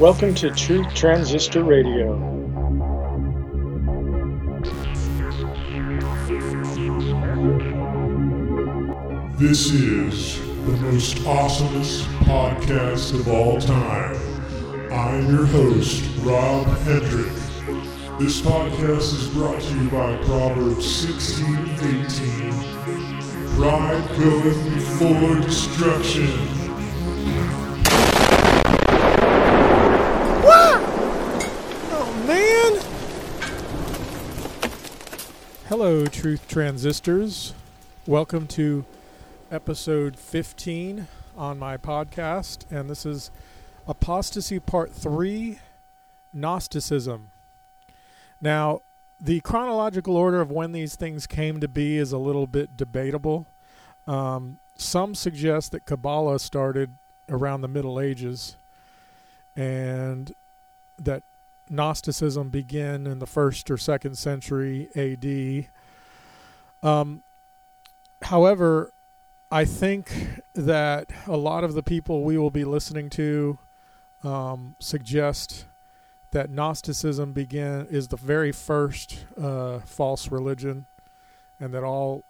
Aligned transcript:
Welcome 0.00 0.34
to 0.36 0.50
Truth 0.52 0.94
Transistor 0.94 1.64
Radio. 1.64 2.16
This 9.38 9.72
is 9.72 10.38
the 10.66 10.76
most 10.82 11.16
awesomest 11.18 12.04
podcast 12.24 13.12
of 13.18 13.26
all 13.28 13.60
time. 13.60 14.16
I'm 14.92 15.34
your 15.34 15.46
host, 15.46 16.04
Rob 16.20 16.66
Hendrick. 16.84 17.32
This 18.20 18.40
podcast 18.40 19.14
is 19.14 19.26
brought 19.28 19.60
to 19.60 19.74
you 19.74 19.90
by 19.90 20.16
Proverbs 20.24 20.88
16 21.08 21.70
18. 21.70 22.52
Pride 23.56 24.08
goeth 24.16 24.74
before 24.74 25.34
destruction. 25.40 26.58
Oh 31.90 32.24
man! 32.26 32.80
Hello, 35.80 36.06
Truth 36.06 36.48
Transistors. 36.48 37.54
Welcome 38.04 38.48
to 38.48 38.84
episode 39.48 40.16
15 40.16 41.06
on 41.36 41.56
my 41.56 41.76
podcast, 41.76 42.68
and 42.68 42.90
this 42.90 43.06
is 43.06 43.30
Apostasy 43.86 44.58
Part 44.58 44.90
3 44.90 45.60
Gnosticism. 46.32 47.30
Now, 48.40 48.80
the 49.20 49.38
chronological 49.38 50.16
order 50.16 50.40
of 50.40 50.50
when 50.50 50.72
these 50.72 50.96
things 50.96 51.28
came 51.28 51.60
to 51.60 51.68
be 51.68 51.96
is 51.96 52.10
a 52.10 52.18
little 52.18 52.48
bit 52.48 52.76
debatable. 52.76 53.46
Um, 54.08 54.58
some 54.74 55.14
suggest 55.14 55.70
that 55.70 55.86
Kabbalah 55.86 56.40
started 56.40 56.90
around 57.28 57.60
the 57.60 57.68
Middle 57.68 58.00
Ages 58.00 58.56
and 59.54 60.34
that 60.98 61.22
Gnosticism 61.70 62.50
began 62.50 63.06
in 63.06 63.18
the 63.18 63.26
first 63.26 63.70
or 63.70 63.76
second 63.76 64.16
century 64.16 64.88
AD. 64.94 65.68
Um, 66.88 67.22
however, 68.22 68.92
I 69.50 69.64
think 69.64 70.42
that 70.54 71.10
a 71.26 71.36
lot 71.36 71.64
of 71.64 71.74
the 71.74 71.82
people 71.82 72.22
we 72.22 72.36
will 72.36 72.50
be 72.50 72.64
listening 72.64 73.08
to 73.10 73.58
um, 74.22 74.76
suggest 74.78 75.66
that 76.30 76.50
Gnosticism 76.50 77.32
began 77.32 77.86
is 77.90 78.08
the 78.08 78.16
very 78.16 78.52
first 78.52 79.24
uh, 79.40 79.78
false 79.80 80.30
religion, 80.30 80.86
and 81.58 81.72
that 81.72 81.82
all, 81.82 82.24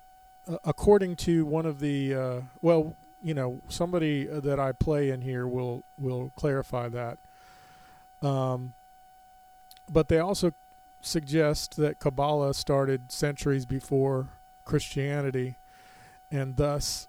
uh, 0.46 0.58
according 0.64 1.16
to 1.16 1.44
one 1.44 1.66
of 1.66 1.80
the 1.80 2.14
uh, 2.14 2.40
well, 2.62 2.94
you 3.20 3.34
know, 3.34 3.60
somebody 3.68 4.24
that 4.24 4.60
I 4.60 4.72
play 4.72 5.10
in 5.10 5.22
here 5.22 5.46
will 5.46 5.82
will 5.98 6.30
clarify 6.36 6.88
that. 6.88 7.18
Um, 8.22 8.74
but 9.90 10.08
they 10.08 10.18
also 10.18 10.52
suggest 11.00 11.76
that 11.76 11.98
Kabbalah 11.98 12.54
started 12.54 13.12
centuries 13.12 13.66
before 13.66 14.28
Christianity, 14.64 15.56
and 16.30 16.56
thus, 16.56 17.08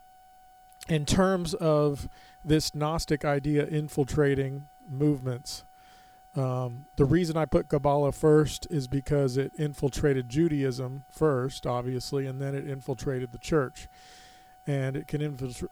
in 0.87 1.05
terms 1.05 1.53
of 1.55 2.07
this 2.43 2.73
Gnostic 2.73 3.25
idea 3.25 3.65
infiltrating 3.65 4.67
movements, 4.87 5.63
um, 6.35 6.85
the 6.95 7.05
reason 7.05 7.35
I 7.35 7.45
put 7.45 7.69
Kabbalah 7.69 8.11
first 8.11 8.67
is 8.69 8.87
because 8.87 9.35
it 9.35 9.51
infiltrated 9.57 10.29
Judaism 10.29 11.03
first, 11.09 11.65
obviously, 11.65 12.27
and 12.27 12.39
then 12.39 12.55
it 12.55 12.67
infiltrated 12.67 13.31
the 13.31 13.39
church. 13.39 13.87
And 14.69 14.95
it 14.95 15.07
can 15.07 15.21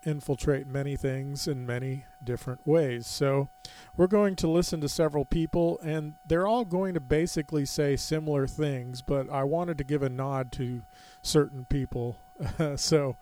infiltrate 0.05 0.65
many 0.65 0.95
things 0.95 1.47
in 1.47 1.67
many 1.67 2.05
different 2.23 2.65
ways. 2.65 3.05
So, 3.05 3.49
we're 3.95 4.07
going 4.07 4.35
to 4.37 4.47
listen 4.47 4.81
to 4.81 4.89
several 4.89 5.23
people, 5.23 5.79
and 5.83 6.15
they're 6.25 6.47
all 6.47 6.65
going 6.65 6.95
to 6.95 6.99
basically 6.99 7.63
say 7.65 7.95
similar 7.95 8.47
things, 8.47 9.03
but 9.03 9.29
I 9.29 9.43
wanted 9.43 9.77
to 9.77 9.83
give 9.83 10.01
a 10.01 10.09
nod 10.09 10.51
to 10.53 10.81
certain 11.21 11.65
people. 11.65 12.17
so, 12.75 13.17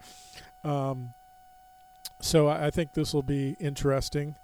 um, 0.63 1.13
so 2.21 2.47
I 2.47 2.71
think 2.71 2.93
this 2.93 3.13
will 3.13 3.23
be 3.23 3.57
interesting. 3.59 4.37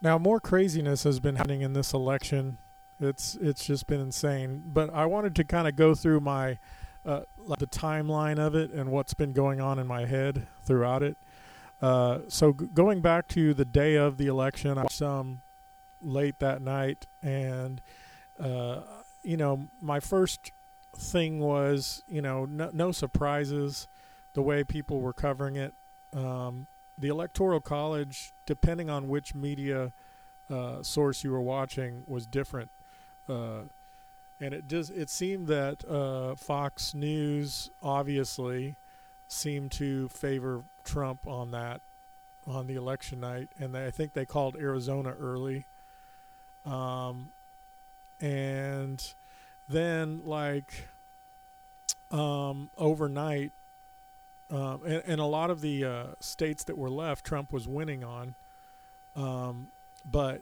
Now, 0.00 0.18
more 0.18 0.38
craziness 0.38 1.02
has 1.02 1.18
been 1.18 1.36
happening 1.36 1.62
in 1.62 1.72
this 1.72 1.92
election. 1.92 2.58
It's 3.00 3.34
it's 3.36 3.64
just 3.64 3.86
been 3.86 4.00
insane. 4.00 4.62
But 4.66 4.92
I 4.94 5.06
wanted 5.06 5.34
to 5.36 5.44
kind 5.44 5.66
of 5.66 5.76
go 5.76 5.94
through 5.94 6.20
my 6.20 6.58
uh, 7.08 7.22
like 7.38 7.58
the 7.58 7.66
timeline 7.66 8.38
of 8.38 8.54
it 8.54 8.70
and 8.70 8.92
what's 8.92 9.14
been 9.14 9.32
going 9.32 9.62
on 9.62 9.78
in 9.78 9.86
my 9.86 10.04
head 10.04 10.46
throughout 10.62 11.02
it. 11.02 11.16
Uh, 11.80 12.18
so 12.28 12.52
g- 12.52 12.66
going 12.74 13.00
back 13.00 13.26
to 13.28 13.54
the 13.54 13.64
day 13.64 13.94
of 13.94 14.18
the 14.18 14.26
election, 14.26 14.76
I 14.76 14.82
was 14.82 14.94
some 14.94 15.40
late 16.02 16.38
that 16.40 16.60
night, 16.60 17.06
and 17.22 17.80
uh, 18.38 18.80
you 19.22 19.38
know 19.38 19.68
my 19.80 20.00
first 20.00 20.52
thing 20.96 21.38
was 21.38 22.02
you 22.06 22.20
know 22.20 22.44
no, 22.44 22.70
no 22.74 22.92
surprises 22.92 23.88
the 24.34 24.42
way 24.42 24.62
people 24.62 25.00
were 25.00 25.14
covering 25.14 25.56
it. 25.56 25.72
Um, 26.14 26.66
the 26.98 27.08
electoral 27.08 27.60
college, 27.60 28.32
depending 28.44 28.90
on 28.90 29.08
which 29.08 29.34
media 29.34 29.92
uh, 30.50 30.82
source 30.82 31.24
you 31.24 31.30
were 31.30 31.40
watching, 31.40 32.02
was 32.06 32.26
different. 32.26 32.70
And 34.40 34.54
it 34.54 34.68
does. 34.68 34.90
It 34.90 35.10
seemed 35.10 35.48
that 35.48 35.84
uh, 35.88 36.36
Fox 36.36 36.94
News 36.94 37.70
obviously 37.82 38.76
seemed 39.26 39.72
to 39.72 40.08
favor 40.08 40.62
Trump 40.84 41.26
on 41.26 41.50
that 41.50 41.80
on 42.46 42.66
the 42.66 42.76
election 42.76 43.20
night, 43.20 43.48
and 43.58 43.74
they, 43.74 43.86
I 43.86 43.90
think 43.90 44.14
they 44.14 44.24
called 44.24 44.56
Arizona 44.56 45.14
early. 45.20 45.66
Um, 46.64 47.30
and 48.20 49.14
then 49.68 50.22
like 50.24 50.88
um, 52.10 52.70
overnight, 52.78 53.52
um, 54.50 54.80
and, 54.86 55.02
and 55.06 55.20
a 55.20 55.26
lot 55.26 55.50
of 55.50 55.60
the 55.60 55.84
uh, 55.84 56.04
states 56.20 56.64
that 56.64 56.78
were 56.78 56.90
left, 56.90 57.24
Trump 57.24 57.52
was 57.52 57.68
winning 57.68 58.02
on, 58.02 58.34
um, 59.14 59.68
but 60.10 60.40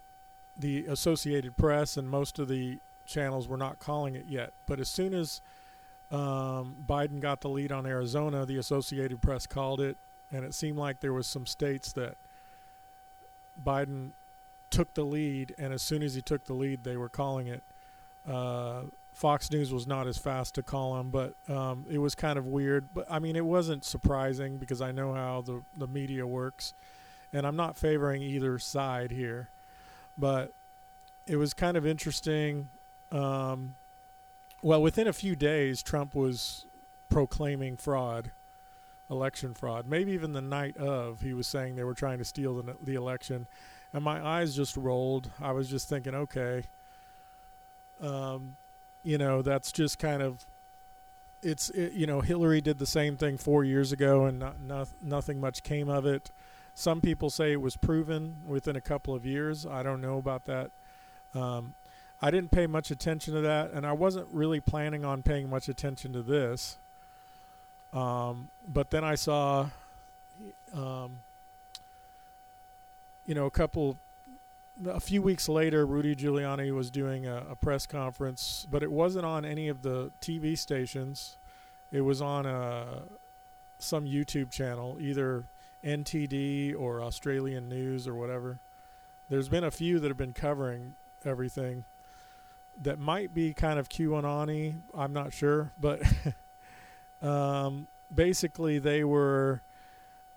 the 0.56 0.86
Associated 0.86 1.56
Press 1.56 1.96
and 1.96 2.08
most 2.08 2.38
of 2.38 2.48
the 2.48 2.78
channels 3.06 3.48
were 3.48 3.56
not 3.56 3.78
calling 3.78 4.14
it 4.14 4.26
yet. 4.28 4.52
But 4.66 4.80
as 4.80 4.88
soon 4.88 5.14
as 5.14 5.40
um, 6.10 6.76
Biden 6.86 7.20
got 7.20 7.40
the 7.40 7.48
lead 7.48 7.72
on 7.72 7.86
Arizona, 7.86 8.46
the 8.46 8.58
Associated 8.58 9.20
Press 9.20 9.46
called 9.46 9.80
it, 9.80 9.96
and 10.32 10.44
it 10.44 10.54
seemed 10.54 10.78
like 10.78 11.00
there 11.00 11.12
was 11.12 11.26
some 11.26 11.46
states 11.46 11.92
that 11.92 12.16
Biden 13.64 14.10
took 14.70 14.92
the 14.94 15.04
lead, 15.04 15.54
and 15.58 15.72
as 15.72 15.82
soon 15.82 16.02
as 16.02 16.14
he 16.14 16.22
took 16.22 16.44
the 16.44 16.54
lead, 16.54 16.84
they 16.84 16.96
were 16.96 17.08
calling 17.08 17.46
it. 17.46 17.62
Uh, 18.28 18.82
Fox 19.12 19.50
News 19.50 19.72
was 19.72 19.86
not 19.86 20.06
as 20.06 20.18
fast 20.18 20.54
to 20.56 20.62
call 20.62 21.00
him, 21.00 21.08
but 21.10 21.32
um, 21.48 21.86
it 21.90 21.98
was 21.98 22.14
kind 22.14 22.38
of 22.38 22.46
weird. 22.46 22.84
But 22.92 23.06
I 23.08 23.18
mean, 23.18 23.34
it 23.34 23.44
wasn't 23.44 23.84
surprising 23.84 24.58
because 24.58 24.82
I 24.82 24.92
know 24.92 25.14
how 25.14 25.40
the 25.40 25.62
the 25.76 25.86
media 25.86 26.26
works, 26.26 26.74
and 27.32 27.46
I'm 27.46 27.56
not 27.56 27.78
favoring 27.78 28.20
either 28.22 28.58
side 28.58 29.10
here, 29.10 29.48
but 30.18 30.52
it 31.26 31.36
was 31.36 31.54
kind 31.54 31.76
of 31.78 31.86
interesting. 31.86 32.68
Um, 33.12 33.74
well, 34.62 34.82
within 34.82 35.06
a 35.06 35.12
few 35.12 35.36
days, 35.36 35.82
Trump 35.82 36.14
was 36.14 36.64
proclaiming 37.08 37.76
fraud, 37.76 38.30
election 39.10 39.54
fraud. 39.54 39.86
Maybe 39.86 40.12
even 40.12 40.32
the 40.32 40.40
night 40.40 40.76
of, 40.76 41.20
he 41.20 41.32
was 41.32 41.46
saying 41.46 41.76
they 41.76 41.84
were 41.84 41.94
trying 41.94 42.18
to 42.18 42.24
steal 42.24 42.60
the, 42.60 42.76
the 42.82 42.94
election, 42.94 43.46
and 43.92 44.02
my 44.02 44.24
eyes 44.24 44.56
just 44.56 44.76
rolled. 44.76 45.30
I 45.40 45.52
was 45.52 45.68
just 45.68 45.88
thinking, 45.88 46.14
okay, 46.14 46.64
um, 48.00 48.56
you 49.02 49.18
know, 49.18 49.42
that's 49.42 49.72
just 49.72 49.98
kind 49.98 50.22
of. 50.22 50.44
It's 51.42 51.68
it, 51.70 51.92
you 51.92 52.06
know 52.06 52.22
Hillary 52.22 52.60
did 52.60 52.78
the 52.78 52.86
same 52.86 53.16
thing 53.16 53.36
four 53.36 53.62
years 53.62 53.92
ago 53.92 54.24
and 54.24 54.38
not, 54.38 54.60
not, 54.60 54.88
nothing 55.02 55.38
much 55.38 55.62
came 55.62 55.88
of 55.88 56.06
it. 56.06 56.30
Some 56.74 57.00
people 57.00 57.30
say 57.30 57.52
it 57.52 57.60
was 57.60 57.76
proven 57.76 58.36
within 58.46 58.74
a 58.74 58.80
couple 58.80 59.14
of 59.14 59.24
years. 59.24 59.64
I 59.64 59.82
don't 59.82 60.00
know 60.00 60.18
about 60.18 60.46
that. 60.46 60.70
Um, 61.34 61.74
I 62.20 62.30
didn't 62.30 62.50
pay 62.50 62.66
much 62.66 62.90
attention 62.90 63.34
to 63.34 63.40
that, 63.42 63.72
and 63.72 63.86
I 63.86 63.92
wasn't 63.92 64.28
really 64.32 64.60
planning 64.60 65.04
on 65.04 65.22
paying 65.22 65.50
much 65.50 65.68
attention 65.68 66.12
to 66.14 66.22
this. 66.22 66.76
Um, 67.92 68.48
but 68.66 68.90
then 68.90 69.04
I 69.04 69.14
saw, 69.14 69.68
um, 70.74 71.18
you 73.26 73.34
know, 73.34 73.46
a 73.46 73.50
couple, 73.50 73.98
a 74.86 75.00
few 75.00 75.20
weeks 75.20 75.48
later, 75.48 75.84
Rudy 75.84 76.16
Giuliani 76.16 76.74
was 76.74 76.90
doing 76.90 77.26
a, 77.26 77.44
a 77.50 77.56
press 77.56 77.86
conference, 77.86 78.66
but 78.70 78.82
it 78.82 78.90
wasn't 78.90 79.26
on 79.26 79.44
any 79.44 79.68
of 79.68 79.82
the 79.82 80.10
TV 80.20 80.56
stations. 80.56 81.36
It 81.92 82.00
was 82.00 82.22
on 82.22 82.46
a 82.46 83.02
some 83.78 84.06
YouTube 84.06 84.50
channel, 84.50 84.96
either 84.98 85.44
NTD 85.84 86.74
or 86.78 87.02
Australian 87.02 87.68
News 87.68 88.08
or 88.08 88.14
whatever. 88.14 88.58
There's 89.28 89.48
been 89.48 89.64
a 89.64 89.70
few 89.70 89.98
that 90.00 90.08
have 90.08 90.16
been 90.16 90.32
covering 90.32 90.94
everything 91.24 91.84
that 92.82 92.98
might 92.98 93.34
be 93.34 93.52
kind 93.52 93.78
of 93.78 93.88
QAnon-y. 93.88 94.74
I'm 94.94 95.12
not 95.12 95.32
sure, 95.32 95.72
but 95.80 96.02
um, 97.22 97.86
basically 98.14 98.78
they 98.78 99.04
were 99.04 99.60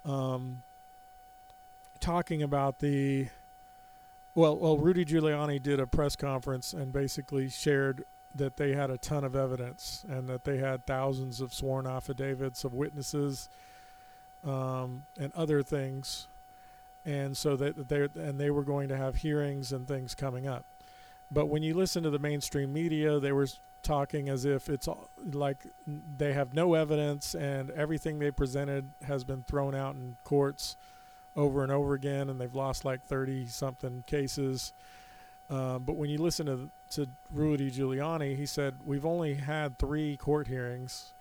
um, 0.05 0.61
talking 1.99 2.41
about 2.41 2.79
the 2.79 3.27
Well, 4.35 4.57
well, 4.57 4.77
Rudy 4.77 5.05
Giuliani 5.05 5.61
did 5.61 5.79
a 5.79 5.87
press 5.87 6.15
conference 6.15 6.73
and 6.73 6.93
basically 6.93 7.49
shared 7.49 8.05
that 8.35 8.57
they 8.57 8.73
had 8.73 8.89
a 8.89 8.97
ton 8.97 9.23
of 9.23 9.35
evidence 9.35 10.05
and 10.07 10.27
that 10.29 10.43
they 10.43 10.57
had 10.57 10.85
thousands 10.85 11.41
of 11.41 11.53
sworn 11.53 11.87
affidavits 11.87 12.63
of 12.63 12.73
witnesses 12.73 13.49
um, 14.45 15.03
and 15.19 15.33
other 15.35 15.61
things, 15.61 16.27
and 17.05 17.35
so 17.35 17.55
that 17.57 17.89
they 17.89 18.07
and 18.21 18.39
they 18.39 18.49
were 18.49 18.63
going 18.63 18.87
to 18.87 18.95
have 18.95 19.17
hearings 19.17 19.71
and 19.71 19.87
things 19.87 20.15
coming 20.15 20.47
up. 20.47 20.63
But 21.31 21.45
when 21.47 21.63
you 21.63 21.73
listen 21.73 22.03
to 22.03 22.09
the 22.09 22.19
mainstream 22.19 22.73
media, 22.73 23.19
they 23.19 23.31
were 23.31 23.47
talking 23.83 24.29
as 24.29 24.45
if 24.45 24.69
it's 24.69 24.87
all, 24.87 25.09
like 25.31 25.67
they 26.17 26.33
have 26.33 26.53
no 26.53 26.73
evidence 26.73 27.35
and 27.35 27.69
everything 27.71 28.19
they 28.19 28.31
presented 28.31 28.89
has 29.05 29.23
been 29.23 29.43
thrown 29.43 29.75
out 29.75 29.95
in 29.95 30.17
courts 30.23 30.75
over 31.35 31.63
and 31.63 31.71
over 31.71 31.93
again, 31.93 32.29
and 32.29 32.41
they've 32.41 32.55
lost 32.55 32.83
like 32.83 33.05
30 33.05 33.47
something 33.47 34.03
cases. 34.07 34.73
Um, 35.49 35.83
but 35.83 35.95
when 35.95 36.09
you 36.09 36.17
listen 36.17 36.45
to 36.45 36.69
to 36.91 37.07
Rudy 37.31 37.69
Giuliani, 37.69 38.35
he 38.35 38.45
said 38.45 38.75
we've 38.83 39.05
only 39.05 39.35
had 39.35 39.77
three 39.77 40.17
court 40.17 40.47
hearings, 40.47 41.13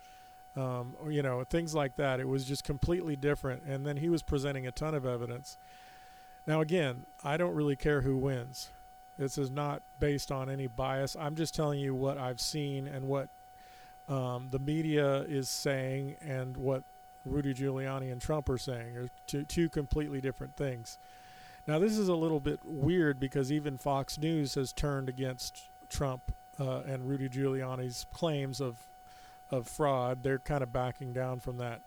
um, 0.56 0.96
or, 1.00 1.10
you 1.10 1.22
know, 1.22 1.44
things 1.44 1.74
like 1.74 1.96
that. 1.96 2.20
It 2.20 2.28
was 2.28 2.44
just 2.44 2.64
completely 2.64 3.16
different, 3.16 3.62
and 3.64 3.86
then 3.86 3.98
he 3.98 4.08
was 4.08 4.22
presenting 4.22 4.66
a 4.66 4.72
ton 4.72 4.94
of 4.94 5.06
evidence. 5.06 5.58
Now, 6.46 6.60
again, 6.62 7.04
I 7.22 7.36
don't 7.36 7.54
really 7.54 7.76
care 7.76 8.00
who 8.00 8.16
wins. 8.16 8.70
This 9.18 9.36
is 9.36 9.50
not 9.50 9.82
based 9.98 10.30
on 10.30 10.48
any 10.48 10.68
bias. 10.68 11.16
I'm 11.18 11.34
just 11.34 11.54
telling 11.54 11.80
you 11.80 11.94
what 11.94 12.18
I've 12.18 12.40
seen 12.40 12.86
and 12.86 13.08
what 13.08 13.28
um, 14.08 14.48
the 14.50 14.58
media 14.58 15.22
is 15.22 15.48
saying, 15.48 16.16
and 16.22 16.56
what 16.56 16.82
Rudy 17.26 17.52
Giuliani 17.52 18.10
and 18.10 18.20
Trump 18.20 18.48
are 18.48 18.56
saying 18.56 18.96
are 18.96 19.08
two, 19.26 19.44
two 19.44 19.68
completely 19.68 20.20
different 20.20 20.56
things. 20.56 20.98
Now, 21.66 21.78
this 21.78 21.98
is 21.98 22.08
a 22.08 22.14
little 22.14 22.40
bit 22.40 22.60
weird 22.64 23.20
because 23.20 23.52
even 23.52 23.76
Fox 23.76 24.16
News 24.16 24.54
has 24.54 24.72
turned 24.72 25.08
against 25.08 25.64
Trump 25.90 26.22
uh, 26.58 26.80
and 26.86 27.06
Rudy 27.06 27.28
Giuliani's 27.28 28.06
claims 28.12 28.60
of 28.60 28.76
of 29.50 29.66
fraud. 29.66 30.22
They're 30.22 30.38
kind 30.38 30.62
of 30.62 30.72
backing 30.72 31.12
down 31.12 31.40
from 31.40 31.58
that, 31.58 31.80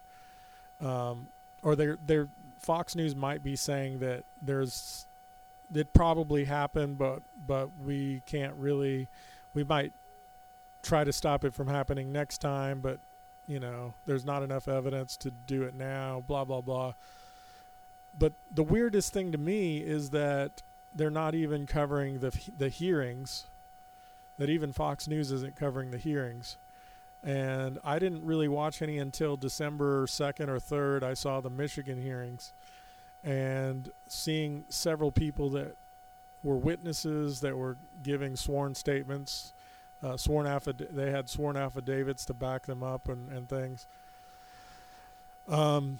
um, 0.79 1.27
or 1.63 1.75
they're 1.75 1.97
they're 2.05 2.27
Fox 2.59 2.95
News 2.95 3.15
might 3.15 3.43
be 3.43 3.55
saying 3.55 3.99
that 3.99 4.23
there's 4.41 5.07
it 5.73 5.93
probably 5.93 6.45
happened, 6.45 6.97
but 6.97 7.21
but 7.47 7.69
we 7.83 8.21
can't 8.25 8.53
really. 8.55 9.07
We 9.53 9.63
might 9.63 9.93
try 10.81 11.03
to 11.03 11.13
stop 11.13 11.43
it 11.43 11.53
from 11.53 11.67
happening 11.67 12.11
next 12.11 12.39
time, 12.39 12.79
but 12.81 12.99
you 13.47 13.59
know, 13.59 13.93
there's 14.05 14.25
not 14.25 14.43
enough 14.43 14.67
evidence 14.67 15.17
to 15.17 15.31
do 15.47 15.63
it 15.63 15.75
now. 15.75 16.23
Blah 16.27 16.45
blah 16.45 16.61
blah. 16.61 16.93
But 18.17 18.33
the 18.53 18.63
weirdest 18.63 19.13
thing 19.13 19.31
to 19.31 19.37
me 19.37 19.77
is 19.77 20.09
that 20.09 20.61
they're 20.93 21.09
not 21.09 21.35
even 21.35 21.65
covering 21.65 22.19
the 22.19 22.37
the 22.57 22.69
hearings. 22.69 23.47
That 24.37 24.49
even 24.49 24.71
Fox 24.73 25.07
News 25.07 25.31
isn't 25.31 25.55
covering 25.55 25.91
the 25.91 25.97
hearings. 25.97 26.57
And 27.23 27.77
I 27.83 27.99
didn't 27.99 28.25
really 28.25 28.47
watch 28.47 28.81
any 28.81 28.97
until 28.97 29.37
December 29.37 30.07
2nd 30.07 30.47
or 30.47 30.57
3rd. 30.57 31.03
I 31.03 31.13
saw 31.13 31.39
the 31.39 31.51
Michigan 31.51 32.01
hearings 32.01 32.51
and 33.23 33.91
seeing 34.07 34.65
several 34.69 35.11
people 35.11 35.49
that 35.51 35.75
were 36.43 36.57
witnesses 36.57 37.41
that 37.41 37.55
were 37.55 37.77
giving 38.03 38.35
sworn 38.35 38.73
statements, 38.73 39.53
uh, 40.01 40.17
sworn 40.17 40.47
affid- 40.47 40.87
they 40.91 41.11
had 41.11 41.29
sworn 41.29 41.55
affidavits 41.55 42.25
to 42.25 42.33
back 42.33 42.65
them 42.65 42.81
up 42.81 43.07
and, 43.07 43.31
and 43.31 43.47
things. 43.47 43.85
Um, 45.47 45.99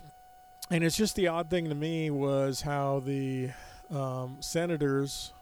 and 0.70 0.84
it's 0.84 0.96
just 0.96 1.16
the 1.16 1.28
odd 1.28 1.50
thing 1.50 1.70
to 1.70 1.76
me 1.76 2.10
was 2.10 2.62
how 2.62 3.02
the 3.02 3.52
um, 3.94 4.38
senators, 4.40 5.34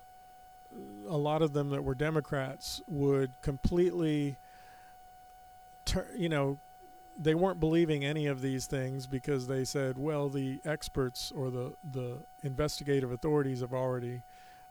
a 1.08 1.18
lot 1.18 1.42
of 1.42 1.54
them 1.54 1.70
that 1.70 1.84
were 1.84 1.96
Democrats, 1.96 2.82
would 2.88 3.32
completely, 3.42 4.38
tur- 5.86 6.08
you 6.18 6.28
know, 6.30 6.58
they 7.22 7.36
weren't 7.36 7.60
believing 7.60 8.06
any 8.06 8.28
of 8.28 8.42
these 8.42 8.66
things 8.66 9.06
because 9.06 9.48
they 9.48 9.66
said, 9.66 9.98
well, 9.98 10.30
the 10.30 10.62
experts 10.64 11.32
or 11.36 11.52
the 11.52 11.74
the 11.92 12.20
investigative 12.44 13.12
authorities 13.12 13.60
have 13.60 13.74
already 13.74 14.22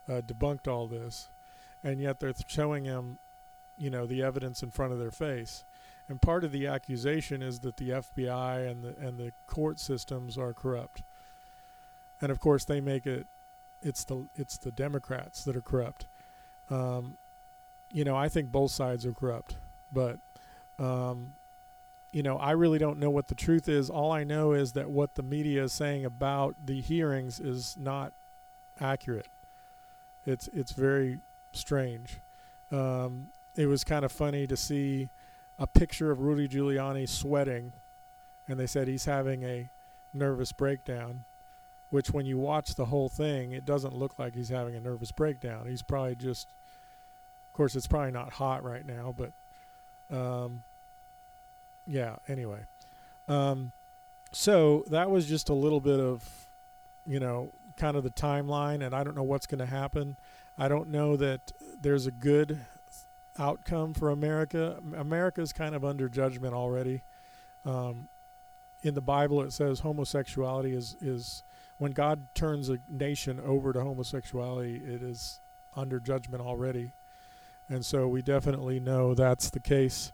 uh, 0.09 0.21
debunked 0.21 0.67
all 0.67 0.87
this, 0.87 1.29
and 1.83 2.01
yet 2.01 2.19
they're 2.19 2.33
showing 2.47 2.85
them, 2.85 3.19
you 3.77 3.91
know, 3.91 4.07
the 4.07 4.23
evidence 4.23 4.63
in 4.63 4.71
front 4.71 4.91
of 4.91 4.99
their 4.99 5.11
face. 5.11 5.63
And 6.07 6.19
part 6.19 6.43
of 6.43 6.51
the 6.51 6.65
accusation 6.65 7.43
is 7.43 7.59
that 7.59 7.77
the 7.77 7.91
FBI 7.91 8.67
and 8.69 8.83
the 8.83 8.95
and 8.99 9.19
the 9.19 9.31
court 9.45 9.79
systems 9.79 10.35
are 10.35 10.53
corrupt. 10.53 11.03
And 12.19 12.31
of 12.31 12.39
course, 12.39 12.65
they 12.65 12.81
make 12.81 13.05
it 13.05 13.27
it's 13.83 14.03
the 14.03 14.25
it's 14.35 14.57
the 14.57 14.71
Democrats 14.71 15.43
that 15.43 15.55
are 15.55 15.61
corrupt. 15.61 16.07
Um, 16.71 17.17
you 17.91 18.03
know, 18.03 18.15
I 18.15 18.27
think 18.27 18.51
both 18.51 18.71
sides 18.71 19.05
are 19.05 19.13
corrupt, 19.13 19.55
but 19.91 20.17
um, 20.79 21.33
you 22.11 22.23
know, 22.23 22.37
I 22.37 22.51
really 22.51 22.79
don't 22.79 22.99
know 22.99 23.09
what 23.09 23.27
the 23.27 23.35
truth 23.35 23.69
is. 23.69 23.89
All 23.89 24.11
I 24.11 24.23
know 24.23 24.53
is 24.53 24.73
that 24.73 24.89
what 24.89 25.15
the 25.15 25.23
media 25.23 25.63
is 25.63 25.73
saying 25.73 26.05
about 26.05 26.55
the 26.65 26.81
hearings 26.81 27.39
is 27.39 27.77
not 27.79 28.13
accurate. 28.79 29.27
It's 30.25 30.47
it's 30.49 30.71
very 30.71 31.19
strange. 31.51 32.19
Um, 32.71 33.27
it 33.55 33.67
was 33.67 33.83
kind 33.83 34.05
of 34.05 34.11
funny 34.11 34.47
to 34.47 34.57
see 34.57 35.09
a 35.57 35.67
picture 35.67 36.11
of 36.11 36.21
Rudy 36.21 36.47
Giuliani 36.47 37.07
sweating, 37.07 37.73
and 38.47 38.59
they 38.59 38.67
said 38.67 38.87
he's 38.87 39.05
having 39.05 39.43
a 39.43 39.69
nervous 40.13 40.51
breakdown. 40.51 41.25
Which, 41.91 42.11
when 42.11 42.27
you 42.27 42.37
watch 42.37 42.75
the 42.75 42.85
whole 42.85 43.09
thing, 43.09 43.51
it 43.51 43.65
doesn't 43.65 43.95
look 43.95 44.19
like 44.19 44.35
he's 44.35 44.49
having 44.49 44.75
a 44.75 44.79
nervous 44.79 45.11
breakdown. 45.11 45.65
He's 45.67 45.81
probably 45.81 46.13
just, 46.13 46.47
of 47.47 47.53
course, 47.53 47.75
it's 47.75 47.87
probably 47.87 48.11
not 48.11 48.33
hot 48.33 48.63
right 48.63 48.85
now, 48.85 49.15
but 49.17 49.31
um, 50.15 50.61
yeah, 51.89 52.17
anyway. 52.27 52.59
Um, 53.27 53.71
so 54.31 54.83
that 54.89 55.09
was 55.09 55.25
just 55.25 55.49
a 55.49 55.53
little 55.53 55.81
bit 55.81 55.99
of, 55.99 56.23
you 57.05 57.19
know, 57.19 57.51
kind 57.77 57.97
of 57.97 58.03
the 58.03 58.11
timeline, 58.11 58.85
and 58.85 58.93
I 58.93 59.03
don't 59.03 59.15
know 59.15 59.23
what's 59.23 59.47
going 59.47 59.59
to 59.59 59.65
happen. 59.65 60.15
I 60.57 60.67
don't 60.67 60.89
know 60.89 61.15
that 61.17 61.51
there's 61.81 62.05
a 62.05 62.11
good 62.11 62.59
outcome 63.39 63.93
for 63.93 64.11
America. 64.11 64.77
America's 64.95 65.51
kind 65.51 65.73
of 65.73 65.83
under 65.83 66.07
judgment 66.07 66.53
already. 66.53 67.01
Um, 67.65 68.07
in 68.83 68.93
the 68.93 69.01
Bible, 69.01 69.41
it 69.41 69.51
says 69.51 69.79
homosexuality 69.79 70.73
is 70.73 70.95
is 71.01 71.43
when 71.79 71.91
God 71.91 72.27
turns 72.35 72.69
a 72.69 72.79
nation 72.87 73.41
over 73.43 73.73
to 73.73 73.81
homosexuality, 73.81 74.75
it 74.75 75.01
is 75.01 75.39
under 75.75 75.99
judgment 75.99 76.41
already, 76.43 76.91
and 77.67 77.85
so 77.85 78.07
we 78.07 78.21
definitely 78.21 78.79
know 78.79 79.13
that's 79.13 79.49
the 79.49 79.59
case 79.59 80.13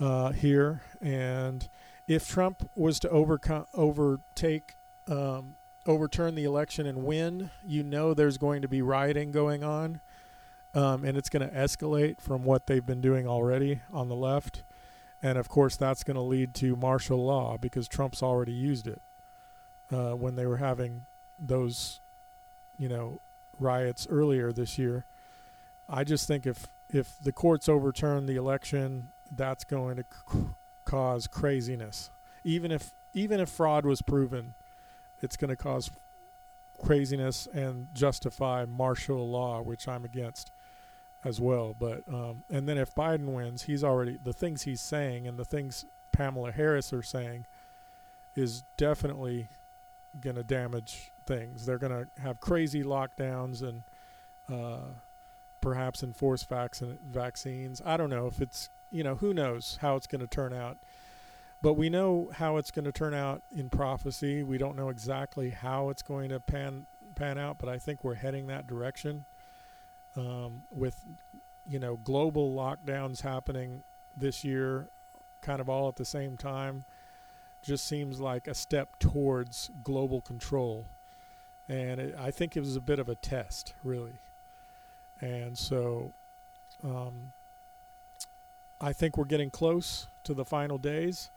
uh, 0.00 0.32
here. 0.32 0.82
And 1.00 1.68
if 2.06 2.28
Trump 2.28 2.68
was 2.74 2.98
to 3.00 3.10
overcome, 3.10 3.66
overtake, 3.74 4.74
um, 5.08 5.56
overturn 5.86 6.34
the 6.34 6.44
election 6.44 6.86
and 6.86 7.04
win, 7.04 7.50
you 7.64 7.82
know 7.82 8.14
there's 8.14 8.38
going 8.38 8.62
to 8.62 8.68
be 8.68 8.82
rioting 8.82 9.32
going 9.32 9.62
on. 9.62 10.00
Um, 10.74 11.04
and 11.04 11.16
it's 11.16 11.30
going 11.30 11.48
to 11.48 11.54
escalate 11.54 12.20
from 12.20 12.44
what 12.44 12.66
they've 12.66 12.84
been 12.84 13.00
doing 13.00 13.26
already 13.26 13.80
on 13.92 14.08
the 14.08 14.14
left. 14.14 14.62
And 15.22 15.38
of 15.38 15.48
course, 15.48 15.76
that's 15.76 16.04
going 16.04 16.16
to 16.16 16.20
lead 16.20 16.54
to 16.54 16.76
martial 16.76 17.24
law 17.24 17.56
because 17.56 17.88
Trump's 17.88 18.22
already 18.22 18.52
used 18.52 18.86
it 18.86 19.00
uh, 19.90 20.12
when 20.12 20.36
they 20.36 20.46
were 20.46 20.58
having 20.58 21.06
those, 21.38 22.00
you 22.78 22.88
know, 22.88 23.20
riots 23.58 24.06
earlier 24.10 24.52
this 24.52 24.78
year. 24.78 25.04
I 25.88 26.04
just 26.04 26.26
think 26.26 26.46
if 26.46 26.68
if 26.90 27.18
the 27.20 27.32
courts 27.32 27.68
overturn 27.68 28.26
the 28.26 28.36
election 28.36 29.08
that's 29.34 29.64
going 29.64 29.96
to 29.96 30.04
c- 30.32 30.38
cause 30.84 31.26
craziness. 31.26 32.10
Even 32.44 32.70
if 32.70 32.92
even 33.14 33.40
if 33.40 33.48
fraud 33.48 33.84
was 33.84 34.02
proven, 34.02 34.54
it's 35.20 35.36
going 35.36 35.50
to 35.50 35.56
cause 35.56 35.90
craziness 36.78 37.48
and 37.52 37.88
justify 37.94 38.64
martial 38.64 39.28
law, 39.28 39.60
which 39.60 39.88
I'm 39.88 40.04
against 40.04 40.52
as 41.24 41.40
well. 41.40 41.74
But 41.78 42.02
um, 42.08 42.44
and 42.50 42.68
then 42.68 42.78
if 42.78 42.94
Biden 42.94 43.32
wins, 43.32 43.62
he's 43.62 43.82
already 43.82 44.18
the 44.22 44.32
things 44.32 44.62
he's 44.62 44.80
saying 44.80 45.26
and 45.26 45.38
the 45.38 45.44
things 45.44 45.84
Kamala 46.18 46.50
Harris 46.50 46.92
are 46.92 47.02
saying 47.02 47.46
is 48.34 48.64
definitely 48.76 49.48
going 50.20 50.36
to 50.36 50.42
damage 50.42 51.12
things. 51.26 51.64
They're 51.64 51.78
going 51.78 51.92
to 51.92 52.20
have 52.20 52.40
crazy 52.40 52.82
lockdowns 52.82 53.62
and 53.62 53.82
uh, 54.52 54.88
perhaps 55.60 56.02
enforce 56.02 56.42
vaccine 56.42 56.98
vaccines. 57.08 57.80
I 57.84 57.96
don't 57.96 58.10
know 58.10 58.26
if 58.26 58.40
it's 58.40 58.68
you 58.90 59.02
know, 59.02 59.16
who 59.16 59.34
knows 59.34 59.78
how 59.80 59.96
it's 59.96 60.06
going 60.06 60.20
to 60.20 60.26
turn 60.26 60.52
out. 60.52 60.78
But 61.60 61.74
we 61.74 61.90
know 61.90 62.30
how 62.34 62.56
it's 62.56 62.70
going 62.70 62.84
to 62.84 62.92
turn 62.92 63.14
out 63.14 63.42
in 63.54 63.68
prophecy. 63.68 64.42
We 64.42 64.58
don't 64.58 64.76
know 64.76 64.90
exactly 64.90 65.50
how 65.50 65.88
it's 65.90 66.02
going 66.02 66.28
to 66.30 66.38
pan 66.40 66.86
pan 67.16 67.36
out, 67.36 67.58
but 67.58 67.68
I 67.68 67.78
think 67.78 68.04
we're 68.04 68.14
heading 68.14 68.46
that 68.46 68.66
direction. 68.66 69.24
Um, 70.16 70.62
with 70.70 71.04
you 71.66 71.78
know 71.78 71.96
global 71.96 72.54
lockdowns 72.54 73.22
happening 73.22 73.82
this 74.16 74.44
year, 74.44 74.88
kind 75.42 75.60
of 75.60 75.68
all 75.68 75.88
at 75.88 75.96
the 75.96 76.04
same 76.04 76.36
time, 76.36 76.84
just 77.62 77.86
seems 77.86 78.20
like 78.20 78.46
a 78.46 78.54
step 78.54 78.98
towards 78.98 79.70
global 79.82 80.20
control. 80.20 80.86
and 81.68 82.00
it, 82.00 82.14
I 82.18 82.30
think 82.30 82.56
it 82.56 82.60
was 82.60 82.76
a 82.76 82.80
bit 82.80 82.98
of 82.98 83.08
a 83.08 83.14
test, 83.16 83.74
really. 83.84 84.14
And 85.20 85.58
so, 85.58 86.12
um, 86.84 87.32
I 88.80 88.92
think 88.92 89.16
we're 89.16 89.24
getting 89.24 89.50
close 89.50 90.06
to 90.24 90.34
the 90.34 90.44
final 90.44 90.78
days, 90.78 91.30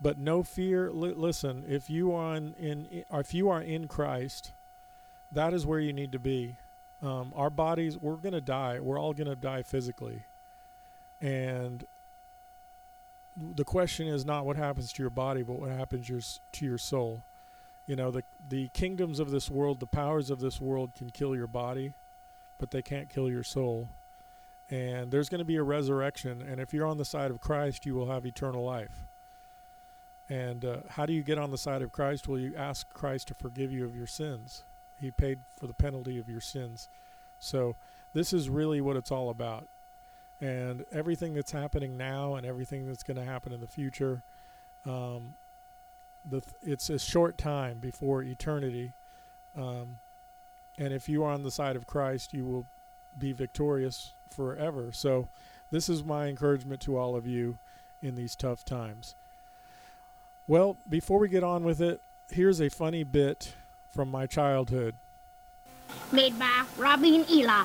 but 0.00 0.18
no 0.18 0.42
fear. 0.42 0.90
Li- 0.90 1.14
listen, 1.14 1.64
if 1.68 1.88
you 1.88 2.12
are 2.12 2.36
in, 2.36 2.54
in 2.54 3.04
if 3.12 3.34
you 3.34 3.48
are 3.48 3.62
in 3.62 3.88
Christ, 3.88 4.52
that 5.30 5.54
is 5.54 5.66
where 5.66 5.80
you 5.80 5.92
need 5.92 6.12
to 6.12 6.18
be. 6.18 6.56
Um, 7.02 7.32
our 7.36 7.50
bodies, 7.50 7.96
we're 7.96 8.16
going 8.16 8.32
to 8.32 8.40
die. 8.40 8.80
We're 8.80 8.98
all 8.98 9.12
going 9.12 9.28
to 9.28 9.36
die 9.36 9.62
physically, 9.62 10.24
and 11.20 11.86
the 13.54 13.64
question 13.64 14.08
is 14.08 14.24
not 14.24 14.44
what 14.44 14.56
happens 14.56 14.92
to 14.92 15.02
your 15.02 15.10
body, 15.10 15.42
but 15.42 15.60
what 15.60 15.70
happens 15.70 16.08
your, 16.08 16.20
to 16.52 16.64
your 16.64 16.78
soul. 16.78 17.22
You 17.86 17.96
know, 17.96 18.10
the 18.10 18.24
the 18.48 18.68
kingdoms 18.74 19.20
of 19.20 19.30
this 19.30 19.50
world, 19.50 19.80
the 19.80 19.86
powers 19.86 20.30
of 20.30 20.40
this 20.40 20.60
world 20.60 20.90
can 20.96 21.10
kill 21.10 21.36
your 21.36 21.46
body, 21.46 21.94
but 22.58 22.70
they 22.70 22.82
can't 22.82 23.08
kill 23.08 23.30
your 23.30 23.44
soul. 23.44 23.88
And 24.70 25.10
there's 25.10 25.28
going 25.28 25.38
to 25.38 25.46
be 25.46 25.56
a 25.56 25.62
resurrection, 25.62 26.42
and 26.42 26.60
if 26.60 26.74
you're 26.74 26.86
on 26.86 26.98
the 26.98 27.04
side 27.04 27.30
of 27.30 27.40
Christ, 27.40 27.86
you 27.86 27.94
will 27.94 28.10
have 28.10 28.26
eternal 28.26 28.64
life. 28.64 29.06
And 30.28 30.64
uh, 30.64 30.76
how 30.90 31.06
do 31.06 31.14
you 31.14 31.22
get 31.22 31.38
on 31.38 31.50
the 31.50 31.56
side 31.56 31.80
of 31.80 31.90
Christ? 31.90 32.28
Well, 32.28 32.38
you 32.38 32.54
ask 32.54 32.86
Christ 32.92 33.28
to 33.28 33.34
forgive 33.34 33.72
you 33.72 33.86
of 33.86 33.96
your 33.96 34.06
sins. 34.06 34.64
He 35.00 35.10
paid 35.10 35.38
for 35.58 35.66
the 35.66 35.72
penalty 35.72 36.18
of 36.18 36.28
your 36.28 36.42
sins. 36.42 36.88
So 37.38 37.76
this 38.12 38.32
is 38.32 38.50
really 38.50 38.80
what 38.80 38.96
it's 38.96 39.10
all 39.10 39.30
about. 39.30 39.66
And 40.40 40.84
everything 40.92 41.34
that's 41.34 41.52
happening 41.52 41.96
now 41.96 42.34
and 42.34 42.46
everything 42.46 42.86
that's 42.86 43.02
going 43.02 43.16
to 43.16 43.24
happen 43.24 43.52
in 43.52 43.60
the 43.60 43.66
future, 43.66 44.22
um, 44.84 45.34
the 46.28 46.40
th- 46.40 46.54
it's 46.62 46.90
a 46.90 46.98
short 46.98 47.38
time 47.38 47.78
before 47.78 48.22
eternity. 48.22 48.92
Um, 49.56 49.98
and 50.76 50.92
if 50.92 51.08
you 51.08 51.24
are 51.24 51.32
on 51.32 51.42
the 51.42 51.50
side 51.50 51.74
of 51.74 51.86
Christ, 51.86 52.34
you 52.34 52.44
will 52.44 52.66
be 53.16 53.32
victorious 53.32 54.14
forever. 54.30 54.90
So, 54.92 55.28
this 55.70 55.88
is 55.88 56.04
my 56.04 56.26
encouragement 56.26 56.80
to 56.82 56.96
all 56.96 57.14
of 57.14 57.26
you 57.26 57.58
in 58.02 58.14
these 58.14 58.34
tough 58.34 58.64
times. 58.64 59.14
Well, 60.46 60.78
before 60.88 61.18
we 61.18 61.28
get 61.28 61.44
on 61.44 61.62
with 61.64 61.80
it, 61.80 62.00
here's 62.30 62.60
a 62.60 62.70
funny 62.70 63.04
bit 63.04 63.54
from 63.90 64.10
my 64.10 64.26
childhood. 64.26 64.94
Made 66.12 66.38
by 66.38 66.64
Robbie 66.76 67.16
and 67.16 67.30
Eli. 67.30 67.64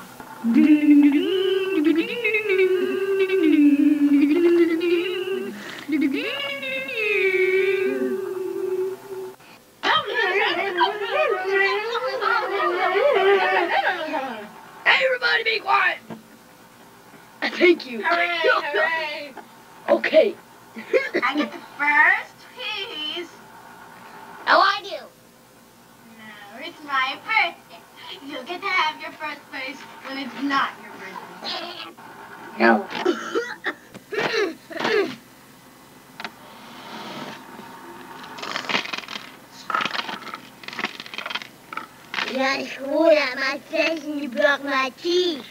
You 42.54 42.60
got 42.60 42.70
screwed 42.72 43.18
at 43.18 43.36
my 43.36 43.58
face 43.58 44.04
and 44.04 44.20
you 44.20 44.28
broke 44.28 44.62
my 44.64 44.92
teeth. 45.02 45.44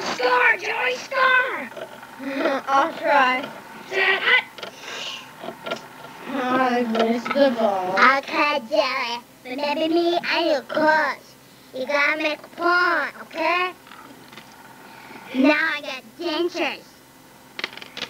Scar, 0.00 0.56
Joey, 0.58 0.94
Scar. 0.96 1.70
I'll 2.68 2.92
try. 2.94 3.50
Dad, 3.90 4.44
I 6.28 6.82
missed 6.82 7.26
the 7.34 7.54
ball. 7.58 7.96
Okay, 8.18 8.60
Jerry. 8.70 9.24
Remember 9.44 9.94
me? 9.94 10.18
I'm 10.24 10.46
your 10.46 10.62
coach. 10.62 11.18
You 11.74 11.86
gotta 11.86 12.22
make 12.22 12.38
a 12.44 12.48
point, 12.50 13.22
okay? 13.22 13.72
Now 15.34 15.70
I 15.74 15.80
got 15.82 16.04
dentures. 16.16 16.84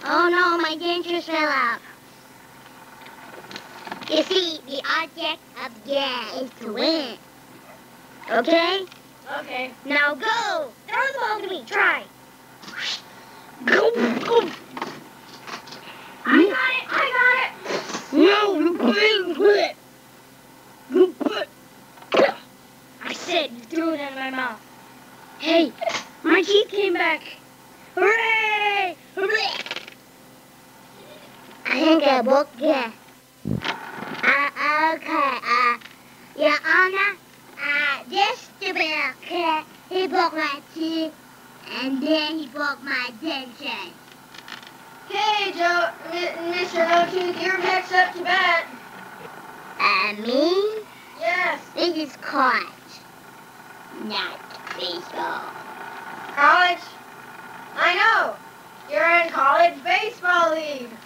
Oh 0.05 0.29
no, 0.29 0.59
my 0.59 0.77
dentures 0.77 1.25
fell 1.25 1.49
out. 1.49 1.81
You 4.11 4.23
see, 4.23 4.61
the 4.67 4.83
object 5.01 5.41
game 5.87 6.45
is 6.45 6.51
to 6.61 6.73
win. 6.73 7.17
Okay? 8.31 8.85
Okay. 9.39 9.71
Now 9.85 10.15
go! 10.15 10.73
Throw 10.87 10.97
the 11.13 11.19
ball 11.21 11.41
to 11.41 11.49
me. 11.49 11.65
Try. 11.67 12.05
go, 13.67 13.91
go. 13.91 14.51
I 16.27 16.43
got 16.45 16.49
it. 16.49 16.87
I 16.91 17.51
got 17.63 17.77
it. 17.77 18.13
No, 18.13 18.59
you 18.59 18.79
put 18.79 18.97
it. 18.97 19.77
You 20.91 21.15
put. 21.19 21.49
I 23.03 23.13
said 23.13 23.51
you 23.53 23.61
threw 23.61 23.95
it 23.95 24.01
in 24.01 24.15
my 24.15 24.31
mouth. 24.31 24.61
Hey, 25.39 25.73
my 26.23 26.43
teeth 26.43 26.69
came 26.69 26.95
back. 26.95 27.23
Hooray! 27.95 28.97
Hooray! 29.15 29.65
I 31.67 31.81
think 31.81 32.05
I 32.05 32.23
broke 32.23 32.49
yeah. 32.59 32.93
Okay, 34.65 35.39
uh, 35.45 35.77
Your 36.39 36.57
Honor, 36.67 37.19
uh, 37.63 38.05
this 38.09 38.41
stupid 38.41 39.15
kid, 39.21 39.65
he 39.91 40.07
broke 40.07 40.33
my 40.33 40.63
teeth, 40.73 41.13
and 41.83 42.03
then 42.03 42.39
he 42.39 42.49
broke 42.49 42.83
my 42.83 43.11
dentures. 43.23 43.93
Hey, 45.07 45.53
Joe, 45.53 45.89
M- 46.11 46.55
Mr. 46.55 46.89
No 46.89 47.05
Tooth, 47.13 47.43
you're 47.43 47.59
next 47.59 47.93
up 47.93 48.15
to 48.15 48.23
bat. 48.25 48.69
Uh, 49.79 50.15
me? 50.23 50.55
Yes. 51.21 51.69
This 51.75 51.97
is 51.99 52.17
college, 52.17 53.03
not 53.93 54.41
baseball. 54.79 55.53
College? 56.35 56.81
I 57.77 57.95
know. 57.97 58.37
You're 58.91 59.21
in 59.27 59.31
college 59.31 59.85
baseball 59.85 60.55
league. 60.55 60.97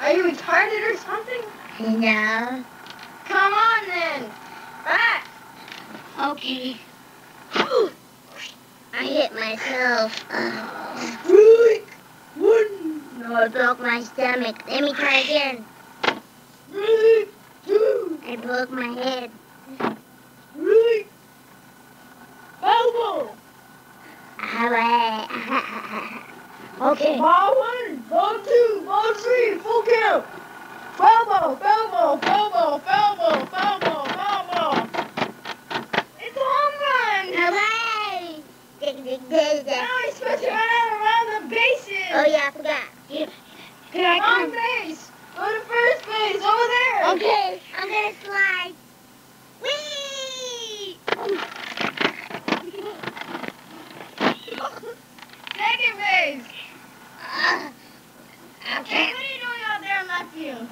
Are 0.00 0.12
you 0.12 0.30
retarded 0.30 0.94
or 0.94 0.96
something? 0.96 1.61
No. 1.80 2.64
Come 3.24 3.54
on 3.54 3.86
then. 3.86 4.30
Bat. 4.84 5.26
Okay. 6.20 6.76
I 7.54 9.04
hit 9.04 9.34
myself. 9.34 10.24
Uh, 10.30 10.96
Strike 11.24 11.88
one. 12.36 13.02
no, 13.18 13.34
I 13.34 13.48
broke 13.48 13.80
my 13.80 14.02
stomach. 14.02 14.62
Let 14.68 14.82
me 14.82 14.92
try 14.92 15.18
again. 15.20 15.64
Strike 16.70 17.28
two. 17.66 18.18
I 18.26 18.36
broke 18.36 18.70
my 18.70 18.88
head. 18.88 19.30
Strike. 20.54 21.08
Elbow. 22.62 23.34
Alright. 24.54 25.30
okay. 26.82 27.18
Ball 27.18 27.54
one, 27.56 27.96
ball 28.10 28.38
two, 28.44 28.82
ball 28.84 29.14
three, 29.14 29.54
full 29.56 29.82
count. 29.84 30.26
Foul 31.32 31.56
ball, 31.56 32.18
foul 32.18 32.50
ball, 32.50 32.78
foul 32.80 33.16
ball, 33.16 33.46
foul 33.46 33.80
ball, 33.80 34.06
foul 34.06 34.46
ball. 34.52 34.88
It's 36.20 36.36
a 36.36 36.40
home 36.44 36.76
run. 36.84 37.26
Hooray! 37.32 38.44
Now 38.82 39.86
you're 40.04 40.12
supposed 40.12 40.42
to 40.42 40.48
run 40.50 40.58
out 40.58 40.92
around 40.92 41.48
the 41.50 41.56
bases. 41.56 42.04
Oh 42.12 42.24
yeah, 42.28 42.48
I 42.48 42.50
forgot. 42.50 42.84
Here 43.08 44.06
I 44.06 44.18
On 44.18 44.22
come. 44.22 44.50
base. 44.52 45.10
Go 45.34 45.42
to 45.42 45.60
first 45.66 46.06
base. 46.06 46.42
Over 46.44 46.68
there. 46.76 47.12
Okay, 47.14 47.62
I'm 47.78 47.88
gonna 47.88 48.14
slide. 48.22 48.74
Whee! 49.62 50.98
Second 55.56 55.98
base. 55.98 56.44
Uh, 57.34 57.70
What 58.68 58.80
okay. 58.82 59.04
are 59.04 59.08
you 59.08 59.40
doing 59.40 59.62
out 59.68 59.80
there 59.82 60.00
in 60.02 60.08
left 60.08 60.34
field? 60.34 60.68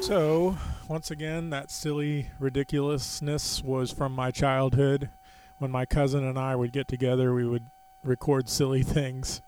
So, 0.00 0.56
once 0.86 1.10
again, 1.10 1.50
that 1.50 1.72
silly 1.72 2.30
ridiculousness 2.38 3.64
was 3.64 3.90
from 3.90 4.12
my 4.12 4.30
childhood. 4.30 5.10
When 5.58 5.72
my 5.72 5.86
cousin 5.86 6.24
and 6.24 6.38
I 6.38 6.54
would 6.54 6.72
get 6.72 6.86
together, 6.86 7.34
we 7.34 7.44
would 7.44 7.66
record 8.04 8.48
silly 8.48 8.82
things. 8.84 9.42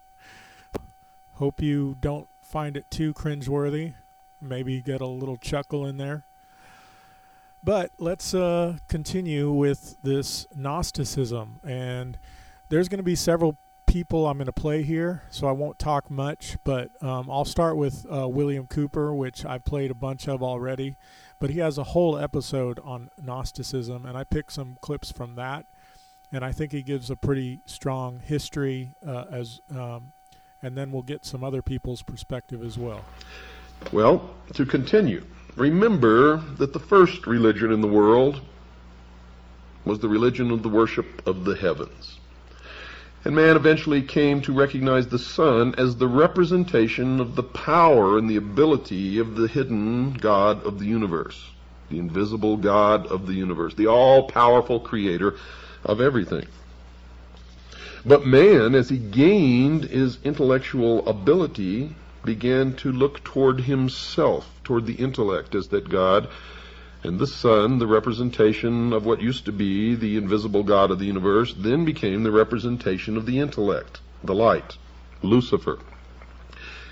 Hope 1.34 1.62
you 1.62 1.96
don't 2.00 2.28
find 2.40 2.76
it 2.76 2.90
too 2.90 3.14
cringeworthy. 3.14 3.94
Maybe 4.40 4.82
get 4.82 5.00
a 5.00 5.06
little 5.06 5.36
chuckle 5.36 5.86
in 5.86 5.98
there. 5.98 6.24
But 7.64 7.92
let's 7.98 8.34
uh, 8.34 8.78
continue 8.88 9.52
with 9.52 9.96
this 10.02 10.46
Gnosticism. 10.54 11.60
And 11.62 12.18
there's 12.68 12.88
going 12.88 12.98
to 12.98 13.04
be 13.04 13.14
several 13.14 13.56
people 13.86 14.26
I'm 14.26 14.38
going 14.38 14.46
to 14.46 14.52
play 14.52 14.82
here, 14.82 15.22
so 15.30 15.46
I 15.46 15.52
won't 15.52 15.78
talk 15.78 16.10
much. 16.10 16.56
But 16.64 16.90
um, 17.02 17.30
I'll 17.30 17.44
start 17.44 17.76
with 17.76 18.06
uh, 18.10 18.26
William 18.28 18.66
Cooper, 18.66 19.14
which 19.14 19.44
I've 19.44 19.64
played 19.64 19.90
a 19.90 19.94
bunch 19.94 20.28
of 20.28 20.42
already. 20.42 20.96
But 21.38 21.50
he 21.50 21.60
has 21.60 21.78
a 21.78 21.84
whole 21.84 22.18
episode 22.18 22.80
on 22.82 23.10
Gnosticism, 23.20 24.06
and 24.06 24.16
I 24.16 24.24
picked 24.24 24.52
some 24.52 24.78
clips 24.80 25.12
from 25.12 25.36
that. 25.36 25.66
And 26.32 26.44
I 26.44 26.50
think 26.50 26.72
he 26.72 26.82
gives 26.82 27.10
a 27.10 27.16
pretty 27.16 27.60
strong 27.66 28.20
history 28.24 28.94
uh, 29.06 29.26
as, 29.30 29.60
um, 29.70 30.12
and 30.62 30.76
then 30.76 30.90
we'll 30.90 31.02
get 31.02 31.26
some 31.26 31.44
other 31.44 31.60
people's 31.60 32.02
perspective 32.02 32.62
as 32.64 32.78
well. 32.78 33.04
Well, 33.92 34.30
to 34.54 34.64
continue, 34.64 35.26
remember 35.56 36.38
that 36.58 36.72
the 36.72 36.78
first 36.78 37.26
religion 37.26 37.72
in 37.72 37.80
the 37.80 37.88
world 37.88 38.40
was 39.84 39.98
the 39.98 40.08
religion 40.08 40.50
of 40.50 40.62
the 40.62 40.68
worship 40.68 41.26
of 41.26 41.44
the 41.44 41.56
heavens. 41.56 42.18
And 43.24 43.36
man 43.36 43.54
eventually 43.54 44.02
came 44.02 44.42
to 44.42 44.52
recognize 44.52 45.06
the 45.06 45.18
sun 45.18 45.74
as 45.78 45.96
the 45.96 46.08
representation 46.08 47.20
of 47.20 47.36
the 47.36 47.42
power 47.42 48.18
and 48.18 48.28
the 48.28 48.36
ability 48.36 49.18
of 49.18 49.36
the 49.36 49.46
hidden 49.46 50.14
God 50.14 50.64
of 50.64 50.80
the 50.80 50.86
universe, 50.86 51.50
the 51.88 51.98
invisible 51.98 52.56
God 52.56 53.06
of 53.06 53.26
the 53.26 53.34
universe, 53.34 53.74
the 53.74 53.86
all-powerful 53.86 54.80
creator 54.80 55.36
of 55.84 56.00
everything. 56.00 56.46
But 58.04 58.26
man, 58.26 58.74
as 58.74 58.88
he 58.88 58.98
gained 58.98 59.84
his 59.84 60.18
intellectual 60.24 61.06
ability, 61.08 61.94
began 62.24 62.74
to 62.76 62.92
look 62.92 63.22
toward 63.24 63.60
himself, 63.60 64.60
toward 64.64 64.86
the 64.86 64.94
intellect 64.94 65.54
as 65.54 65.68
that 65.68 65.88
God, 65.88 66.28
and 67.02 67.18
the 67.18 67.26
sun, 67.26 67.78
the 67.78 67.86
representation 67.86 68.92
of 68.92 69.04
what 69.04 69.20
used 69.20 69.44
to 69.46 69.52
be 69.52 69.94
the 69.94 70.16
invisible 70.16 70.62
God 70.62 70.90
of 70.90 70.98
the 70.98 71.06
universe, 71.06 71.52
then 71.56 71.84
became 71.84 72.22
the 72.22 72.30
representation 72.30 73.16
of 73.16 73.26
the 73.26 73.40
intellect, 73.40 74.00
the 74.22 74.34
light, 74.34 74.76
Lucifer. 75.22 75.80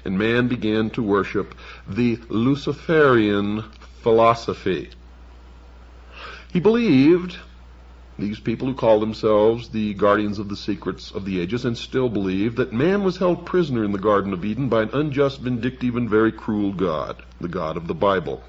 And 0.04 0.18
man 0.18 0.48
began 0.48 0.90
to 0.90 1.02
worship 1.02 1.54
the 1.86 2.18
Luciferian 2.28 3.62
philosophy. 4.02 4.90
He 6.52 6.58
believed, 6.58 7.38
these 8.20 8.40
people 8.40 8.68
who 8.68 8.74
call 8.74 9.00
themselves 9.00 9.70
the 9.70 9.94
guardians 9.94 10.38
of 10.38 10.48
the 10.48 10.56
secrets 10.56 11.10
of 11.10 11.24
the 11.24 11.40
ages 11.40 11.64
and 11.64 11.76
still 11.76 12.08
believe, 12.08 12.56
that 12.56 12.72
man 12.72 13.02
was 13.02 13.16
held 13.16 13.46
prisoner 13.46 13.84
in 13.84 13.92
the 13.92 13.98
Garden 13.98 14.32
of 14.32 14.44
Eden 14.44 14.68
by 14.68 14.82
an 14.82 14.90
unjust, 14.92 15.40
vindictive, 15.40 15.96
and 15.96 16.08
very 16.08 16.32
cruel 16.32 16.72
God, 16.72 17.22
the 17.40 17.48
God 17.48 17.76
of 17.76 17.86
the 17.86 17.94
Bible 17.94 18.42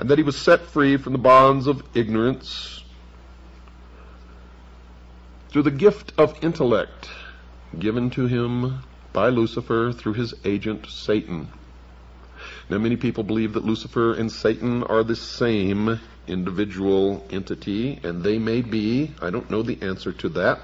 and 0.00 0.08
that 0.08 0.16
he 0.18 0.24
was 0.24 0.36
set 0.36 0.62
free 0.62 0.96
from 0.96 1.12
the 1.12 1.18
bonds 1.18 1.66
of 1.66 1.82
ignorance 1.94 2.82
through 5.50 5.62
the 5.62 5.70
gift 5.70 6.12
of 6.16 6.42
intellect 6.42 7.10
given 7.78 8.08
to 8.08 8.26
him 8.26 8.82
by 9.12 9.28
Lucifer 9.28 9.92
through 9.92 10.14
his 10.14 10.32
agent 10.44 10.86
Satan. 10.86 11.48
Now, 12.70 12.78
many 12.78 12.96
people 12.96 13.24
believe 13.24 13.52
that 13.52 13.64
Lucifer 13.64 14.14
and 14.14 14.32
Satan 14.32 14.82
are 14.84 15.04
the 15.04 15.16
same 15.16 16.00
individual 16.26 17.26
entity, 17.30 18.00
and 18.02 18.22
they 18.22 18.38
may 18.38 18.62
be. 18.62 19.12
I 19.20 19.30
don't 19.30 19.50
know 19.50 19.62
the 19.62 19.78
answer 19.82 20.12
to 20.12 20.28
that. 20.30 20.60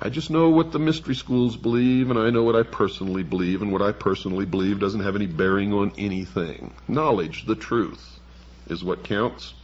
I 0.00 0.10
just 0.10 0.30
know 0.30 0.50
what 0.50 0.72
the 0.72 0.78
mystery 0.78 1.14
schools 1.14 1.56
believe, 1.56 2.10
and 2.10 2.18
I 2.18 2.30
know 2.30 2.42
what 2.42 2.54
I 2.54 2.62
personally 2.62 3.22
believe, 3.22 3.62
and 3.62 3.72
what 3.72 3.80
I 3.80 3.92
personally 3.92 4.44
believe 4.44 4.78
doesn't 4.78 5.00
have 5.00 5.16
any 5.16 5.26
bearing 5.26 5.72
on 5.72 5.92
anything. 5.96 6.74
Knowledge, 6.86 7.46
the 7.46 7.54
truth 7.54 8.20
is 8.68 8.84
what 8.84 9.04
counts. 9.04 9.54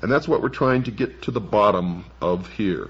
And 0.00 0.10
that's 0.10 0.28
what 0.28 0.40
we're 0.40 0.48
trying 0.48 0.84
to 0.84 0.90
get 0.90 1.22
to 1.22 1.30
the 1.30 1.40
bottom 1.40 2.06
of 2.22 2.50
here. 2.54 2.88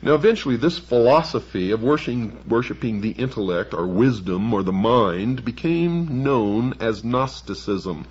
Now, 0.00 0.14
eventually, 0.14 0.56
this 0.56 0.78
philosophy 0.78 1.72
of 1.72 1.82
worshiping, 1.82 2.38
worshiping 2.48 3.00
the 3.00 3.10
intellect 3.10 3.74
or 3.74 3.86
wisdom 3.86 4.54
or 4.54 4.62
the 4.62 4.72
mind 4.72 5.44
became 5.44 6.22
known 6.22 6.74
as 6.80 7.04
Gnosticism. 7.04 8.06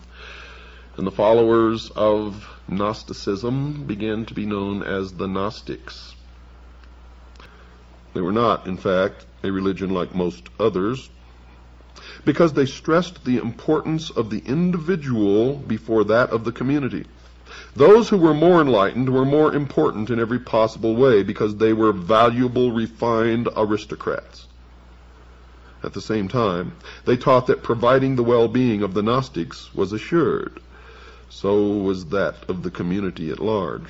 And 0.95 1.08
the 1.08 1.12
followers 1.12 1.89
of 1.95 2.47
Gnosticism 2.67 3.86
began 3.86 4.25
to 4.25 4.34
be 4.36 4.45
known 4.45 4.84
as 4.84 5.13
the 5.13 5.27
Gnostics. 5.27 6.13
They 8.13 8.21
were 8.21 8.32
not, 8.32 8.67
in 8.67 8.77
fact, 8.77 9.25
a 9.43 9.51
religion 9.51 9.89
like 9.89 10.13
most 10.13 10.49
others, 10.60 11.10
because 12.25 12.53
they 12.53 12.67
stressed 12.67 13.25
the 13.25 13.38
importance 13.38 14.12
of 14.12 14.29
the 14.29 14.43
individual 14.45 15.56
before 15.56 16.03
that 16.03 16.29
of 16.29 16.43
the 16.43 16.51
community. 16.51 17.06
Those 17.75 18.10
who 18.10 18.17
were 18.17 18.36
more 18.36 18.62
enlightened 18.62 19.10
were 19.10 19.25
more 19.25 19.53
important 19.53 20.12
in 20.12 20.19
every 20.19 20.39
possible 20.39 20.95
way 20.95 21.23
because 21.23 21.56
they 21.56 21.73
were 21.73 21.91
valuable, 21.91 22.71
refined 22.71 23.49
aristocrats. 23.56 24.47
At 25.84 25.93
the 25.93 26.01
same 26.01 26.27
time, 26.27 26.73
they 27.06 27.17
taught 27.17 27.47
that 27.47 27.63
providing 27.63 28.15
the 28.15 28.23
well-being 28.23 28.84
of 28.84 28.93
the 28.93 29.01
Gnostics 29.01 29.73
was 29.73 29.91
assured. 29.91 30.62
So 31.35 31.65
was 31.65 32.05
that 32.05 32.47
of 32.47 32.61
the 32.61 32.69
community 32.69 33.31
at 33.31 33.39
large. 33.39 33.87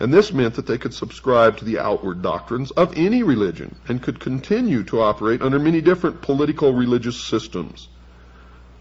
And 0.00 0.12
this 0.12 0.32
meant 0.32 0.54
that 0.54 0.66
they 0.66 0.76
could 0.76 0.92
subscribe 0.92 1.56
to 1.56 1.64
the 1.64 1.78
outward 1.78 2.20
doctrines 2.20 2.72
of 2.72 2.98
any 2.98 3.22
religion 3.22 3.76
and 3.86 4.02
could 4.02 4.18
continue 4.18 4.82
to 4.84 5.00
operate 5.00 5.40
under 5.40 5.60
many 5.60 5.80
different 5.80 6.20
political 6.20 6.74
religious 6.74 7.16
systems. 7.16 7.88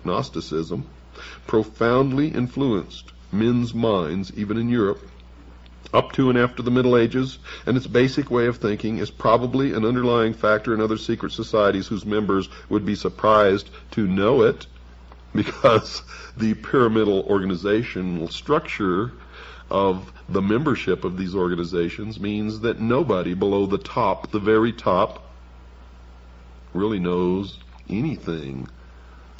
Gnosticism 0.03 0.87
profoundly 1.45 2.29
influenced 2.29 3.13
men's 3.31 3.75
minds, 3.75 4.33
even 4.35 4.57
in 4.57 4.69
Europe, 4.69 5.07
up 5.93 6.11
to 6.13 6.29
and 6.31 6.37
after 6.37 6.63
the 6.63 6.71
Middle 6.71 6.97
Ages, 6.97 7.37
and 7.67 7.77
its 7.77 7.87
basic 7.87 8.31
way 8.31 8.47
of 8.47 8.57
thinking 8.57 8.97
is 8.97 9.11
probably 9.11 9.71
an 9.71 9.85
underlying 9.85 10.33
factor 10.33 10.73
in 10.73 10.81
other 10.81 10.97
secret 10.97 11.31
societies 11.31 11.87
whose 11.87 12.07
members 12.07 12.49
would 12.69 12.85
be 12.87 12.95
surprised 12.95 13.69
to 13.91 14.07
know 14.07 14.41
it 14.41 14.65
because 15.33 16.03
the 16.37 16.53
pyramidal 16.53 17.23
organizational 17.23 18.27
structure 18.29 19.11
of 19.69 20.11
the 20.27 20.41
membership 20.41 21.03
of 21.03 21.17
these 21.17 21.35
organizations 21.35 22.19
means 22.19 22.61
that 22.61 22.79
nobody 22.79 23.33
below 23.33 23.65
the 23.65 23.77
top, 23.77 24.31
the 24.31 24.39
very 24.39 24.73
top, 24.73 25.23
really 26.73 26.99
knows 26.99 27.59
anything 27.89 28.67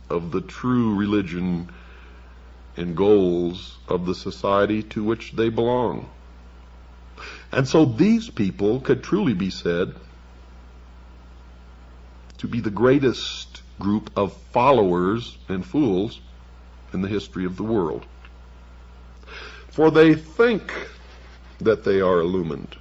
of 0.09 0.31
the 0.31 0.41
true 0.41 0.95
religion 0.95 1.69
and 2.77 2.95
goals 2.95 3.77
of 3.87 4.05
the 4.05 4.15
society 4.15 4.83
to 4.83 5.03
which 5.03 5.33
they 5.33 5.49
belong. 5.49 6.09
And 7.51 7.67
so 7.67 7.85
these 7.85 8.29
people 8.29 8.79
could 8.79 9.03
truly 9.03 9.33
be 9.33 9.49
said 9.49 9.95
to 12.37 12.47
be 12.47 12.61
the 12.61 12.69
greatest 12.69 13.61
group 13.79 14.11
of 14.15 14.33
followers 14.51 15.37
and 15.47 15.65
fools 15.65 16.19
in 16.93 17.01
the 17.01 17.07
history 17.07 17.45
of 17.45 17.55
the 17.55 17.63
world. 17.63 18.05
For 19.69 19.89
they 19.89 20.15
think 20.15 20.71
that 21.59 21.83
they 21.83 22.01
are 22.01 22.19
illumined. 22.19 22.75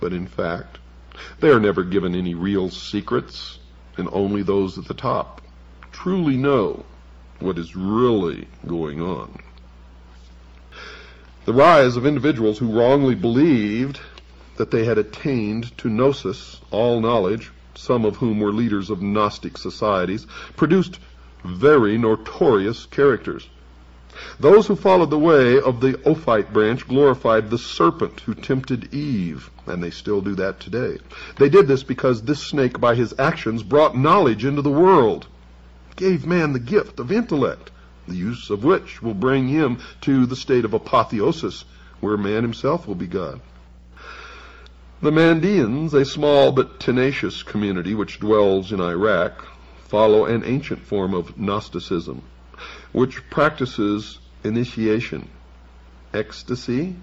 But 0.00 0.12
in 0.12 0.26
fact, 0.26 0.78
they 1.40 1.50
are 1.50 1.60
never 1.60 1.84
given 1.84 2.14
any 2.14 2.34
real 2.34 2.70
secrets, 2.70 3.58
and 3.96 4.08
only 4.12 4.42
those 4.42 4.78
at 4.78 4.86
the 4.86 4.94
top 4.94 5.42
truly 5.92 6.36
know 6.36 6.84
what 7.40 7.58
is 7.58 7.74
really 7.74 8.46
going 8.66 9.00
on. 9.00 9.42
The 11.44 11.52
rise 11.52 11.96
of 11.96 12.06
individuals 12.06 12.58
who 12.58 12.78
wrongly 12.78 13.16
believed 13.16 13.98
that 14.56 14.70
they 14.70 14.84
had 14.84 14.98
attained 14.98 15.76
to 15.78 15.88
gnosis, 15.88 16.60
all 16.70 17.00
knowledge, 17.00 17.50
some 17.78 18.04
of 18.04 18.16
whom 18.16 18.40
were 18.40 18.52
leaders 18.52 18.90
of 18.90 19.00
Gnostic 19.00 19.56
societies, 19.56 20.26
produced 20.56 20.98
very 21.44 21.96
notorious 21.96 22.86
characters. 22.86 23.48
Those 24.40 24.66
who 24.66 24.74
followed 24.74 25.10
the 25.10 25.18
way 25.18 25.60
of 25.60 25.80
the 25.80 25.96
Ophite 26.04 26.52
branch 26.52 26.88
glorified 26.88 27.50
the 27.50 27.58
serpent 27.58 28.20
who 28.20 28.34
tempted 28.34 28.92
Eve, 28.92 29.48
and 29.66 29.80
they 29.80 29.90
still 29.90 30.20
do 30.20 30.34
that 30.34 30.58
today. 30.58 30.98
They 31.36 31.48
did 31.48 31.68
this 31.68 31.84
because 31.84 32.22
this 32.22 32.40
snake, 32.40 32.80
by 32.80 32.96
his 32.96 33.14
actions, 33.16 33.62
brought 33.62 33.96
knowledge 33.96 34.44
into 34.44 34.62
the 34.62 34.70
world, 34.70 35.28
gave 35.94 36.26
man 36.26 36.52
the 36.52 36.58
gift 36.58 36.98
of 36.98 37.12
intellect, 37.12 37.70
the 38.08 38.16
use 38.16 38.50
of 38.50 38.64
which 38.64 39.00
will 39.02 39.14
bring 39.14 39.46
him 39.46 39.78
to 40.00 40.26
the 40.26 40.36
state 40.36 40.64
of 40.64 40.74
apotheosis, 40.74 41.64
where 42.00 42.16
man 42.16 42.42
himself 42.42 42.88
will 42.88 42.96
be 42.96 43.06
God. 43.06 43.40
The 45.00 45.12
Mandeans, 45.12 45.94
a 45.94 46.04
small 46.04 46.50
but 46.50 46.80
tenacious 46.80 47.44
community 47.44 47.94
which 47.94 48.18
dwells 48.18 48.72
in 48.72 48.80
Iraq, 48.80 49.46
follow 49.84 50.24
an 50.24 50.42
ancient 50.44 50.80
form 50.80 51.14
of 51.14 51.38
Gnosticism 51.38 52.22
which 52.92 53.30
practices 53.30 54.18
initiation, 54.42 55.28
ecstasy, 56.12 56.96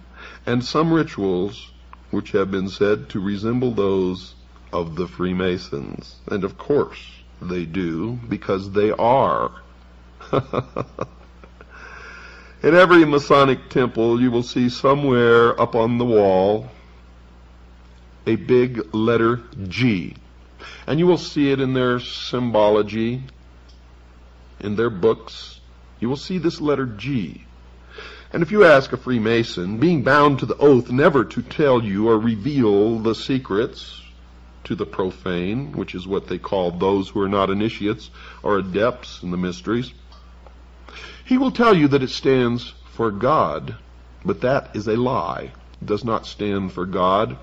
and 0.46 0.62
some 0.66 0.92
rituals 0.92 1.72
which 2.12 2.32
have 2.32 2.52
been 2.52 2.68
said 2.68 3.08
to 3.10 3.22
resemble 3.22 3.72
those 3.72 4.36
of 4.74 4.96
the 4.98 5.08
Freemasons. 5.08 6.18
And 6.28 6.44
of 6.44 6.58
course 6.58 7.12
they 7.42 7.64
do, 7.64 8.20
because 8.28 8.72
they 8.72 8.92
are. 8.92 9.52
In 12.62 12.74
every 12.74 13.06
Masonic 13.06 13.70
temple, 13.70 14.20
you 14.20 14.32
will 14.32 14.44
see 14.44 14.68
somewhere 14.68 15.58
up 15.62 15.76
on 15.76 15.98
the 15.98 16.04
wall 16.06 16.70
a 18.26 18.36
big 18.36 18.94
letter 18.94 19.42
G. 19.68 20.16
And 20.88 21.00
you 21.00 21.08
will 21.08 21.18
see 21.18 21.52
it 21.52 21.60
in 21.60 21.74
their 21.74 22.00
symbology, 22.00 23.24
in 24.60 24.76
their 24.76 24.90
books. 24.90 25.60
You 26.00 26.10
will 26.10 26.18
see 26.18 26.38
this 26.38 26.62
letter 26.62 26.86
G. 26.86 27.46
And 28.34 28.44
if 28.44 28.52
you 28.52 28.66
ask 28.66 28.92
a 28.92 28.98
Freemason, 28.98 29.78
being 29.78 30.04
bound 30.04 30.40
to 30.40 30.46
the 30.46 30.58
oath 30.58 30.92
never 30.92 31.24
to 31.24 31.42
tell 31.42 31.84
you 31.84 32.10
or 32.10 32.20
reveal 32.20 33.00
the 33.00 33.16
secrets 33.16 34.02
to 34.66 34.76
the 34.76 34.86
profane, 34.86 35.72
which 35.74 35.96
is 35.96 36.08
what 36.08 36.28
they 36.28 36.38
call 36.38 36.72
those 36.72 37.10
who 37.10 37.22
are 37.22 37.30
not 37.30 37.50
initiates 37.50 38.10
or 38.44 38.58
adepts 38.58 39.24
in 39.24 39.32
the 39.32 39.38
mysteries, 39.38 39.94
he 41.24 41.38
will 41.38 41.52
tell 41.52 41.76
you 41.76 41.88
that 41.88 42.04
it 42.04 42.10
stands 42.10 42.74
for 42.92 43.10
God, 43.12 43.76
but 44.24 44.42
that 44.42 44.76
is 44.76 44.88
a 44.88 44.96
lie. 44.96 45.52
It 45.82 45.86
does 45.86 46.04
not 46.04 46.26
stand 46.26 46.74
for 46.74 46.86
God, 46.86 47.38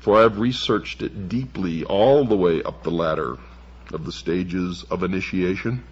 for 0.00 0.22
I've 0.22 0.38
researched 0.38 1.02
it 1.02 1.28
deeply 1.28 1.84
all 1.84 2.24
the 2.24 2.36
way 2.36 2.62
up 2.62 2.82
the 2.82 2.90
ladder 2.90 3.38
of 3.92 4.04
the 4.04 4.12
stages 4.12 4.84
of 4.90 5.02
initiation. 5.02 5.82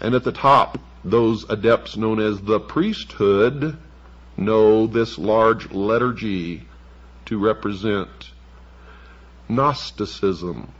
And 0.00 0.14
at 0.14 0.24
the 0.24 0.32
top, 0.32 0.78
those 1.04 1.48
adepts 1.48 1.96
known 1.96 2.20
as 2.20 2.40
the 2.40 2.60
priesthood 2.60 3.76
know 4.36 4.86
this 4.86 5.18
large 5.18 5.70
letter 5.70 6.12
G 6.12 6.62
to 7.26 7.38
represent 7.38 8.30
Gnosticism. 9.48 10.72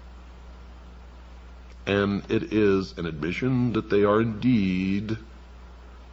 And 1.86 2.22
it 2.30 2.52
is 2.52 2.96
an 2.96 3.06
admission 3.06 3.74
that 3.74 3.90
they 3.90 4.04
are 4.04 4.20
indeed 4.20 5.18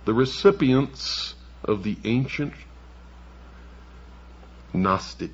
the 0.06 0.14
recipients 0.14 1.36
of 1.64 1.84
the 1.84 1.98
ancient 2.04 2.54
Gnostic. 4.74 5.32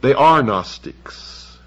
They 0.00 0.14
are 0.14 0.42
Gnostics, 0.42 1.58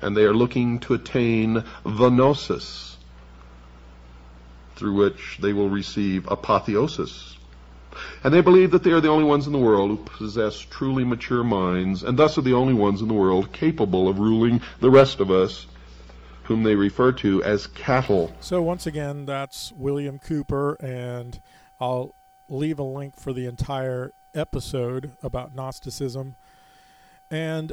and 0.00 0.16
they 0.16 0.24
are 0.24 0.34
looking 0.34 0.78
to 0.80 0.94
attain 0.94 1.64
the 1.84 2.10
Gnosis, 2.10 2.96
through 4.76 4.94
which 4.94 5.38
they 5.40 5.52
will 5.52 5.70
receive 5.70 6.30
apotheosis. 6.30 7.36
And 8.22 8.32
they 8.32 8.42
believe 8.42 8.70
that 8.70 8.84
they 8.84 8.92
are 8.92 9.00
the 9.00 9.08
only 9.08 9.24
ones 9.24 9.46
in 9.46 9.52
the 9.52 9.58
world 9.58 9.90
who 9.90 9.96
possess 9.96 10.58
truly 10.58 11.04
mature 11.04 11.42
minds, 11.42 12.02
and 12.04 12.18
thus 12.18 12.38
are 12.38 12.42
the 12.42 12.52
only 12.52 12.74
ones 12.74 13.00
in 13.00 13.08
the 13.08 13.14
world 13.14 13.52
capable 13.52 14.08
of 14.08 14.18
ruling 14.18 14.60
the 14.80 14.90
rest 14.90 15.20
of 15.20 15.30
us, 15.30 15.66
whom 16.44 16.62
they 16.62 16.74
refer 16.74 17.12
to 17.12 17.42
as 17.42 17.66
cattle. 17.66 18.32
So 18.40 18.62
once 18.62 18.86
again, 18.86 19.26
that's 19.26 19.72
William 19.72 20.18
Cooper, 20.18 20.74
and 20.74 21.40
I'll 21.80 22.14
leave 22.48 22.78
a 22.78 22.84
link 22.84 23.18
for 23.18 23.32
the 23.32 23.46
entire 23.46 24.12
episode 24.38 25.12
about 25.22 25.54
Gnosticism. 25.54 26.36
And 27.30 27.72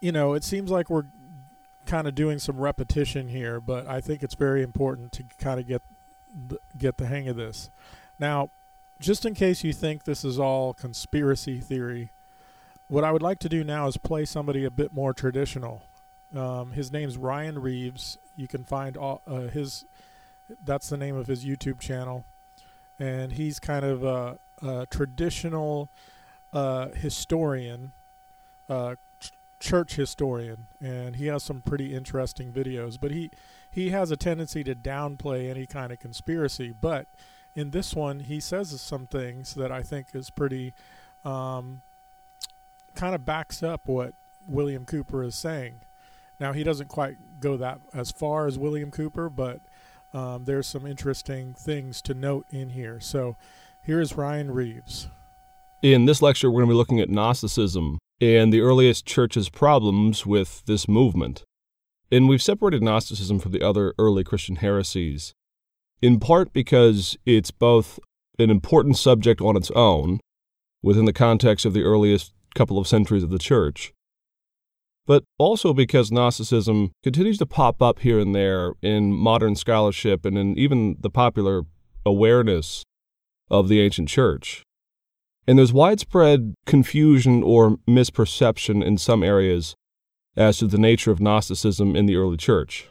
you 0.00 0.12
know, 0.12 0.34
it 0.34 0.44
seems 0.44 0.70
like 0.70 0.90
we're 0.90 1.06
kind 1.86 2.06
of 2.06 2.14
doing 2.14 2.38
some 2.38 2.58
repetition 2.58 3.28
here, 3.28 3.60
but 3.60 3.86
I 3.86 4.00
think 4.00 4.22
it's 4.22 4.34
very 4.34 4.62
important 4.62 5.12
to 5.12 5.24
kind 5.38 5.58
of 5.58 5.66
get 5.66 5.82
the, 6.48 6.58
get 6.76 6.96
the 6.96 7.06
hang 7.06 7.28
of 7.28 7.36
this. 7.36 7.70
Now, 8.18 8.50
just 9.00 9.24
in 9.24 9.34
case 9.34 9.62
you 9.64 9.72
think 9.72 10.04
this 10.04 10.24
is 10.24 10.38
all 10.38 10.74
conspiracy 10.74 11.60
theory, 11.60 12.10
what 12.88 13.04
I 13.04 13.12
would 13.12 13.22
like 13.22 13.38
to 13.40 13.48
do 13.48 13.64
now 13.64 13.86
is 13.86 13.96
play 13.96 14.24
somebody 14.24 14.64
a 14.64 14.70
bit 14.70 14.92
more 14.92 15.12
traditional. 15.12 15.82
Um, 16.34 16.72
his 16.72 16.92
name's 16.92 17.16
Ryan 17.16 17.58
Reeves. 17.60 18.18
You 18.36 18.48
can 18.48 18.64
find 18.64 18.96
all, 18.96 19.22
uh, 19.26 19.48
his. 19.48 19.84
That's 20.64 20.88
the 20.88 20.96
name 20.96 21.16
of 21.16 21.26
his 21.26 21.44
YouTube 21.44 21.80
channel, 21.80 22.24
and 23.00 23.32
he's 23.32 23.58
kind 23.58 23.84
of 23.84 24.04
a, 24.04 24.38
a 24.62 24.86
traditional 24.86 25.88
uh, 26.52 26.88
historian, 26.88 27.92
uh, 28.68 28.96
ch- 29.20 29.32
church 29.60 29.94
historian, 29.94 30.66
and 30.80 31.16
he 31.16 31.26
has 31.26 31.42
some 31.42 31.60
pretty 31.60 31.94
interesting 31.94 32.52
videos. 32.52 32.98
But 33.00 33.10
he 33.10 33.30
he 33.70 33.90
has 33.90 34.10
a 34.10 34.16
tendency 34.16 34.64
to 34.64 34.74
downplay 34.74 35.50
any 35.50 35.66
kind 35.66 35.92
of 35.92 35.98
conspiracy. 35.98 36.72
But 36.78 37.06
in 37.54 37.70
this 37.70 37.94
one, 37.94 38.20
he 38.20 38.40
says 38.40 38.80
some 38.80 39.06
things 39.06 39.54
that 39.54 39.70
I 39.72 39.82
think 39.82 40.08
is 40.14 40.30
pretty 40.30 40.74
um, 41.24 41.82
kind 42.94 43.14
of 43.14 43.24
backs 43.24 43.62
up 43.62 43.82
what 43.86 44.14
William 44.46 44.84
Cooper 44.84 45.22
is 45.22 45.34
saying. 45.34 45.80
Now 46.38 46.52
he 46.52 46.64
doesn't 46.64 46.88
quite 46.88 47.40
go 47.40 47.56
that 47.56 47.80
as 47.94 48.10
far 48.10 48.46
as 48.46 48.58
William 48.58 48.90
Cooper, 48.90 49.28
but 49.28 49.60
um, 50.12 50.44
there's 50.44 50.66
some 50.66 50.86
interesting 50.86 51.54
things 51.54 52.00
to 52.02 52.14
note 52.14 52.46
in 52.50 52.70
here. 52.70 53.00
So 53.00 53.36
here 53.86 54.00
is 54.00 54.16
Ryan 54.16 54.50
Reeves. 54.50 55.06
In 55.80 56.06
this 56.06 56.20
lecture, 56.20 56.50
we're 56.50 56.62
going 56.62 56.70
to 56.70 56.74
be 56.74 56.76
looking 56.76 57.00
at 57.00 57.08
Gnosticism 57.08 57.98
and 58.20 58.52
the 58.52 58.60
earliest 58.60 59.06
church's 59.06 59.48
problems 59.48 60.26
with 60.26 60.64
this 60.66 60.88
movement. 60.88 61.44
And 62.10 62.28
we've 62.28 62.42
separated 62.42 62.82
Gnosticism 62.82 63.38
from 63.38 63.52
the 63.52 63.62
other 63.62 63.94
early 63.96 64.24
Christian 64.24 64.56
heresies, 64.56 65.34
in 66.02 66.18
part 66.18 66.52
because 66.52 67.16
it's 67.24 67.52
both 67.52 68.00
an 68.40 68.50
important 68.50 68.96
subject 68.96 69.40
on 69.40 69.56
its 69.56 69.70
own, 69.70 70.18
within 70.82 71.04
the 71.04 71.12
context 71.12 71.64
of 71.64 71.72
the 71.72 71.82
earliest 71.82 72.32
couple 72.56 72.78
of 72.78 72.88
centuries 72.88 73.22
of 73.22 73.30
the 73.30 73.38
church, 73.38 73.92
but 75.06 75.22
also 75.38 75.72
because 75.72 76.10
Gnosticism 76.10 76.90
continues 77.04 77.38
to 77.38 77.46
pop 77.46 77.80
up 77.80 78.00
here 78.00 78.18
and 78.18 78.34
there 78.34 78.72
in 78.82 79.12
modern 79.12 79.54
scholarship 79.54 80.24
and 80.24 80.36
in 80.36 80.58
even 80.58 80.96
the 80.98 81.10
popular 81.10 81.62
awareness 82.04 82.82
of 83.50 83.68
the 83.68 83.80
ancient 83.80 84.08
church. 84.08 84.62
And 85.46 85.58
there's 85.58 85.72
widespread 85.72 86.54
confusion 86.66 87.42
or 87.42 87.78
misperception 87.88 88.84
in 88.84 88.98
some 88.98 89.22
areas 89.22 89.74
as 90.36 90.58
to 90.58 90.66
the 90.66 90.78
nature 90.78 91.10
of 91.10 91.20
Gnosticism 91.20 91.94
in 91.94 92.06
the 92.06 92.16
early 92.16 92.36
church. 92.36 92.88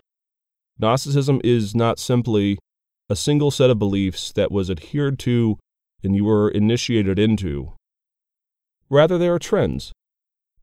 Gnosticism 0.80 1.42
is 1.44 1.76
not 1.76 2.00
simply 2.00 2.58
a 3.10 3.16
single 3.16 3.52
set 3.52 3.70
of 3.70 3.80
beliefs 3.80 4.32
that 4.34 4.52
was 4.52 4.70
adhered 4.70 5.20
to 5.20 5.58
and 6.04 6.16
you 6.16 6.24
were 6.24 6.50
initiated 6.50 7.20
into. 7.20 7.74
Rather, 8.90 9.18
there 9.18 9.34
are 9.34 9.40
trends. 9.40 9.92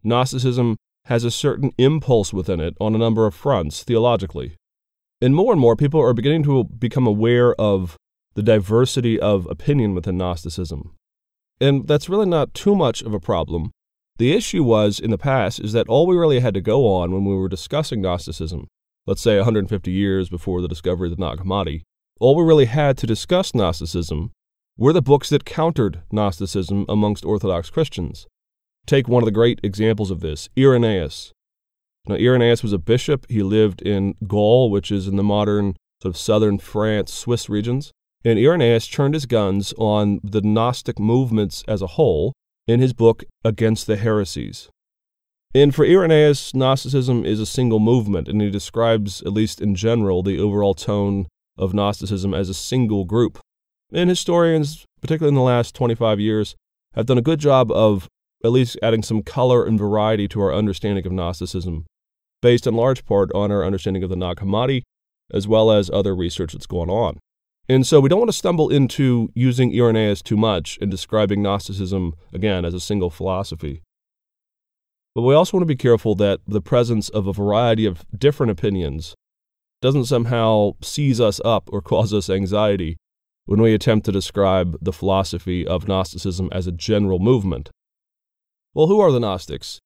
Gnosticism 0.02 0.76
has 1.07 1.24
a 1.24 1.31
certain 1.31 1.72
impulse 1.78 2.33
within 2.33 2.61
it 2.61 2.76
on 2.81 2.94
a 2.94 2.98
number 2.98 3.26
of 3.26 3.35
fronts 3.35 3.83
theologically. 3.83 4.55
And 5.20 5.35
more 5.35 5.52
and 5.52 5.61
more 5.61 5.76
people 5.76 6.00
are 6.00 6.14
beginning 6.14 6.44
to 6.44 6.64
become 6.64 7.07
aware 7.07 7.55
of 7.61 7.96
the 8.34 8.42
diversity 8.42 9.18
of 9.20 9.46
opinion 9.50 9.94
within 9.94 10.16
Gnosticism. 10.16 10.94
And 11.60 11.86
that's 11.86 12.08
really 12.08 12.26
not 12.26 12.54
too 12.54 12.74
much 12.74 13.02
of 13.02 13.14
a 13.14 13.20
problem. 13.20 13.70
The 14.18 14.32
issue 14.32 14.62
was 14.62 15.00
in 15.00 15.10
the 15.10 15.18
past 15.18 15.60
is 15.60 15.72
that 15.72 15.88
all 15.88 16.06
we 16.06 16.16
really 16.16 16.40
had 16.40 16.54
to 16.54 16.60
go 16.60 16.86
on 16.86 17.12
when 17.12 17.24
we 17.24 17.34
were 17.34 17.48
discussing 17.48 18.00
Gnosticism, 18.00 18.68
let's 19.06 19.22
say 19.22 19.36
150 19.36 19.90
years 19.90 20.28
before 20.28 20.60
the 20.60 20.68
discovery 20.68 21.10
of 21.10 21.16
the 21.16 21.24
Nag 21.24 21.38
Hammadi, 21.38 21.82
all 22.20 22.36
we 22.36 22.44
really 22.44 22.66
had 22.66 22.96
to 22.98 23.06
discuss 23.06 23.54
Gnosticism 23.54 24.30
were 24.76 24.92
the 24.92 25.02
books 25.02 25.28
that 25.28 25.44
countered 25.44 26.02
Gnosticism 26.10 26.86
amongst 26.88 27.24
Orthodox 27.24 27.70
Christians. 27.70 28.26
Take 28.86 29.08
one 29.08 29.22
of 29.22 29.26
the 29.26 29.32
great 29.32 29.60
examples 29.62 30.10
of 30.10 30.20
this, 30.20 30.48
Irenaeus. 30.58 31.32
Now, 32.06 32.16
Irenaeus 32.16 32.62
was 32.62 32.72
a 32.72 32.78
bishop. 32.78 33.26
He 33.28 33.42
lived 33.42 33.80
in 33.82 34.14
Gaul, 34.26 34.70
which 34.70 34.90
is 34.90 35.06
in 35.06 35.16
the 35.16 35.22
modern 35.22 35.76
sort 36.02 36.14
of 36.14 36.16
southern 36.16 36.58
France, 36.58 37.12
Swiss 37.12 37.48
regions. 37.48 37.92
And 38.24 38.38
Irenaeus 38.38 38.87
turned 38.87 39.14
his 39.14 39.26
guns 39.26 39.74
on 39.76 40.20
the 40.22 40.42
Gnostic 40.42 40.98
movements 40.98 41.64
as 41.66 41.82
a 41.82 41.88
whole 41.88 42.32
in 42.66 42.80
his 42.80 42.92
book 42.92 43.24
Against 43.44 43.87
the 43.87 43.96
Heresies. 43.96 44.68
And 45.54 45.74
for 45.74 45.85
Irenaeus, 45.85 46.54
Gnosticism 46.54 47.24
is 47.24 47.40
a 47.40 47.46
single 47.46 47.80
movement, 47.80 48.28
and 48.28 48.40
he 48.40 48.50
describes, 48.50 49.20
at 49.22 49.32
least 49.32 49.61
in 49.61 49.74
general, 49.74 50.22
the 50.22 50.38
overall 50.38 50.74
tone 50.74 51.26
of 51.58 51.74
Gnosticism 51.74 52.32
as 52.32 52.48
a 52.48 52.54
single 52.54 53.04
group. 53.04 53.38
And 53.92 54.08
historians, 54.08 54.87
particularly 55.00 55.30
in 55.30 55.35
the 55.35 55.42
last 55.42 55.74
25 55.74 56.20
years, 56.20 56.54
have 56.94 57.06
done 57.06 57.18
a 57.18 57.22
good 57.22 57.40
job 57.40 57.70
of 57.70 58.08
at 58.44 58.52
least 58.52 58.78
adding 58.82 59.02
some 59.02 59.22
color 59.22 59.64
and 59.64 59.78
variety 59.78 60.26
to 60.28 60.40
our 60.40 60.54
understanding 60.54 61.06
of 61.06 61.12
Gnosticism, 61.12 61.85
based 62.40 62.66
in 62.66 62.74
large 62.74 63.04
part 63.04 63.30
on 63.35 63.52
our 63.52 63.64
understanding 63.64 64.02
of 64.02 64.11
the 64.11 64.16
Nag 64.16 64.38
Hammadi, 64.38 64.82
as 65.32 65.46
well 65.46 65.70
as 65.70 65.90
other 65.90 66.14
research 66.14 66.52
that's 66.52 66.66
going 66.66 66.90
on. 66.90 67.18
And 67.68 67.87
so 67.87 68.01
we 68.01 68.09
don't 68.09 68.18
want 68.18 68.29
to 68.29 68.37
stumble 68.37 68.70
into 68.70 69.31
using 69.35 69.72
Irenaeus 69.72 70.20
too 70.22 70.37
much 70.37 70.79
and 70.81 70.90
describing 70.90 71.42
Gnosticism, 71.42 72.14
again, 72.33 72.64
as 72.64 72.75
a 72.75 72.81
single 72.81 73.11
philosophy. 73.11 73.83
But 75.14 75.22
we 75.22 75.35
also 75.35 75.57
want 75.57 75.62
to 75.62 75.75
be 75.75 75.77
careful 75.77 76.14
that 76.16 76.40
the 76.46 76.61
presence 76.61 77.09
of 77.09 77.27
a 77.27 77.33
variety 77.33 77.87
of 77.87 78.05
different 78.16 78.51
opinions 78.51 79.14
doesn't 79.81 80.07
somehow 80.07 80.72
seize 80.81 81.20
us 81.20 81.40
up 81.44 81.68
or 81.72 81.83
cause 81.83 82.12
us 82.12 82.31
anxiety 82.31 82.96
when 83.44 83.61
we 83.61 83.75
attempt 83.75 84.07
to 84.07 84.12
describe 84.12 84.77
the 84.81 84.92
philosophy 84.92 85.66
of 85.66 85.87
Gnosticism 85.87 86.48
as 86.53 86.66
a 86.66 86.72
general 86.72 87.18
movement. 87.18 87.70
Well, 88.75 88.87
who 88.87 89.01
are 89.01 89.12
the 89.12 89.20
Gnostics? 89.20 89.81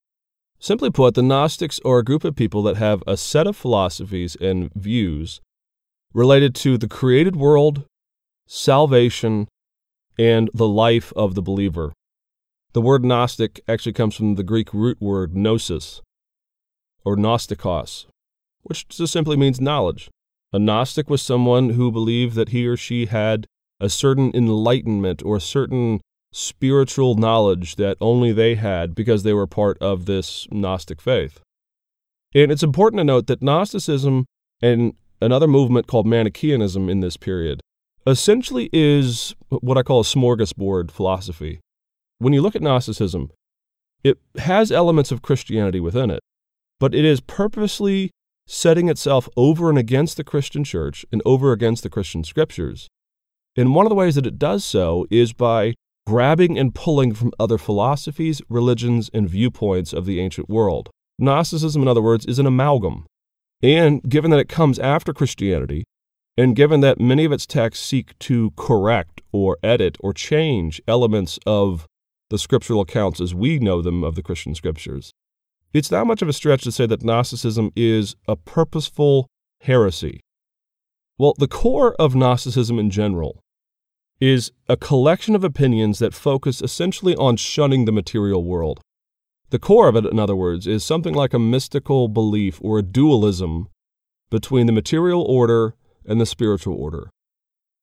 Simply 0.58 0.90
put, 0.90 1.14
the 1.14 1.22
Gnostics 1.22 1.80
are 1.84 1.98
a 1.98 2.04
group 2.04 2.24
of 2.24 2.36
people 2.36 2.62
that 2.62 2.76
have 2.76 3.02
a 3.06 3.16
set 3.16 3.46
of 3.46 3.56
philosophies 3.56 4.36
and 4.36 4.72
views 4.74 5.40
related 6.16 6.54
to 6.54 6.78
the 6.78 6.88
created 6.88 7.36
world, 7.36 7.84
salvation, 8.46 9.46
and 10.18 10.48
the 10.54 10.66
life 10.66 11.12
of 11.14 11.34
the 11.34 11.42
believer. 11.42 11.92
The 12.72 12.80
word 12.80 13.04
Gnostic 13.04 13.60
actually 13.68 13.92
comes 13.92 14.16
from 14.16 14.36
the 14.36 14.42
Greek 14.42 14.72
root 14.72 14.98
word 14.98 15.36
gnosis, 15.36 16.00
or 17.04 17.16
gnostikos, 17.16 18.06
which 18.62 18.88
just 18.88 19.12
simply 19.12 19.36
means 19.36 19.60
knowledge. 19.60 20.08
A 20.54 20.58
Gnostic 20.58 21.10
was 21.10 21.20
someone 21.20 21.70
who 21.70 21.92
believed 21.92 22.34
that 22.34 22.48
he 22.48 22.66
or 22.66 22.78
she 22.78 23.04
had 23.06 23.46
a 23.78 23.90
certain 23.90 24.30
enlightenment 24.32 25.22
or 25.22 25.36
a 25.36 25.40
certain 25.40 26.00
spiritual 26.32 27.16
knowledge 27.16 27.76
that 27.76 27.98
only 28.00 28.32
they 28.32 28.54
had 28.54 28.94
because 28.94 29.22
they 29.22 29.34
were 29.34 29.46
part 29.46 29.76
of 29.82 30.06
this 30.06 30.48
Gnostic 30.50 31.02
faith. 31.02 31.40
And 32.34 32.50
it's 32.50 32.62
important 32.62 33.00
to 33.00 33.04
note 33.04 33.26
that 33.26 33.42
Gnosticism 33.42 34.24
and 34.62 34.94
another 35.20 35.46
movement 35.46 35.86
called 35.86 36.06
Manichaeanism 36.06 36.88
in 36.88 37.00
this 37.00 37.16
period 37.16 37.60
essentially 38.06 38.70
is 38.72 39.34
what 39.48 39.76
I 39.76 39.82
call 39.82 40.00
a 40.00 40.04
smorgasbord 40.04 40.90
philosophy. 40.90 41.60
When 42.18 42.32
you 42.32 42.40
look 42.40 42.54
at 42.54 42.62
Gnosticism, 42.62 43.30
it 44.04 44.18
has 44.38 44.70
elements 44.70 45.10
of 45.10 45.22
Christianity 45.22 45.80
within 45.80 46.10
it, 46.10 46.20
but 46.78 46.94
it 46.94 47.04
is 47.04 47.20
purposely 47.20 48.10
setting 48.46 48.88
itself 48.88 49.28
over 49.36 49.68
and 49.68 49.76
against 49.76 50.16
the 50.16 50.24
Christian 50.24 50.62
church 50.62 51.04
and 51.10 51.20
over 51.24 51.50
against 51.50 51.82
the 51.82 51.90
Christian 51.90 52.22
scriptures. 52.22 52.86
And 53.56 53.74
one 53.74 53.86
of 53.86 53.90
the 53.90 53.96
ways 53.96 54.14
that 54.14 54.26
it 54.26 54.38
does 54.38 54.64
so 54.64 55.06
is 55.10 55.32
by 55.32 55.74
grabbing 56.06 56.56
and 56.56 56.74
pulling 56.74 57.12
from 57.12 57.32
other 57.40 57.58
philosophies, 57.58 58.40
religions, 58.48 59.10
and 59.12 59.28
viewpoints 59.28 59.92
of 59.92 60.06
the 60.06 60.20
ancient 60.20 60.48
world. 60.48 60.90
Gnosticism, 61.18 61.82
in 61.82 61.88
other 61.88 62.02
words, 62.02 62.24
is 62.26 62.38
an 62.38 62.46
amalgam. 62.46 63.06
And 63.62 64.02
given 64.08 64.30
that 64.30 64.40
it 64.40 64.48
comes 64.48 64.78
after 64.78 65.12
Christianity, 65.12 65.84
and 66.36 66.54
given 66.54 66.80
that 66.80 67.00
many 67.00 67.24
of 67.24 67.32
its 67.32 67.46
texts 67.46 67.86
seek 67.86 68.18
to 68.20 68.52
correct 68.56 69.22
or 69.32 69.56
edit 69.62 69.96
or 70.00 70.12
change 70.12 70.80
elements 70.86 71.38
of 71.46 71.86
the 72.28 72.38
scriptural 72.38 72.82
accounts 72.82 73.20
as 73.20 73.34
we 73.34 73.58
know 73.58 73.80
them 73.80 74.04
of 74.04 74.14
the 74.14 74.22
Christian 74.22 74.54
scriptures, 74.54 75.12
it's 75.72 75.90
not 75.90 76.06
much 76.06 76.22
of 76.22 76.28
a 76.28 76.32
stretch 76.32 76.62
to 76.64 76.72
say 76.72 76.86
that 76.86 77.02
Gnosticism 77.02 77.70
is 77.74 78.16
a 78.28 78.36
purposeful 78.36 79.28
heresy. 79.60 80.20
Well, 81.18 81.34
the 81.38 81.48
core 81.48 81.94
of 81.94 82.14
Gnosticism 82.14 82.78
in 82.78 82.90
general 82.90 83.40
is 84.20 84.52
a 84.68 84.76
collection 84.76 85.34
of 85.34 85.44
opinions 85.44 85.98
that 85.98 86.14
focus 86.14 86.62
essentially 86.62 87.14
on 87.16 87.36
shunning 87.36 87.84
the 87.84 87.92
material 87.92 88.44
world. 88.44 88.80
The 89.56 89.60
core 89.60 89.88
of 89.88 89.96
it, 89.96 90.04
in 90.04 90.18
other 90.18 90.36
words, 90.36 90.66
is 90.66 90.84
something 90.84 91.14
like 91.14 91.32
a 91.32 91.38
mystical 91.38 92.08
belief 92.08 92.58
or 92.60 92.78
a 92.78 92.82
dualism 92.82 93.68
between 94.28 94.66
the 94.66 94.72
material 94.72 95.22
order 95.22 95.74
and 96.04 96.20
the 96.20 96.26
spiritual 96.26 96.74
order. 96.74 97.08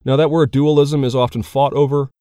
Now, 0.06 0.16
that 0.16 0.30
word 0.30 0.52
dualism 0.52 1.04
is 1.04 1.16
often 1.16 1.42
fought 1.42 1.74
over. 1.74 2.12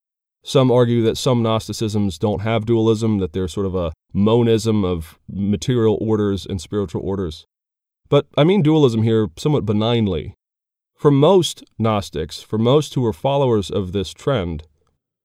Some 0.43 0.71
argue 0.71 1.03
that 1.03 1.19
some 1.19 1.43
Gnosticisms 1.43 2.19
don't 2.19 2.41
have 2.41 2.65
dualism, 2.65 3.19
that 3.19 3.35
they're 3.35 3.47
sort 3.47 3.67
of 3.67 3.75
a 3.75 3.93
monism 4.15 4.87
of 4.87 5.19
material 5.31 5.99
orders 6.01 6.47
and 6.47 6.59
spiritual 6.59 7.03
orders. 7.03 7.45
But 8.09 8.29
I 8.39 8.45
mean 8.45 8.63
dualism 8.63 9.03
here 9.03 9.29
somewhat 9.37 9.67
benignly. 9.67 10.35
For 10.97 11.11
most 11.11 11.63
Gnostics, 11.79 12.41
for 12.41 12.57
most 12.57 12.95
who 12.95 13.05
are 13.05 13.13
followers 13.13 13.71
of 13.71 13.93
this 13.93 14.15
trend, 14.15 14.63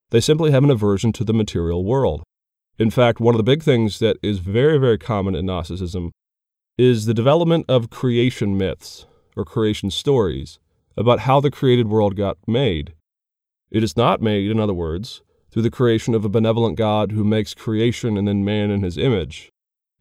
they 0.09 0.19
simply 0.19 0.51
have 0.51 0.65
an 0.65 0.71
aversion 0.71 1.13
to 1.13 1.23
the 1.23 1.33
material 1.33 1.85
world. 1.85 2.23
In 2.79 2.91
fact, 2.91 3.19
one 3.19 3.33
of 3.33 3.37
the 3.37 3.43
big 3.43 3.63
things 3.63 3.97
that 3.99 4.17
is 4.21 4.37
very, 4.37 4.77
very 4.77 4.99
common 4.99 5.33
in 5.33 5.47
Gnosticism 5.47 6.11
is 6.77 7.05
the 7.05 7.13
development 7.13 7.65
of 7.67 7.89
creation 7.89 8.55
myths 8.55 9.07
or 9.35 9.43
creation 9.43 9.89
stories 9.89 10.59
about 10.95 11.21
how 11.21 11.39
the 11.39 11.49
created 11.49 11.87
world 11.87 12.15
got 12.15 12.37
made. 12.47 12.93
It 13.71 13.83
is 13.83 13.97
not 13.97 14.21
made, 14.21 14.51
in 14.51 14.59
other 14.59 14.75
words, 14.75 15.23
through 15.49 15.63
the 15.63 15.71
creation 15.71 16.13
of 16.13 16.23
a 16.23 16.29
benevolent 16.29 16.77
God 16.77 17.11
who 17.11 17.23
makes 17.23 17.55
creation 17.55 18.15
and 18.15 18.27
then 18.27 18.45
man 18.45 18.69
in 18.69 18.83
his 18.83 18.97
image. 18.97 19.49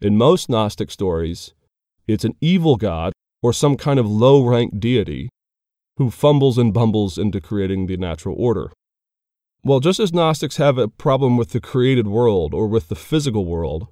In 0.02 0.18
most 0.18 0.50
Gnostic 0.50 0.90
stories, 0.90 1.54
it's 2.06 2.24
an 2.24 2.34
evil 2.42 2.76
God 2.76 3.14
or 3.42 3.54
some 3.54 3.78
kind 3.78 3.98
of 3.98 4.06
low 4.06 4.44
ranked 4.44 4.80
deity 4.80 5.30
who 5.96 6.10
fumbles 6.10 6.58
and 6.58 6.74
bumbles 6.74 7.16
into 7.16 7.40
creating 7.40 7.86
the 7.86 7.96
natural 7.96 8.36
order. 8.38 8.70
Well, 9.66 9.80
just 9.80 9.98
as 9.98 10.12
Gnostics 10.12 10.58
have 10.58 10.78
a 10.78 10.86
problem 10.86 11.36
with 11.36 11.50
the 11.50 11.60
created 11.60 12.06
world 12.06 12.54
or 12.54 12.68
with 12.68 12.86
the 12.86 12.94
physical 12.94 13.44
world, 13.44 13.88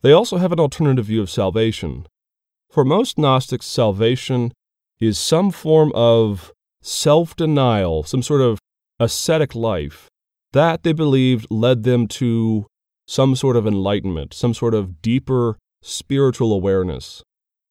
they 0.00 0.10
also 0.10 0.38
have 0.38 0.50
an 0.50 0.58
alternative 0.58 1.04
view 1.04 1.22
of 1.22 1.30
salvation. 1.30 2.08
For 2.68 2.84
most 2.84 3.16
Gnostics, 3.16 3.64
salvation 3.64 4.52
is 4.98 5.20
some 5.20 5.52
form 5.52 5.92
of 5.94 6.50
self 6.80 7.36
denial, 7.36 8.02
some 8.02 8.24
sort 8.24 8.40
of 8.40 8.58
ascetic 8.98 9.54
life 9.54 10.08
that 10.50 10.82
they 10.82 10.92
believed 10.92 11.46
led 11.48 11.84
them 11.84 12.08
to 12.18 12.66
some 13.06 13.36
sort 13.36 13.54
of 13.54 13.68
enlightenment, 13.68 14.34
some 14.34 14.52
sort 14.52 14.74
of 14.74 15.00
deeper 15.00 15.58
spiritual 15.80 16.52
awareness. 16.52 17.22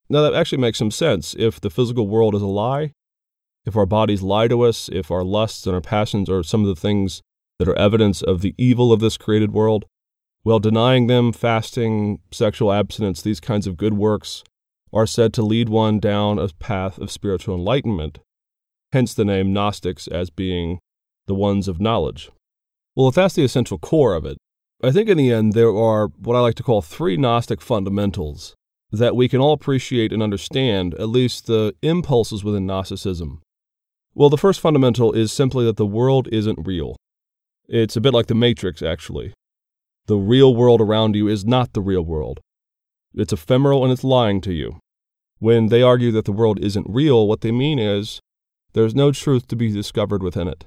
Now, 0.07 0.21
that 0.21 0.33
actually 0.33 0.59
makes 0.59 0.77
some 0.77 0.91
sense. 0.91 1.35
If 1.37 1.59
the 1.59 1.69
physical 1.69 2.07
world 2.07 2.35
is 2.35 2.41
a 2.41 2.47
lie, 2.47 2.93
if 3.65 3.75
our 3.75 3.85
bodies 3.85 4.21
lie 4.21 4.47
to 4.47 4.61
us, 4.61 4.89
if 4.91 5.11
our 5.11 5.23
lusts 5.23 5.65
and 5.65 5.75
our 5.75 5.81
passions 5.81 6.29
are 6.29 6.43
some 6.43 6.61
of 6.61 6.67
the 6.67 6.79
things 6.79 7.21
that 7.59 7.67
are 7.67 7.77
evidence 7.77 8.21
of 8.21 8.41
the 8.41 8.55
evil 8.57 8.91
of 8.91 8.99
this 8.99 9.17
created 9.17 9.51
world, 9.51 9.85
well, 10.43 10.59
denying 10.59 11.05
them, 11.07 11.31
fasting, 11.31 12.19
sexual 12.31 12.73
abstinence, 12.73 13.21
these 13.21 13.39
kinds 13.39 13.67
of 13.67 13.77
good 13.77 13.93
works 13.93 14.43
are 14.91 15.05
said 15.05 15.33
to 15.33 15.43
lead 15.43 15.69
one 15.69 15.99
down 15.99 16.39
a 16.39 16.47
path 16.59 16.97
of 16.97 17.11
spiritual 17.11 17.55
enlightenment, 17.55 18.19
hence 18.91 19.13
the 19.13 19.23
name 19.23 19.53
Gnostics 19.53 20.07
as 20.07 20.31
being 20.31 20.79
the 21.27 21.35
ones 21.35 21.67
of 21.67 21.79
knowledge. 21.79 22.31
Well, 22.95 23.07
if 23.07 23.15
that's 23.15 23.35
the 23.35 23.43
essential 23.43 23.77
core 23.77 24.15
of 24.15 24.25
it, 24.25 24.37
I 24.83 24.91
think 24.91 25.07
in 25.07 25.17
the 25.17 25.31
end 25.31 25.53
there 25.53 25.73
are 25.73 26.07
what 26.07 26.35
I 26.35 26.39
like 26.39 26.55
to 26.55 26.63
call 26.63 26.81
three 26.81 27.15
Gnostic 27.15 27.61
fundamentals 27.61 28.55
that 28.91 29.15
we 29.15 29.29
can 29.29 29.39
all 29.39 29.53
appreciate 29.53 30.11
and 30.11 30.23
understand, 30.23 30.95
at 30.95 31.07
least 31.07 31.45
the 31.45 31.73
impulses 31.81 32.43
within 32.43 32.65
Gnosticism. 32.65 33.41
Well, 34.13 34.29
the 34.29 34.37
first 34.37 34.59
fundamental 34.59 35.13
is 35.13 35.31
simply 35.31 35.65
that 35.65 35.77
the 35.77 35.85
world 35.85 36.27
isn't 36.31 36.67
real. 36.67 36.97
It's 37.67 37.95
a 37.95 38.01
bit 38.01 38.13
like 38.13 38.27
the 38.27 38.35
Matrix, 38.35 38.81
actually. 38.81 39.33
The 40.07 40.17
real 40.17 40.53
world 40.53 40.81
around 40.81 41.15
you 41.15 41.27
is 41.27 41.45
not 41.45 41.73
the 41.73 41.81
real 41.81 42.01
world. 42.01 42.41
It's 43.13 43.31
ephemeral 43.31 43.83
and 43.83 43.93
it's 43.93 44.03
lying 44.03 44.41
to 44.41 44.53
you. 44.53 44.79
When 45.39 45.67
they 45.67 45.81
argue 45.81 46.11
that 46.11 46.25
the 46.25 46.31
world 46.31 46.59
isn't 46.59 46.85
real, 46.89 47.27
what 47.27 47.41
they 47.41 47.51
mean 47.51 47.79
is 47.79 48.19
there's 48.73 48.95
no 48.95 49.11
truth 49.11 49.47
to 49.47 49.55
be 49.55 49.71
discovered 49.71 50.21
within 50.21 50.47
it. 50.47 50.65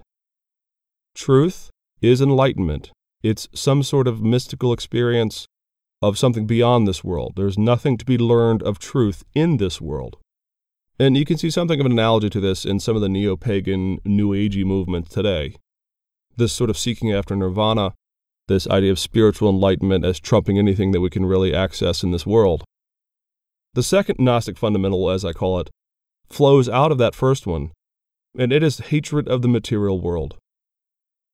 Truth 1.15 1.71
is 2.01 2.21
enlightenment. 2.21 2.91
It's 3.23 3.49
some 3.55 3.83
sort 3.83 4.09
of 4.09 4.23
mystical 4.23 4.73
experience 4.73 5.47
of 6.03 6.19
something 6.19 6.47
beyond 6.47 6.87
this 6.87 7.05
world. 7.05 7.35
There's 7.37 7.57
nothing 7.59 7.97
to 7.99 8.05
be 8.05 8.19
learned 8.19 8.63
of 8.63 8.79
truth 8.79 9.25
in 9.35 9.59
this 9.59 9.81
world. 9.81 10.17
And 10.99 11.17
you 11.17 11.25
can 11.25 11.39
see 11.39 11.51
something 11.51 11.81
of 11.81 11.87
an 11.87 11.93
analogy 11.93 12.31
to 12.31 12.41
this 12.41 12.65
in 12.65 12.79
some 12.79 12.95
of 12.95 13.03
the 13.03 13.09
neo 13.09 13.37
pagan, 13.37 13.99
new 14.05 14.31
agey 14.31 14.65
movements 14.65 15.11
today. 15.11 15.57
This 16.37 16.53
sort 16.53 16.71
of 16.71 16.79
seeking 16.79 17.13
after 17.13 17.35
nirvana, 17.35 17.95
this 18.47 18.69
idea 18.69 18.93
of 18.93 19.01
spiritual 19.01 19.51
enlightenment 19.51 20.05
as 20.05 20.21
trumping 20.21 20.57
anything 20.57 20.93
that 20.93 21.01
we 21.01 21.11
can 21.11 21.27
really 21.27 21.53
access 21.53 22.05
in 22.05 22.13
this 22.13 22.27
world. 22.27 22.63
The 23.73 23.83
second 23.83 24.21
Gnostic 24.21 24.57
fundamental, 24.57 25.11
as 25.11 25.25
I 25.25 25.33
call 25.33 25.59
it, 25.59 25.71
flows 26.29 26.69
out 26.69 26.93
of 26.93 26.99
that 26.99 27.17
first 27.17 27.45
one, 27.45 27.73
and 28.39 28.53
it 28.53 28.63
is 28.63 28.79
hatred 28.79 29.27
of 29.27 29.43
the 29.43 29.49
material 29.49 30.01
world. 30.01 30.37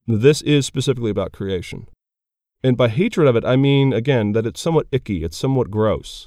This 0.07 0.41
is 0.41 0.65
specifically 0.65 1.11
about 1.11 1.33
creation. 1.33 1.87
And 2.65 2.79
by 2.79 2.89
hatred 2.89 3.29
of 3.29 3.37
it, 3.37 3.45
I 3.45 3.57
mean, 3.57 3.93
again, 3.93 4.33
that 4.33 4.47
it's 4.47 4.61
somewhat 4.61 4.87
icky, 4.91 5.23
it's 5.23 5.37
somewhat 5.37 5.71
gross 5.71 6.27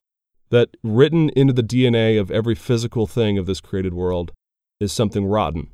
that 0.54 0.78
written 0.84 1.30
into 1.30 1.52
the 1.52 1.64
DNA 1.64 2.22
of 2.22 2.30
every 2.30 2.54
physical 2.54 3.08
thing 3.08 3.40
of 3.40 3.48
this 3.48 3.60
created 3.60 3.92
world 3.92 4.32
is 4.80 4.94
something 4.94 5.26
rotten. 5.26 5.72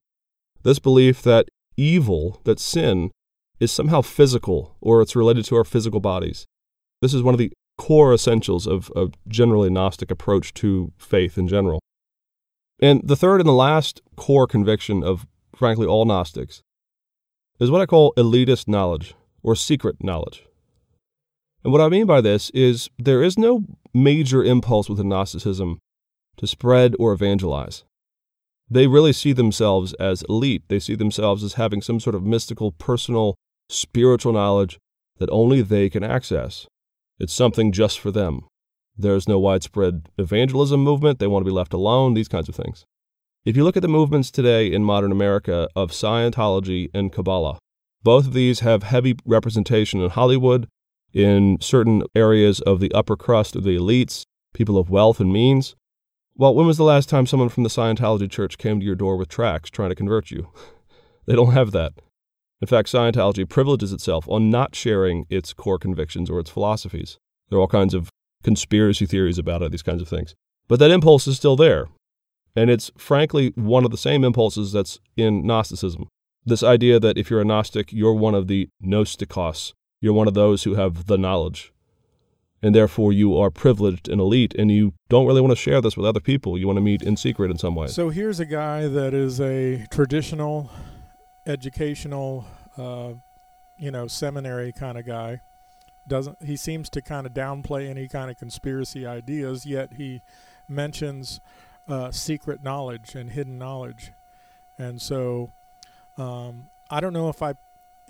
This 0.63 0.79
belief 0.79 1.21
that 1.23 1.49
evil, 1.75 2.39
that 2.45 2.61
sin, 2.61 3.11
is 3.59 3.73
somehow 3.73 4.01
physical 4.01 4.77
or 4.79 5.01
it's 5.01 5.17
related 5.17 5.43
to 5.43 5.57
our 5.57 5.65
physical 5.65 5.99
bodies. 5.99 6.45
This 7.01 7.13
is 7.13 7.21
one 7.21 7.33
of 7.33 7.39
the 7.39 7.51
core 7.77 8.13
essentials 8.13 8.65
of 8.65 8.89
a 8.95 9.07
generally 9.27 9.69
Gnostic 9.69 10.11
approach 10.11 10.53
to 10.53 10.93
faith 10.97 11.37
in 11.37 11.49
general. 11.49 11.81
And 12.81 13.01
the 13.03 13.17
third 13.17 13.41
and 13.41 13.49
the 13.49 13.53
last 13.53 14.01
core 14.15 14.47
conviction 14.47 15.03
of, 15.03 15.27
frankly, 15.53 15.87
all 15.87 16.05
Gnostics 16.05 16.61
is 17.59 17.69
what 17.69 17.81
I 17.81 17.85
call 17.85 18.13
elitist 18.15 18.69
knowledge 18.69 19.13
or 19.43 19.57
secret 19.57 20.01
knowledge. 20.01 20.45
And 21.65 21.73
what 21.73 21.81
I 21.81 21.89
mean 21.89 22.05
by 22.05 22.21
this 22.21 22.49
is 22.51 22.89
there 22.97 23.21
is 23.21 23.37
no 23.37 23.65
major 23.93 24.43
impulse 24.43 24.89
within 24.89 25.09
Gnosticism 25.09 25.79
to 26.37 26.47
spread 26.47 26.95
or 26.99 27.13
evangelize. 27.13 27.83
They 28.69 28.87
really 28.87 29.13
see 29.13 29.33
themselves 29.33 29.93
as 29.93 30.23
elite. 30.29 30.63
They 30.67 30.79
see 30.79 30.95
themselves 30.95 31.43
as 31.43 31.53
having 31.53 31.81
some 31.81 31.99
sort 31.99 32.15
of 32.15 32.23
mystical, 32.23 32.71
personal, 32.71 33.35
spiritual 33.67 34.33
knowledge 34.33 34.77
that 35.17 35.29
only 35.31 35.61
they 35.61 35.89
can 35.89 36.03
access. 36.03 36.67
It's 37.19 37.33
something 37.33 37.71
just 37.71 37.99
for 37.99 38.11
them. 38.11 38.45
There's 38.97 39.27
no 39.27 39.39
widespread 39.39 40.09
evangelism 40.17 40.81
movement. 40.81 41.19
They 41.19 41.27
want 41.27 41.43
to 41.45 41.49
be 41.49 41.55
left 41.55 41.73
alone, 41.73 42.13
these 42.13 42.27
kinds 42.27 42.49
of 42.49 42.55
things. 42.55 42.85
If 43.45 43.57
you 43.57 43.63
look 43.63 43.77
at 43.77 43.81
the 43.81 43.87
movements 43.87 44.29
today 44.29 44.71
in 44.71 44.83
modern 44.83 45.11
America 45.11 45.67
of 45.75 45.91
Scientology 45.91 46.89
and 46.93 47.11
Kabbalah, 47.11 47.57
both 48.03 48.27
of 48.27 48.33
these 48.33 48.59
have 48.59 48.83
heavy 48.83 49.15
representation 49.25 50.01
in 50.01 50.09
Hollywood, 50.09 50.67
in 51.13 51.57
certain 51.61 52.03
areas 52.15 52.61
of 52.61 52.79
the 52.79 52.91
upper 52.93 53.15
crust 53.15 53.55
of 53.55 53.63
the 53.63 53.77
elites, 53.77 54.23
people 54.53 54.77
of 54.77 54.89
wealth 54.89 55.19
and 55.19 55.31
means. 55.33 55.75
Well, 56.35 56.55
when 56.55 56.67
was 56.67 56.77
the 56.77 56.83
last 56.83 57.09
time 57.09 57.25
someone 57.25 57.49
from 57.49 57.63
the 57.63 57.69
Scientology 57.69 58.29
church 58.29 58.57
came 58.57 58.79
to 58.79 58.85
your 58.85 58.95
door 58.95 59.17
with 59.17 59.27
tracts 59.27 59.69
trying 59.69 59.89
to 59.89 59.95
convert 59.95 60.31
you? 60.31 60.49
they 61.25 61.35
don't 61.35 61.53
have 61.53 61.71
that. 61.71 61.93
In 62.61 62.67
fact, 62.67 62.91
Scientology 62.91 63.47
privileges 63.47 63.93
itself 63.93 64.27
on 64.29 64.49
not 64.49 64.75
sharing 64.75 65.25
its 65.29 65.53
core 65.53 65.79
convictions 65.79 66.29
or 66.29 66.39
its 66.39 66.49
philosophies. 66.49 67.17
There 67.49 67.57
are 67.57 67.61
all 67.61 67.67
kinds 67.67 67.93
of 67.93 68.09
conspiracy 68.43 69.05
theories 69.05 69.37
about 69.37 69.61
it, 69.61 69.71
these 69.71 69.83
kinds 69.83 70.01
of 70.01 70.07
things. 70.07 70.35
But 70.67 70.79
that 70.79 70.91
impulse 70.91 71.27
is 71.27 71.37
still 71.37 71.55
there. 71.55 71.87
And 72.55 72.69
it's 72.69 72.91
frankly 72.97 73.51
one 73.55 73.85
of 73.85 73.91
the 73.91 73.97
same 73.97 74.23
impulses 74.23 74.71
that's 74.71 74.99
in 75.15 75.45
Gnosticism. 75.45 76.07
This 76.45 76.63
idea 76.63 76.99
that 76.99 77.17
if 77.17 77.29
you're 77.29 77.41
a 77.41 77.45
Gnostic, 77.45 77.91
you're 77.93 78.13
one 78.13 78.35
of 78.35 78.47
the 78.47 78.69
Gnostikos, 78.83 79.73
you're 80.01 80.13
one 80.13 80.27
of 80.27 80.33
those 80.33 80.63
who 80.63 80.75
have 80.75 81.05
the 81.07 81.17
knowledge. 81.17 81.73
And 82.61 82.75
therefore, 82.75 83.13
you 83.13 83.37
are 83.37 83.49
privileged 83.49 84.09
and 84.09 84.19
elite, 84.19 84.53
and 84.53 84.69
you 84.69 84.93
don't 85.07 85.25
really 85.25 85.39
want 85.39 85.51
to 85.51 85.55
share 85.55 85.79
this 85.79 85.95
with 85.95 86.05
other 86.05 86.19
people. 86.19 86.57
You 86.57 86.67
want 86.67 86.75
to 86.75 86.81
meet 86.81 87.01
in 87.01 87.15
secret 87.15 87.49
in 87.49 87.57
some 87.57 87.73
way. 87.73 87.87
So 87.87 88.09
here's 88.09 88.41
a 88.41 88.45
guy 88.45 88.87
that 88.87 89.13
is 89.13 89.39
a 89.39 89.85
traditional, 89.89 90.69
educational, 91.47 92.45
uh, 92.77 93.13
you 93.79 93.91
know, 93.91 94.07
seminary 94.07 94.73
kind 94.73 94.97
of 94.97 95.05
guy. 95.05 95.39
Doesn't 96.05 96.43
he 96.43 96.57
seems 96.57 96.89
to 96.89 97.01
kind 97.01 97.25
of 97.25 97.33
downplay 97.33 97.87
any 97.89 98.09
kind 98.09 98.29
of 98.29 98.37
conspiracy 98.37 99.05
ideas? 99.05 99.65
Yet 99.65 99.93
he 99.93 100.19
mentions 100.67 101.39
uh, 101.87 102.11
secret 102.11 102.61
knowledge 102.61 103.15
and 103.15 103.29
hidden 103.29 103.57
knowledge, 103.57 104.11
and 104.77 105.01
so 105.01 105.53
um, 106.17 106.67
I 106.89 106.99
don't 106.99 107.13
know 107.13 107.29
if 107.29 107.41
I 107.41 107.53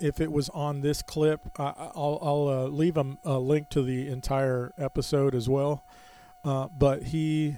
if 0.00 0.20
it 0.20 0.32
was 0.32 0.48
on 0.50 0.80
this 0.80 1.02
clip. 1.02 1.40
I, 1.58 1.72
I'll, 1.94 2.18
I'll 2.22 2.48
uh, 2.48 2.66
leave 2.66 2.96
a, 2.96 3.16
a, 3.24 3.38
link 3.38 3.68
to 3.70 3.82
the 3.82 4.08
entire 4.08 4.72
episode 4.78 5.34
as 5.34 5.48
well. 5.48 5.84
Uh, 6.44 6.68
but 6.68 7.04
he 7.04 7.56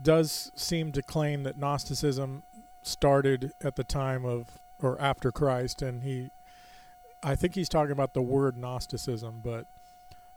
does 0.00 0.52
seem 0.54 0.92
to 0.92 1.02
claim 1.02 1.42
that 1.42 1.58
Gnosticism 1.58 2.44
started 2.82 3.52
at 3.62 3.76
the 3.76 3.84
time 3.84 4.24
of 4.24 4.58
or 4.80 5.00
after 5.00 5.30
Christ, 5.30 5.80
and 5.80 6.02
he, 6.02 6.30
I 7.22 7.36
think 7.36 7.54
he's 7.54 7.68
talking 7.68 7.92
about 7.92 8.14
the 8.14 8.22
word 8.22 8.56
Gnosticism, 8.56 9.40
but, 9.44 9.66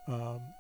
um, 0.08 0.54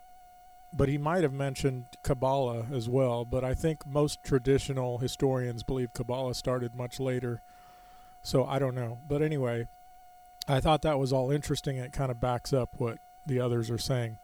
but 0.73 0.89
he 0.89 0.97
might 0.97 1.21
have 1.21 1.33
mentioned 1.33 1.85
Kabbalah 2.01 2.65
as 2.73 2.89
well. 2.89 3.25
But 3.25 3.43
I 3.43 3.53
think 3.53 3.85
most 3.85 4.23
traditional 4.23 4.97
historians 4.97 5.61
believe 5.61 5.93
Kabbalah 5.93 6.33
started 6.33 6.73
much 6.75 6.99
later. 6.99 7.41
So 8.23 8.43
I 8.43 8.57
don't 8.57 8.73
know. 8.73 8.97
But 9.07 9.21
anyway, 9.21 9.67
I 10.47 10.59
thought 10.59 10.81
that 10.83 10.99
was 10.99 11.11
all 11.11 11.31
interesting. 11.31 11.77
It 11.77 11.91
kind 11.91 12.11
of 12.11 12.19
backs 12.19 12.53
up 12.53 12.69
what 12.77 12.99
the 13.25 13.39
others 13.39 13.71
are 13.71 13.77
saying. 13.77 14.17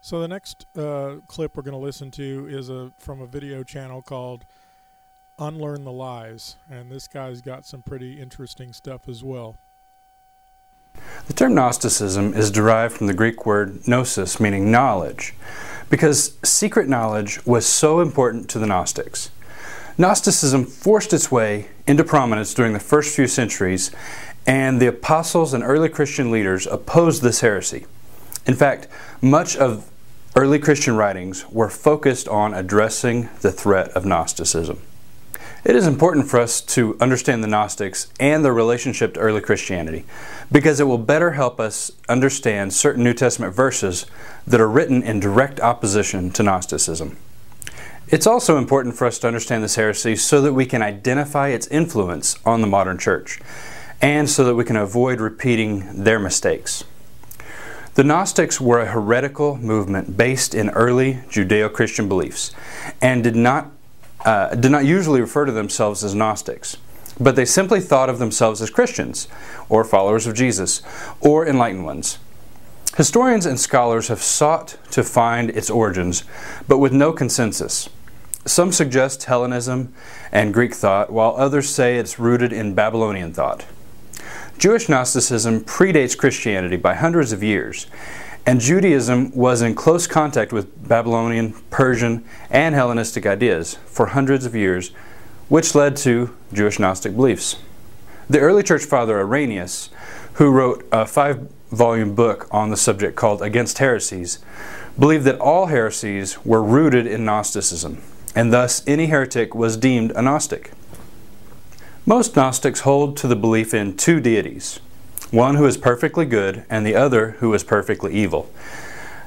So 0.00 0.20
the 0.20 0.28
next 0.28 0.66
uh, 0.76 1.16
clip 1.26 1.56
we're 1.56 1.62
going 1.62 1.72
to 1.72 1.78
listen 1.78 2.10
to 2.12 2.46
is 2.48 2.68
a 2.68 2.92
from 2.98 3.20
a 3.20 3.26
video 3.26 3.62
channel 3.62 4.02
called 4.02 4.44
Unlearn 5.38 5.84
the 5.84 5.92
Lies, 5.92 6.56
and 6.70 6.90
this 6.90 7.08
guy's 7.08 7.40
got 7.40 7.64
some 7.64 7.82
pretty 7.82 8.20
interesting 8.20 8.72
stuff 8.72 9.08
as 9.08 9.24
well. 9.24 9.56
The 11.26 11.32
term 11.32 11.54
Gnosticism 11.54 12.34
is 12.34 12.50
derived 12.50 12.94
from 12.94 13.06
the 13.06 13.14
Greek 13.14 13.46
word 13.46 13.88
gnosis, 13.88 14.38
meaning 14.38 14.70
knowledge, 14.70 15.34
because 15.90 16.38
secret 16.44 16.88
knowledge 16.88 17.44
was 17.46 17.66
so 17.66 18.00
important 18.00 18.48
to 18.50 18.58
the 18.58 18.66
Gnostics. 18.66 19.30
Gnosticism 19.96 20.64
forced 20.64 21.12
its 21.12 21.30
way 21.30 21.68
into 21.86 22.02
prominence 22.02 22.52
during 22.52 22.72
the 22.72 22.80
first 22.80 23.14
few 23.14 23.28
centuries 23.28 23.92
and 24.44 24.82
the 24.82 24.88
apostles 24.88 25.54
and 25.54 25.62
early 25.62 25.88
Christian 25.88 26.32
leaders 26.32 26.66
opposed 26.66 27.22
this 27.22 27.42
heresy. 27.42 27.86
In 28.44 28.54
fact, 28.54 28.88
much 29.22 29.56
of 29.56 29.88
early 30.34 30.58
Christian 30.58 30.96
writings 30.96 31.48
were 31.48 31.70
focused 31.70 32.26
on 32.26 32.54
addressing 32.54 33.28
the 33.40 33.52
threat 33.52 33.88
of 33.90 34.04
Gnosticism. 34.04 34.80
It 35.64 35.76
is 35.76 35.86
important 35.86 36.28
for 36.28 36.40
us 36.40 36.60
to 36.60 36.96
understand 37.00 37.44
the 37.44 37.48
Gnostics 37.48 38.08
and 38.18 38.44
their 38.44 38.52
relationship 38.52 39.14
to 39.14 39.20
early 39.20 39.40
Christianity 39.40 40.04
because 40.50 40.80
it 40.80 40.84
will 40.84 40.98
better 40.98 41.30
help 41.30 41.60
us 41.60 41.92
understand 42.08 42.72
certain 42.74 43.04
New 43.04 43.14
Testament 43.14 43.54
verses 43.54 44.06
that 44.44 44.60
are 44.60 44.68
written 44.68 45.04
in 45.04 45.20
direct 45.20 45.60
opposition 45.60 46.30
to 46.32 46.42
Gnosticism. 46.42 47.16
It's 48.08 48.26
also 48.26 48.58
important 48.58 48.96
for 48.96 49.06
us 49.06 49.18
to 49.20 49.26
understand 49.26 49.64
this 49.64 49.76
heresy 49.76 50.14
so 50.16 50.42
that 50.42 50.52
we 50.52 50.66
can 50.66 50.82
identify 50.82 51.48
its 51.48 51.66
influence 51.68 52.36
on 52.44 52.60
the 52.60 52.66
modern 52.66 52.98
church 52.98 53.40
and 54.02 54.28
so 54.28 54.44
that 54.44 54.54
we 54.54 54.64
can 54.64 54.76
avoid 54.76 55.20
repeating 55.20 56.04
their 56.04 56.18
mistakes. 56.18 56.84
The 57.94 58.04
Gnostics 58.04 58.60
were 58.60 58.80
a 58.80 58.86
heretical 58.86 59.56
movement 59.56 60.16
based 60.16 60.54
in 60.54 60.68
early 60.70 61.20
Judeo 61.30 61.72
Christian 61.72 62.08
beliefs 62.08 62.50
and 63.00 63.22
did 63.22 63.36
not, 63.36 63.70
uh, 64.24 64.54
did 64.54 64.70
not 64.70 64.84
usually 64.84 65.20
refer 65.20 65.46
to 65.46 65.52
themselves 65.52 66.04
as 66.04 66.14
Gnostics, 66.14 66.76
but 67.18 67.36
they 67.36 67.44
simply 67.46 67.80
thought 67.80 68.10
of 68.10 68.18
themselves 68.18 68.60
as 68.60 68.68
Christians 68.68 69.28
or 69.68 69.82
followers 69.84 70.26
of 70.26 70.34
Jesus 70.34 70.82
or 71.20 71.46
enlightened 71.46 71.86
ones. 71.86 72.18
Historians 72.96 73.44
and 73.44 73.58
scholars 73.58 74.08
have 74.08 74.22
sought 74.22 74.76
to 74.92 75.02
find 75.02 75.50
its 75.50 75.68
origins, 75.68 76.22
but 76.68 76.78
with 76.78 76.92
no 76.92 77.12
consensus. 77.12 77.88
Some 78.46 78.70
suggest 78.70 79.24
Hellenism 79.24 79.92
and 80.30 80.54
Greek 80.54 80.74
thought, 80.74 81.10
while 81.10 81.34
others 81.36 81.68
say 81.68 81.96
it's 81.96 82.20
rooted 82.20 82.52
in 82.52 82.74
Babylonian 82.74 83.32
thought. 83.32 83.64
Jewish 84.58 84.88
Gnosticism 84.88 85.62
predates 85.62 86.16
Christianity 86.16 86.76
by 86.76 86.94
hundreds 86.94 87.32
of 87.32 87.42
years, 87.42 87.88
and 88.46 88.60
Judaism 88.60 89.34
was 89.34 89.62
in 89.62 89.74
close 89.74 90.06
contact 90.06 90.52
with 90.52 90.86
Babylonian, 90.86 91.54
Persian, 91.70 92.24
and 92.50 92.74
Hellenistic 92.74 93.26
ideas 93.26 93.78
for 93.86 94.06
hundreds 94.06 94.46
of 94.46 94.54
years, 94.54 94.90
which 95.48 95.74
led 95.74 95.96
to 95.96 96.34
Jewish 96.52 96.78
Gnostic 96.78 97.16
beliefs. 97.16 97.56
The 98.30 98.40
early 98.40 98.62
church 98.62 98.84
father 98.84 99.18
Irenaeus, 99.18 99.90
who 100.34 100.50
wrote 100.50 100.86
a 100.92 101.06
five 101.06 101.48
volume 101.74 102.14
book 102.14 102.48
on 102.50 102.70
the 102.70 102.76
subject 102.76 103.16
called 103.16 103.42
Against 103.42 103.78
Heresies, 103.78 104.38
believed 104.98 105.24
that 105.24 105.40
all 105.40 105.66
heresies 105.66 106.44
were 106.44 106.62
rooted 106.62 107.06
in 107.06 107.24
Gnosticism, 107.24 108.00
and 108.34 108.52
thus 108.52 108.82
any 108.86 109.06
heretic 109.06 109.54
was 109.54 109.76
deemed 109.76 110.12
a 110.12 110.22
Gnostic. 110.22 110.72
Most 112.06 112.36
Gnostics 112.36 112.80
hold 112.80 113.16
to 113.18 113.26
the 113.26 113.36
belief 113.36 113.72
in 113.72 113.96
two 113.96 114.20
deities, 114.20 114.78
one 115.30 115.56
who 115.56 115.66
is 115.66 115.76
perfectly 115.76 116.26
good 116.26 116.64
and 116.68 116.86
the 116.86 116.94
other 116.94 117.32
who 117.40 117.52
is 117.54 117.64
perfectly 117.64 118.12
evil. 118.14 118.50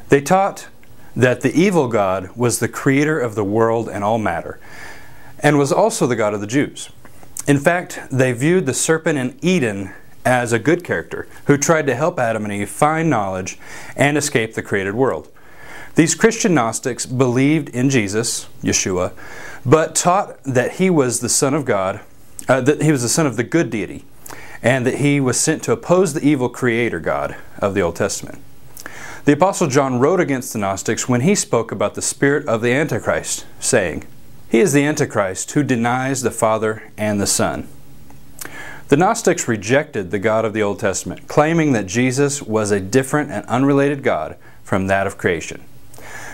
They 0.09 0.21
taught 0.21 0.67
that 1.15 1.41
the 1.41 1.53
evil 1.53 1.87
God 1.87 2.29
was 2.35 2.59
the 2.59 2.67
creator 2.67 3.19
of 3.19 3.35
the 3.35 3.43
world 3.43 3.89
and 3.89 4.03
all 4.03 4.19
matter, 4.19 4.59
and 5.39 5.57
was 5.57 5.71
also 5.71 6.05
the 6.07 6.15
God 6.15 6.33
of 6.33 6.41
the 6.41 6.47
Jews. 6.47 6.89
In 7.47 7.59
fact, 7.59 7.99
they 8.11 8.31
viewed 8.33 8.65
the 8.65 8.73
serpent 8.73 9.17
in 9.17 9.37
Eden 9.41 9.93
as 10.27 10.53
a 10.53 10.59
good 10.59 10.83
character 10.83 11.27
who 11.45 11.57
tried 11.57 11.87
to 11.87 11.95
help 11.95 12.19
Adam 12.19 12.43
and 12.43 12.53
Eve 12.53 12.69
find 12.69 13.09
knowledge 13.09 13.57
and 13.95 14.17
escape 14.17 14.53
the 14.53 14.61
created 14.61 14.93
world. 14.93 15.29
These 15.95 16.15
Christian 16.15 16.53
Gnostics 16.53 17.05
believed 17.05 17.69
in 17.69 17.89
Jesus, 17.89 18.47
Yeshua, 18.61 19.13
but 19.65 19.95
taught 19.95 20.43
that 20.43 20.73
he 20.73 20.89
was 20.89 21.21
the 21.21 21.29
Son 21.29 21.53
of 21.53 21.65
God 21.65 22.01
uh, 22.47 22.61
that 22.61 22.81
he 22.81 22.91
was 22.91 23.01
the 23.01 23.09
son 23.09 23.27
of 23.27 23.37
the 23.37 23.43
good 23.43 23.69
deity, 23.69 24.05
and 24.61 24.85
that 24.85 24.95
he 24.95 25.19
was 25.19 25.39
sent 25.39 25.63
to 25.63 25.71
oppose 25.71 26.13
the 26.13 26.25
evil 26.25 26.49
creator 26.49 26.99
God 26.99 27.35
of 27.59 27.73
the 27.73 27.81
Old 27.81 27.95
Testament. 27.95 28.41
The 29.25 29.33
Apostle 29.33 29.67
John 29.67 29.99
wrote 29.99 30.21
against 30.21 30.53
the 30.53 30.59
Gnostics 30.59 31.09
when 31.09 31.21
he 31.21 31.35
spoke 31.35 31.71
about 31.71 31.95
the 31.95 32.01
spirit 32.01 32.47
of 32.47 32.61
the 32.61 32.71
Antichrist, 32.71 33.45
saying, 33.59 34.05
He 34.49 34.59
is 34.59 34.71
the 34.71 34.83
Antichrist 34.83 35.51
who 35.51 35.63
denies 35.63 36.21
the 36.21 36.31
Father 36.31 36.91
and 36.97 37.19
the 37.19 37.27
Son. 37.27 37.67
The 38.89 38.95
Gnostics 38.95 39.49
rejected 39.49 40.11
the 40.11 40.19
God 40.19 40.45
of 40.45 40.53
the 40.53 40.63
Old 40.63 40.79
Testament, 40.79 41.27
claiming 41.27 41.73
that 41.73 41.87
Jesus 41.87 42.41
was 42.41 42.71
a 42.71 42.79
different 42.79 43.31
and 43.31 43.45
unrelated 43.47 44.01
God 44.01 44.37
from 44.63 44.87
that 44.87 45.05
of 45.05 45.17
creation, 45.17 45.61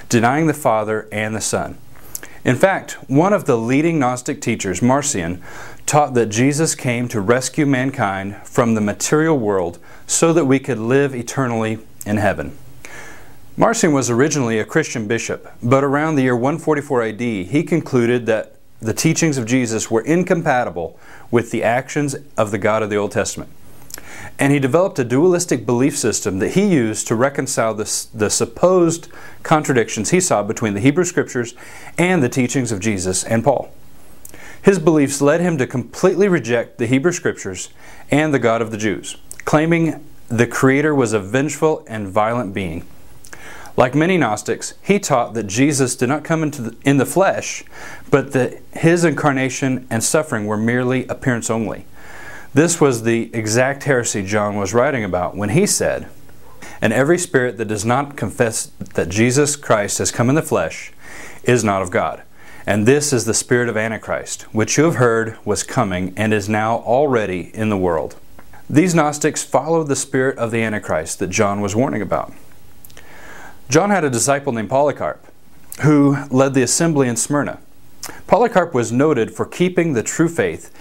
denying 0.08 0.46
the 0.46 0.54
Father 0.54 1.08
and 1.12 1.36
the 1.36 1.42
Son. 1.42 1.80
In 2.46 2.56
fact, 2.56 2.92
one 3.10 3.34
of 3.34 3.46
the 3.46 3.58
leading 3.58 3.98
Gnostic 3.98 4.40
teachers, 4.40 4.84
Marcion, 4.84 5.42
taught 5.88 6.14
that 6.14 6.28
Jesus 6.28 6.76
came 6.76 7.08
to 7.08 7.22
rescue 7.22 7.66
mankind 7.66 8.36
from 8.44 8.76
the 8.76 8.82
material 8.82 9.40
world 9.40 9.80
so 10.06 10.32
that 10.32 10.46
we 10.46 10.60
could 10.60 10.78
live 10.78 11.16
eternally 11.16 11.80
in 12.06 12.18
heaven. 12.18 12.56
Marcion 13.58 13.94
was 13.94 14.12
originally 14.12 14.60
a 14.60 14.66
Christian 14.66 15.08
bishop, 15.08 15.52
but 15.64 15.84
around 15.84 16.16
the 16.16 16.24
year 16.24 16.36
144 16.36 17.02
AD, 17.02 17.20
he 17.20 17.64
concluded 17.64 18.28
that 18.28 18.58
the 18.80 18.94
teachings 18.94 19.38
of 19.38 19.46
Jesus 19.46 19.90
were 19.90 20.02
incompatible 20.02 21.00
with 21.34 21.50
the 21.50 21.64
actions 21.64 22.16
of 22.38 22.52
the 22.52 22.60
God 22.60 22.84
of 22.84 22.92
the 22.92 22.96
Old 22.96 23.12
Testament. 23.12 23.50
And 24.38 24.54
he 24.54 24.60
developed 24.60 25.00
a 25.00 25.04
dualistic 25.04 25.66
belief 25.66 25.98
system 25.98 26.38
that 26.38 26.52
he 26.52 26.68
used 26.68 27.08
to 27.08 27.16
reconcile 27.16 27.74
the, 27.74 28.08
the 28.14 28.30
supposed 28.30 29.08
contradictions 29.42 30.12
he 30.12 30.20
saw 30.20 30.44
between 30.44 30.76
the 30.76 30.80
Hebrew 30.80 31.04
Scriptures 31.04 31.56
and 31.98 32.22
the 32.22 32.30
teachings 32.30 32.72
of 32.72 32.80
Jesus 32.80 33.24
and 33.24 33.44
Paul. 33.44 33.74
His 34.62 34.78
beliefs 34.78 35.24
led 35.24 35.42
him 35.42 35.58
to 35.58 35.66
completely 35.66 36.28
reject 36.28 36.78
the 36.78 36.86
Hebrew 36.86 37.12
Scriptures 37.12 37.72
and 38.12 38.32
the 38.32 38.38
God 38.38 38.62
of 38.62 38.70
the 38.70 38.78
Jews, 38.78 39.18
claiming 39.44 40.06
the 40.30 40.46
Creator 40.46 40.94
was 40.94 41.14
a 41.14 41.20
vengeful 41.20 41.84
and 41.88 42.08
violent 42.08 42.54
being. 42.54 42.86
Like 43.76 43.96
many 43.96 44.18
Gnostics, 44.18 44.76
he 44.84 45.00
taught 45.00 45.34
that 45.34 45.48
Jesus 45.48 45.96
did 45.96 46.08
not 46.08 46.24
come 46.24 46.44
into 46.44 46.62
the, 46.62 46.78
in 46.86 46.98
the 46.98 47.06
flesh, 47.06 47.64
but 48.12 48.32
that 48.34 48.62
his 48.74 49.04
incarnation 49.04 49.88
and 49.90 50.04
suffering 50.04 50.46
were 50.46 50.58
merely 50.58 51.08
appearance 51.08 51.50
only. 51.50 51.86
This 52.54 52.80
was 52.80 53.02
the 53.02 53.34
exact 53.34 53.84
heresy 53.84 54.24
John 54.24 54.58
was 54.58 54.76
writing 54.76 55.04
about 55.04 55.36
when 55.36 55.50
he 55.50 55.66
said, 55.66 56.08
And 56.82 56.94
every 56.94 57.18
spirit 57.18 57.58
that 57.58 57.68
does 57.68 57.84
not 57.84 58.16
confess 58.16 58.68
that 58.94 59.10
Jesus 59.10 59.56
Christ 59.56 59.98
has 59.98 60.12
come 60.12 60.30
in 60.30 60.36
the 60.36 60.44
flesh 60.44 60.94
is 61.44 61.64
not 61.64 61.82
of 61.82 61.90
God. 61.90 62.22
And 62.68 62.86
this 62.86 63.12
is 63.12 63.26
the 63.26 63.34
spirit 63.34 63.70
of 63.70 63.76
Antichrist, 63.76 64.44
which 64.54 64.78
you 64.78 64.84
have 64.84 64.96
heard 64.96 65.38
was 65.44 65.64
coming 65.64 66.14
and 66.16 66.32
is 66.32 66.48
now 66.48 66.78
already 66.78 67.52
in 67.56 67.70
the 67.70 67.78
world. 67.78 68.16
These 68.70 68.94
Gnostics 68.94 69.44
followed 69.44 69.88
the 69.88 69.96
spirit 69.96 70.38
of 70.38 70.52
the 70.52 70.62
Antichrist 70.62 71.20
that 71.20 71.32
John 71.32 71.60
was 71.60 71.76
warning 71.76 72.02
about. 72.04 72.34
John 73.74 73.90
had 73.90 74.04
a 74.04 74.10
disciple 74.12 74.54
named 74.54 74.70
Polycarp 74.70 75.26
who 75.82 76.16
led 76.30 76.54
the 76.54 76.62
assembly 76.62 77.08
in 77.08 77.16
Smyrna. 77.16 77.58
Polycarp 78.28 78.72
was 78.76 78.92
noted 78.92 79.32
for 79.34 79.48
keeping 79.48 79.94
the 79.94 80.04
true 80.04 80.30
faith 80.30 80.72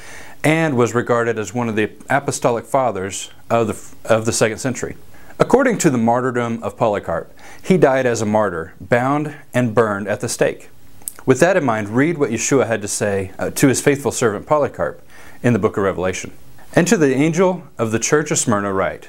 and 0.44 0.76
was 0.76 0.94
regarded 0.94 1.38
as 1.38 1.54
one 1.54 1.70
of 1.70 1.74
the 1.74 1.90
apostolic 2.10 2.66
fathers 2.66 3.30
of 3.48 3.68
the, 3.68 4.12
of 4.14 4.26
the 4.26 4.32
second 4.32 4.58
century. 4.58 4.96
According 5.38 5.78
to 5.78 5.88
the 5.88 5.96
martyrdom 5.96 6.62
of 6.62 6.76
Polycarp, 6.76 7.34
he 7.62 7.78
died 7.78 8.04
as 8.04 8.20
a 8.20 8.26
martyr, 8.26 8.74
bound 8.78 9.36
and 9.54 9.74
burned 9.74 10.06
at 10.06 10.20
the 10.20 10.28
stake. 10.28 10.68
With 11.24 11.40
that 11.40 11.56
in 11.56 11.64
mind, 11.64 11.88
read 11.88 12.18
what 12.18 12.28
Yeshua 12.28 12.66
had 12.66 12.82
to 12.82 12.88
say 12.88 13.32
uh, 13.38 13.48
to 13.52 13.68
his 13.68 13.80
faithful 13.80 14.12
servant 14.12 14.46
Polycarp 14.46 15.02
in 15.42 15.54
the 15.54 15.58
book 15.58 15.78
of 15.78 15.84
Revelation. 15.84 16.30
And 16.74 16.86
to 16.88 16.98
the 16.98 17.14
angel 17.14 17.62
of 17.78 17.90
the 17.90 17.98
church 17.98 18.30
of 18.30 18.38
Smyrna 18.38 18.70
write, 18.70 19.08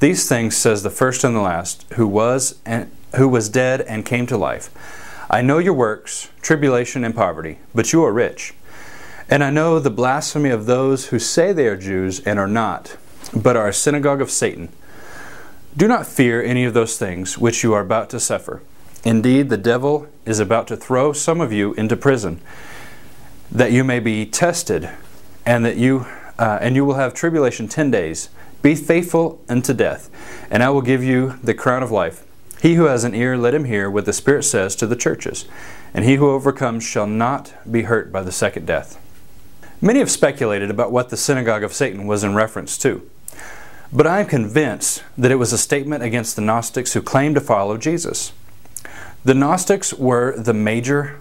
These 0.00 0.28
things 0.28 0.54
says 0.54 0.82
the 0.82 0.90
first 0.90 1.24
and 1.24 1.34
the 1.34 1.40
last, 1.40 1.86
who 1.94 2.06
was 2.06 2.58
and 2.66 2.90
who 3.16 3.28
was 3.28 3.48
dead 3.48 3.80
and 3.82 4.04
came 4.04 4.26
to 4.26 4.36
life. 4.36 4.70
I 5.30 5.42
know 5.42 5.58
your 5.58 5.74
works, 5.74 6.28
tribulation 6.40 7.04
and 7.04 7.14
poverty, 7.14 7.58
but 7.74 7.92
you 7.92 8.04
are 8.04 8.12
rich. 8.12 8.54
And 9.28 9.42
I 9.42 9.50
know 9.50 9.78
the 9.78 9.90
blasphemy 9.90 10.50
of 10.50 10.66
those 10.66 11.06
who 11.06 11.18
say 11.18 11.52
they 11.52 11.66
are 11.66 11.76
Jews 11.76 12.20
and 12.20 12.38
are 12.38 12.48
not, 12.48 12.96
but 13.34 13.56
are 13.56 13.68
a 13.68 13.72
synagogue 13.72 14.20
of 14.20 14.30
Satan. 14.30 14.68
Do 15.74 15.88
not 15.88 16.06
fear 16.06 16.42
any 16.42 16.64
of 16.64 16.74
those 16.74 16.98
things 16.98 17.38
which 17.38 17.62
you 17.62 17.72
are 17.72 17.80
about 17.80 18.10
to 18.10 18.20
suffer. 18.20 18.62
Indeed, 19.04 19.48
the 19.48 19.56
devil 19.56 20.06
is 20.26 20.38
about 20.38 20.66
to 20.68 20.76
throw 20.76 21.12
some 21.12 21.40
of 21.40 21.50
you 21.52 21.72
into 21.74 21.96
prison, 21.96 22.42
that 23.50 23.72
you 23.72 23.84
may 23.84 24.00
be 24.00 24.26
tested, 24.26 24.90
and 25.46 25.64
that 25.64 25.76
you 25.76 26.06
uh, 26.38 26.58
and 26.60 26.76
you 26.76 26.84
will 26.84 26.94
have 26.94 27.14
tribulation 27.14 27.68
ten 27.68 27.90
days. 27.90 28.28
Be 28.60 28.74
faithful 28.74 29.40
unto 29.48 29.72
death, 29.72 30.10
and 30.50 30.62
I 30.62 30.70
will 30.70 30.82
give 30.82 31.02
you 31.02 31.38
the 31.42 31.54
crown 31.54 31.82
of 31.82 31.90
life. 31.90 32.24
He 32.62 32.74
who 32.74 32.84
has 32.84 33.02
an 33.02 33.12
ear, 33.12 33.36
let 33.36 33.54
him 33.54 33.64
hear 33.64 33.90
what 33.90 34.04
the 34.04 34.12
Spirit 34.12 34.44
says 34.44 34.76
to 34.76 34.86
the 34.86 34.94
churches. 34.94 35.46
And 35.92 36.04
he 36.04 36.14
who 36.14 36.30
overcomes 36.30 36.84
shall 36.84 37.08
not 37.08 37.52
be 37.68 37.82
hurt 37.82 38.12
by 38.12 38.22
the 38.22 38.30
second 38.30 38.68
death. 38.68 39.00
Many 39.80 39.98
have 39.98 40.12
speculated 40.12 40.70
about 40.70 40.92
what 40.92 41.08
the 41.08 41.16
synagogue 41.16 41.64
of 41.64 41.72
Satan 41.72 42.06
was 42.06 42.22
in 42.22 42.36
reference 42.36 42.78
to. 42.78 43.10
But 43.92 44.06
I 44.06 44.20
am 44.20 44.26
convinced 44.26 45.02
that 45.18 45.32
it 45.32 45.40
was 45.40 45.52
a 45.52 45.58
statement 45.58 46.04
against 46.04 46.36
the 46.36 46.42
Gnostics 46.42 46.92
who 46.92 47.02
claimed 47.02 47.34
to 47.34 47.40
follow 47.40 47.76
Jesus. 47.76 48.32
The 49.24 49.34
Gnostics 49.34 49.92
were 49.92 50.36
the 50.38 50.54
major 50.54 51.20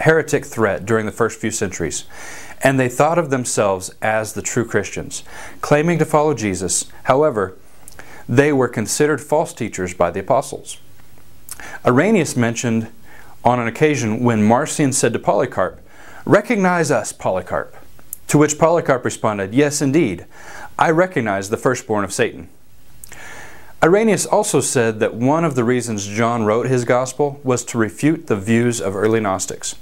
heretic 0.00 0.44
threat 0.44 0.84
during 0.84 1.06
the 1.06 1.12
first 1.12 1.40
few 1.40 1.50
centuries, 1.50 2.04
and 2.62 2.78
they 2.78 2.90
thought 2.90 3.18
of 3.18 3.30
themselves 3.30 3.90
as 4.02 4.34
the 4.34 4.42
true 4.42 4.66
Christians, 4.66 5.24
claiming 5.62 5.98
to 5.98 6.04
follow 6.04 6.34
Jesus. 6.34 6.92
However, 7.04 7.56
they 8.28 8.52
were 8.52 8.68
considered 8.68 9.20
false 9.20 9.52
teachers 9.52 9.94
by 9.94 10.10
the 10.10 10.20
apostles. 10.20 10.78
Irenaeus 11.86 12.36
mentioned 12.36 12.90
on 13.44 13.60
an 13.60 13.66
occasion 13.66 14.24
when 14.24 14.42
Marcion 14.42 14.92
said 14.92 15.12
to 15.12 15.18
Polycarp, 15.18 15.80
Recognize 16.24 16.90
us, 16.90 17.12
Polycarp. 17.12 17.76
To 18.28 18.38
which 18.38 18.58
Polycarp 18.58 19.04
responded, 19.04 19.54
Yes, 19.54 19.82
indeed, 19.82 20.26
I 20.78 20.90
recognize 20.90 21.50
the 21.50 21.56
firstborn 21.56 22.04
of 22.04 22.12
Satan. 22.12 22.48
Irenaeus 23.82 24.24
also 24.24 24.60
said 24.60 24.98
that 25.00 25.14
one 25.14 25.44
of 25.44 25.56
the 25.56 25.64
reasons 25.64 26.06
John 26.06 26.44
wrote 26.44 26.66
his 26.66 26.86
gospel 26.86 27.38
was 27.44 27.64
to 27.66 27.78
refute 27.78 28.28
the 28.28 28.36
views 28.36 28.80
of 28.80 28.96
early 28.96 29.20
Gnostics. 29.20 29.76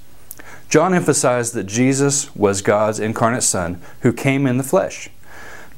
John 0.68 0.92
emphasized 0.92 1.54
that 1.54 1.66
Jesus 1.66 2.34
was 2.34 2.62
God's 2.62 2.98
incarnate 2.98 3.44
Son 3.44 3.80
who 4.00 4.12
came 4.12 4.46
in 4.46 4.56
the 4.56 4.64
flesh 4.64 5.08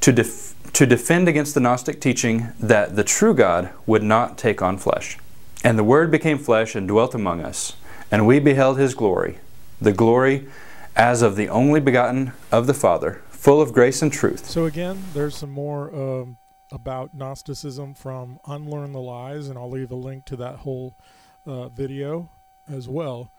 to 0.01 0.13
def- 0.13 0.44
to 0.75 0.87
defend 0.87 1.29
against 1.29 1.55
the 1.55 1.61
Gnostic 1.61 2.01
teaching 2.01 2.49
that 2.59 2.97
the 2.97 3.05
true 3.05 3.33
God 3.33 3.71
would 3.87 4.03
not 4.03 4.37
take 4.37 4.61
on 4.61 4.77
flesh. 4.77 5.17
And 5.63 5.79
the 5.79 5.85
Word 5.85 6.11
became 6.11 6.37
flesh 6.37 6.75
and 6.75 6.89
dwelt 6.89 7.15
among 7.15 7.41
us, 7.41 7.77
and 8.11 8.27
we 8.27 8.41
beheld 8.41 8.77
his 8.77 8.93
glory, 8.93 9.39
the 9.81 9.93
glory 9.93 10.49
as 10.97 11.23
of 11.23 11.37
the 11.37 11.49
only 11.49 11.81
begotten 11.81 12.33
of 12.51 12.67
the 12.67 12.75
Father, 12.75 13.23
full 13.31 13.63
of 13.63 13.73
grace 13.73 14.03
and 14.03 14.13
truth. 14.13 14.47
So, 14.47 14.65
again, 14.65 15.05
there's 15.15 15.37
some 15.37 15.51
more 15.51 15.95
um, 15.95 16.39
about 16.73 17.15
Gnosticism 17.15 17.95
from 17.95 18.41
Unlearn 18.45 18.93
the 18.93 19.01
Lies, 19.01 19.47
and 19.47 19.57
I'll 19.57 19.71
leave 19.71 19.93
a 19.93 19.97
link 19.97 20.25
to 20.27 20.37
that 20.37 20.57
whole 20.57 20.97
uh, 21.47 21.69
video 21.69 22.31
as 22.69 22.89
well. 22.89 23.31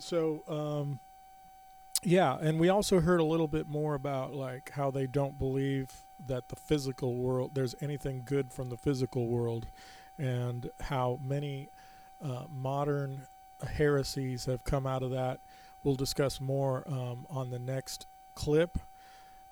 So, 0.00 0.42
um, 0.48 0.98
yeah, 2.02 2.36
and 2.40 2.58
we 2.58 2.68
also 2.68 3.00
heard 3.00 3.20
a 3.20 3.24
little 3.24 3.48
bit 3.48 3.68
more 3.68 3.94
about 3.94 4.34
like 4.34 4.70
how 4.74 4.90
they 4.90 5.06
don't 5.06 5.38
believe 5.38 6.04
that 6.26 6.48
the 6.48 6.56
physical 6.56 7.16
world 7.16 7.54
there's 7.54 7.74
anything 7.80 8.22
good 8.24 8.52
from 8.52 8.70
the 8.70 8.76
physical 8.76 9.28
world, 9.28 9.66
and 10.18 10.70
how 10.80 11.18
many 11.22 11.68
uh, 12.24 12.44
modern 12.48 13.26
heresies 13.74 14.46
have 14.46 14.64
come 14.64 14.86
out 14.86 15.02
of 15.02 15.10
that. 15.10 15.40
We'll 15.82 15.94
discuss 15.94 16.40
more 16.40 16.84
um, 16.86 17.26
on 17.30 17.50
the 17.50 17.58
next 17.58 18.06
clip. 18.34 18.78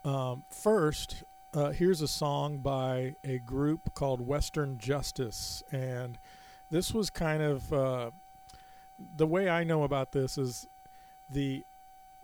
Um, 0.04 0.44
first, 0.48 1.24
uh, 1.52 1.70
here's 1.70 2.00
a 2.00 2.08
song 2.08 2.58
by 2.58 3.16
a 3.24 3.38
group 3.38 3.94
called 3.94 4.26
Western 4.26 4.78
Justice, 4.78 5.62
and 5.70 6.18
this 6.70 6.94
was 6.94 7.10
kind 7.10 7.42
of 7.42 7.72
uh, 7.72 8.10
the 8.98 9.26
way 9.26 9.48
I 9.48 9.64
know 9.64 9.82
about 9.82 10.12
this 10.12 10.38
is 10.38 10.66
the 11.28 11.64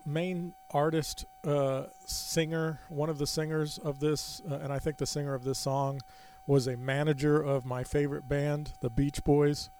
main 0.05 0.55
artist, 0.70 1.24
uh, 1.46 1.84
singer, 2.05 2.80
one 2.88 3.09
of 3.09 3.18
the 3.18 3.26
singers 3.26 3.78
of 3.78 4.00
this, 4.00 4.42
uh, 4.50 4.57
and 4.57 4.72
I 4.72 4.78
think 4.78 4.98
the 4.98 5.07
singer 5.07 5.34
of 5.34 5.44
this 5.44 5.59
song 5.59 6.00
was 6.46 6.66
a 6.66 6.76
manager 6.76 7.40
of 7.42 7.64
my 7.64 7.84
favorite 7.84 8.28
band, 8.28 8.72
the 8.80 8.90
Beach 8.90 9.24
Boys. 9.24 9.70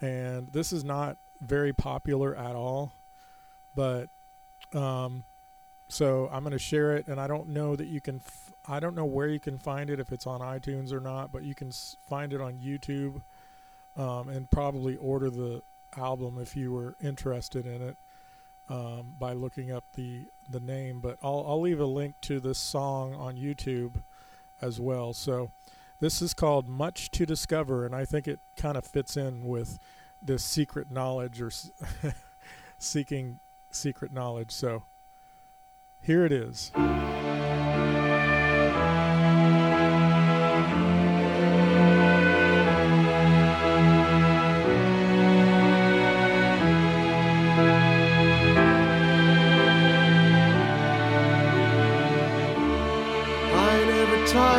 And 0.00 0.48
this 0.48 0.72
is 0.72 0.82
not 0.82 1.18
very 1.40 1.72
popular 1.72 2.34
at 2.34 2.56
all, 2.56 2.92
but 3.74 4.08
um, 4.72 5.24
so 5.88 6.28
I'm 6.32 6.42
going 6.42 6.52
to 6.52 6.58
share 6.58 6.96
it. 6.96 7.06
And 7.06 7.20
I 7.20 7.26
don't 7.26 7.48
know 7.48 7.76
that 7.76 7.88
you 7.88 8.00
can, 8.00 8.22
f- 8.24 8.52
I 8.66 8.80
don't 8.80 8.94
know 8.94 9.04
where 9.04 9.26
you 9.28 9.40
can 9.40 9.58
find 9.58 9.90
it, 9.90 10.00
if 10.00 10.10
it's 10.10 10.26
on 10.26 10.40
iTunes 10.40 10.92
or 10.92 11.00
not, 11.00 11.32
but 11.32 11.42
you 11.42 11.54
can 11.54 11.68
s- 11.68 11.96
find 12.08 12.32
it 12.32 12.40
on 12.40 12.54
YouTube 12.54 13.20
um, 13.96 14.28
and 14.28 14.50
probably 14.50 14.96
order 14.96 15.28
the 15.28 15.62
album 15.96 16.38
if 16.40 16.56
you 16.56 16.72
were 16.72 16.96
interested 17.02 17.66
in 17.66 17.82
it 17.82 17.98
um, 18.70 19.14
by 19.18 19.32
looking 19.32 19.70
up 19.70 19.84
the 19.94 20.26
the 20.48 20.60
name. 20.60 21.00
But 21.00 21.18
I'll 21.22 21.44
I'll 21.46 21.60
leave 21.60 21.80
a 21.80 21.86
link 21.86 22.14
to 22.22 22.40
this 22.40 22.58
song 22.58 23.14
on 23.14 23.36
YouTube 23.36 24.02
as 24.62 24.80
well. 24.80 25.12
So 25.12 25.50
this 25.98 26.22
is 26.22 26.32
called 26.32 26.68
"Much 26.68 27.10
to 27.10 27.26
Discover," 27.26 27.84
and 27.84 27.94
I 27.94 28.04
think 28.04 28.26
it 28.28 28.40
kind 28.56 28.78
of 28.78 28.86
fits 28.86 29.16
in 29.16 29.44
with 29.44 29.78
this 30.22 30.44
secret 30.44 30.90
knowledge 30.90 31.42
or 31.42 31.50
seeking 32.78 33.40
secret 33.70 34.12
knowledge. 34.12 34.52
So 34.52 34.84
here 36.00 36.24
it 36.24 36.32
is. 36.32 36.70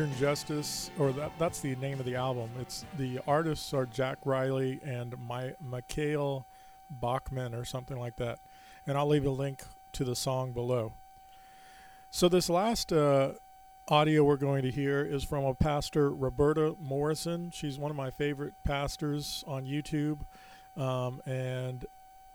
Western 0.00 0.18
Justice, 0.18 0.90
or 0.98 1.12
that, 1.12 1.30
that's 1.38 1.60
the 1.60 1.76
name 1.76 2.00
of 2.00 2.06
the 2.06 2.14
album. 2.14 2.48
It's 2.58 2.86
the 2.96 3.20
artists 3.26 3.74
are 3.74 3.84
Jack 3.84 4.16
Rieley 4.24 4.80
and 4.82 5.14
my 5.18 5.52
Mikhail 5.60 6.46
Bachman 6.88 7.52
or 7.54 7.66
something 7.66 7.98
like 7.98 8.16
that. 8.16 8.38
And 8.86 8.96
I'll 8.96 9.08
leave 9.08 9.26
a 9.26 9.30
link 9.30 9.62
to 9.92 10.04
the 10.04 10.16
song 10.16 10.52
below. 10.52 10.94
So 12.08 12.30
this 12.30 12.48
last 12.48 12.94
uh, 12.94 13.32
audio 13.88 14.24
we're 14.24 14.38
going 14.38 14.62
to 14.62 14.70
hear 14.70 15.04
is 15.04 15.22
from 15.22 15.44
a 15.44 15.52
pastor, 15.52 16.10
Roberta 16.10 16.76
Morrison. 16.80 17.50
She's 17.50 17.78
one 17.78 17.90
of 17.90 17.96
my 17.98 18.10
favorite 18.10 18.54
pastors 18.64 19.44
on 19.46 19.66
YouTube, 19.66 20.20
um, 20.78 21.20
and 21.26 21.84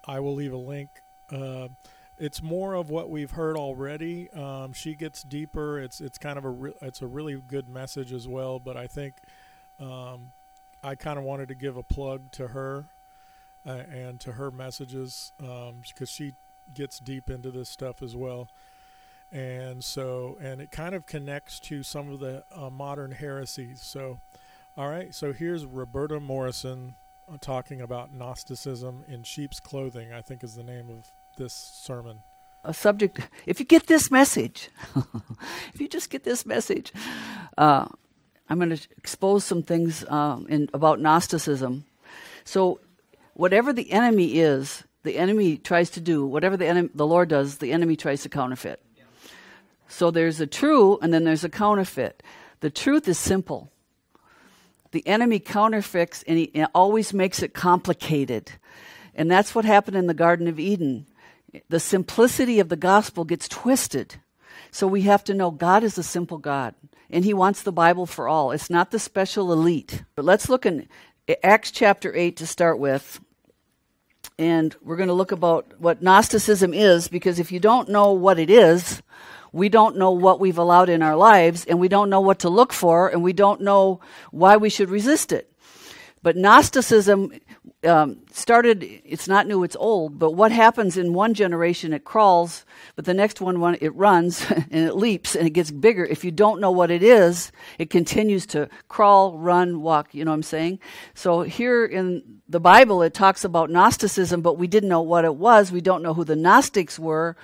I 0.08 0.20
will 0.20 0.36
leave 0.36 0.54
a 0.54 0.58
link. 0.58 1.02
Uh, 1.32 1.70
it's 2.18 2.42
more 2.42 2.74
of 2.74 2.90
what 2.90 3.10
we've 3.10 3.32
heard 3.32 3.58
already. 3.58 4.32
Um, 4.32 4.74
she 4.74 4.96
gets 4.96 5.24
deeper. 5.24 5.80
It's 5.80 6.00
it's 6.00 6.18
kind 6.18 6.38
of 6.38 6.46
a 6.46 6.50
re- 6.50 6.74
it's 6.82 7.02
a 7.02 7.08
really 7.08 7.36
good 7.36 7.68
message 7.68 8.14
as 8.14 8.28
well. 8.28 8.60
But 8.60 8.78
I 8.78 8.88
think 8.88 9.16
um, 9.80 10.32
I 10.84 10.96
kind 10.96 11.18
of 11.18 11.26
wanted 11.26 11.50
to 11.50 11.56
give 11.56 11.78
a 11.78 11.84
plug 11.84 12.32
to 12.34 12.50
her 12.50 12.86
uh, 13.66 13.84
and 13.92 14.20
to 14.22 14.34
her 14.34 14.52
messages 14.52 15.34
because 15.38 16.10
she 16.10 16.34
gets 16.74 17.00
deep 17.00 17.30
into 17.30 17.52
this 17.52 17.70
stuff 17.70 18.02
as 18.02 18.16
well. 18.16 18.48
And 19.32 19.84
so 19.84 20.38
and 20.40 20.62
it 20.62 20.72
kind 20.72 20.96
of 20.96 21.06
connects 21.06 21.60
to 21.62 21.84
some 21.84 22.12
of 22.12 22.20
the 22.20 22.44
uh, 22.56 22.70
modern 22.70 23.12
heresies. 23.12 23.82
So 23.82 24.20
all 24.78 24.90
right, 24.90 25.14
so 25.14 25.34
here's 25.34 25.66
Roberta 25.66 26.20
Morrison 26.20 26.96
uh, 27.32 27.38
talking 27.40 27.82
about 27.82 28.14
Gnosticism 28.14 29.04
in 29.08 29.24
sheep's 29.24 29.60
clothing. 29.60 30.14
I 30.14 30.22
think 30.22 30.44
is 30.44 30.56
the 30.56 30.64
name 30.64 30.90
of 30.90 31.12
this 31.38 31.54
sermon. 31.84 32.20
a 32.64 32.74
subject. 32.74 33.20
If 33.46 33.60
you 33.60 33.66
get 33.66 33.88
this 33.88 34.10
message, 34.10 34.70
if 35.74 35.80
you 35.80 35.88
just 35.88 36.10
get 36.10 36.24
this 36.24 36.46
message, 36.46 36.92
uh, 37.58 37.88
I'm 38.50 38.58
going 38.58 38.76
to 38.76 38.88
expose 38.98 39.44
some 39.44 39.64
things 39.64 40.08
um, 40.10 40.48
in, 40.50 40.70
about 40.74 41.00
Gnosticism. 41.00 41.86
So, 42.44 42.80
whatever 43.34 43.74
the 43.74 43.92
enemy 43.92 44.40
is, 44.40 44.84
the 45.04 45.18
enemy 45.18 45.58
tries 45.58 45.90
to 45.92 46.02
do. 46.02 46.26
Whatever 46.26 46.58
the 46.58 46.68
enemy, 46.68 46.90
the 46.94 47.08
Lord 47.08 47.30
does, 47.30 47.58
the 47.58 47.72
enemy 47.72 47.96
tries 47.96 48.24
to 48.24 48.30
counterfeit. 48.30 48.82
So 49.88 50.12
there's 50.12 50.42
a 50.42 50.48
true, 50.48 50.98
and 51.02 51.14
then 51.14 51.24
there's 51.24 51.44
a 51.44 51.50
counterfeit. 51.50 52.24
The 52.60 52.70
truth 52.70 53.08
is 53.08 53.20
simple. 53.20 53.72
The 54.92 55.06
enemy 55.08 55.40
counterfeits, 55.40 56.24
and 56.28 56.38
he 56.38 56.66
always 56.74 57.14
makes 57.14 57.44
it 57.44 57.54
complicated. 57.54 58.52
And 59.14 59.30
that's 59.30 59.54
what 59.54 59.64
happened 59.64 59.96
in 59.96 60.08
the 60.08 60.14
Garden 60.14 60.48
of 60.48 60.60
Eden. 60.60 61.06
The 61.70 61.80
simplicity 61.80 62.60
of 62.60 62.70
the 62.70 62.76
gospel 62.76 63.26
gets 63.26 63.48
twisted. 63.48 64.16
So 64.72 64.88
we 64.88 65.02
have 65.02 65.24
to 65.26 65.34
know 65.34 65.52
God 65.52 65.84
is 65.84 65.98
a 65.98 66.04
simple 66.04 66.38
God, 66.38 66.76
and 67.10 67.24
He 67.24 67.34
wants 67.34 67.62
the 67.62 67.72
Bible 67.72 68.06
for 68.06 68.28
all. 68.28 68.52
It's 68.52 68.70
not 68.70 68.92
the 68.92 69.00
special 69.00 69.54
elite. 69.54 70.04
But 70.16 70.26
let's 70.26 70.50
look 70.50 70.66
in 70.66 70.88
Acts 71.44 71.72
chapter 71.72 72.14
8 72.14 72.38
to 72.38 72.48
start 72.48 72.78
with. 72.80 73.20
And 74.38 74.76
we're 74.82 74.98
going 74.98 75.08
to 75.08 75.14
look 75.14 75.32
about 75.32 75.80
what 75.80 76.02
Gnosticism 76.02 76.74
is, 76.74 77.08
because 77.08 77.40
if 77.40 77.52
you 77.52 77.60
don't 77.60 77.88
know 77.88 78.12
what 78.12 78.38
it 78.38 78.50
is, 78.50 79.02
we 79.54 79.70
don't 79.70 79.96
know 79.96 80.12
what 80.12 80.42
we've 80.42 80.58
allowed 80.58 80.90
in 80.90 81.02
our 81.02 81.16
lives, 81.16 81.64
and 81.66 81.80
we 81.80 81.88
don't 81.88 82.10
know 82.10 82.20
what 82.20 82.40
to 82.40 82.50
look 82.50 82.74
for, 82.74 83.08
and 83.08 83.24
we 83.24 83.32
don't 83.32 83.62
know 83.62 84.02
why 84.32 84.58
we 84.58 84.70
should 84.70 84.90
resist 84.90 85.32
it. 85.32 85.50
But 86.26 86.36
Gnosticism 86.36 87.34
um, 87.84 88.18
started, 88.32 88.84
it's 88.84 89.28
not 89.28 89.46
new, 89.46 89.64
it's 89.64 89.76
old, 89.76 90.18
but 90.18 90.32
what 90.32 90.52
happens 90.52 90.98
in 90.98 91.14
one 91.14 91.36
generation, 91.36 91.94
it 91.94 92.04
crawls, 92.04 92.66
but 92.96 93.06
the 93.06 93.14
next 93.14 93.42
one, 93.42 93.60
one 93.60 93.78
it 93.80 93.94
runs 93.94 94.44
and 94.50 94.88
it 94.88 94.96
leaps 94.96 95.36
and 95.36 95.46
it 95.46 95.52
gets 95.52 95.70
bigger. 95.70 96.04
If 96.04 96.26
you 96.26 96.32
don't 96.32 96.60
know 96.60 96.72
what 96.72 96.90
it 96.90 97.04
is, 97.04 97.52
it 97.78 97.92
continues 97.92 98.48
to 98.48 98.70
crawl, 98.88 99.38
run, 99.38 99.84
walk, 99.84 100.16
you 100.16 100.26
know 100.26 100.32
what 100.32 100.38
I'm 100.38 100.42
saying? 100.42 100.80
So 101.14 101.44
here 101.44 101.86
in 101.86 102.24
the 102.56 102.60
Bible, 102.62 103.02
it 103.02 103.14
talks 103.14 103.44
about 103.44 103.70
Gnosticism, 103.70 104.40
but 104.40 104.58
we 104.58 104.66
didn't 104.66 104.88
know 104.88 105.02
what 105.02 105.26
it 105.26 105.36
was. 105.36 105.74
We 105.74 105.82
don't 105.82 106.02
know 106.02 106.14
who 106.14 106.24
the 106.24 106.38
Gnostics 106.38 106.98
were. 106.98 107.36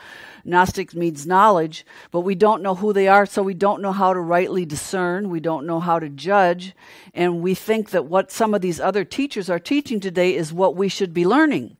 Gnostic 0.45 0.95
means 0.95 1.27
knowledge, 1.27 1.85
but 2.11 2.21
we 2.21 2.33
don't 2.33 2.63
know 2.63 2.75
who 2.75 2.93
they 2.93 3.09
are, 3.09 3.25
so 3.25 3.43
we 3.43 3.53
don't 3.53 3.81
know 3.81 3.91
how 3.91 4.13
to 4.13 4.21
rightly 4.21 4.65
discern. 4.65 5.29
We 5.29 5.41
don't 5.41 5.67
know 5.67 5.81
how 5.81 5.99
to 5.99 6.07
judge. 6.07 6.73
And 7.13 7.41
we 7.41 7.55
think 7.55 7.89
that 7.89 8.05
what 8.05 8.31
some 8.31 8.53
of 8.53 8.61
these 8.61 8.79
other 8.79 9.03
teachers 9.03 9.49
are 9.49 9.59
teaching 9.59 9.99
today 9.99 10.33
is 10.33 10.53
what 10.53 10.77
we 10.77 10.87
should 10.87 11.13
be 11.13 11.25
learning. 11.25 11.75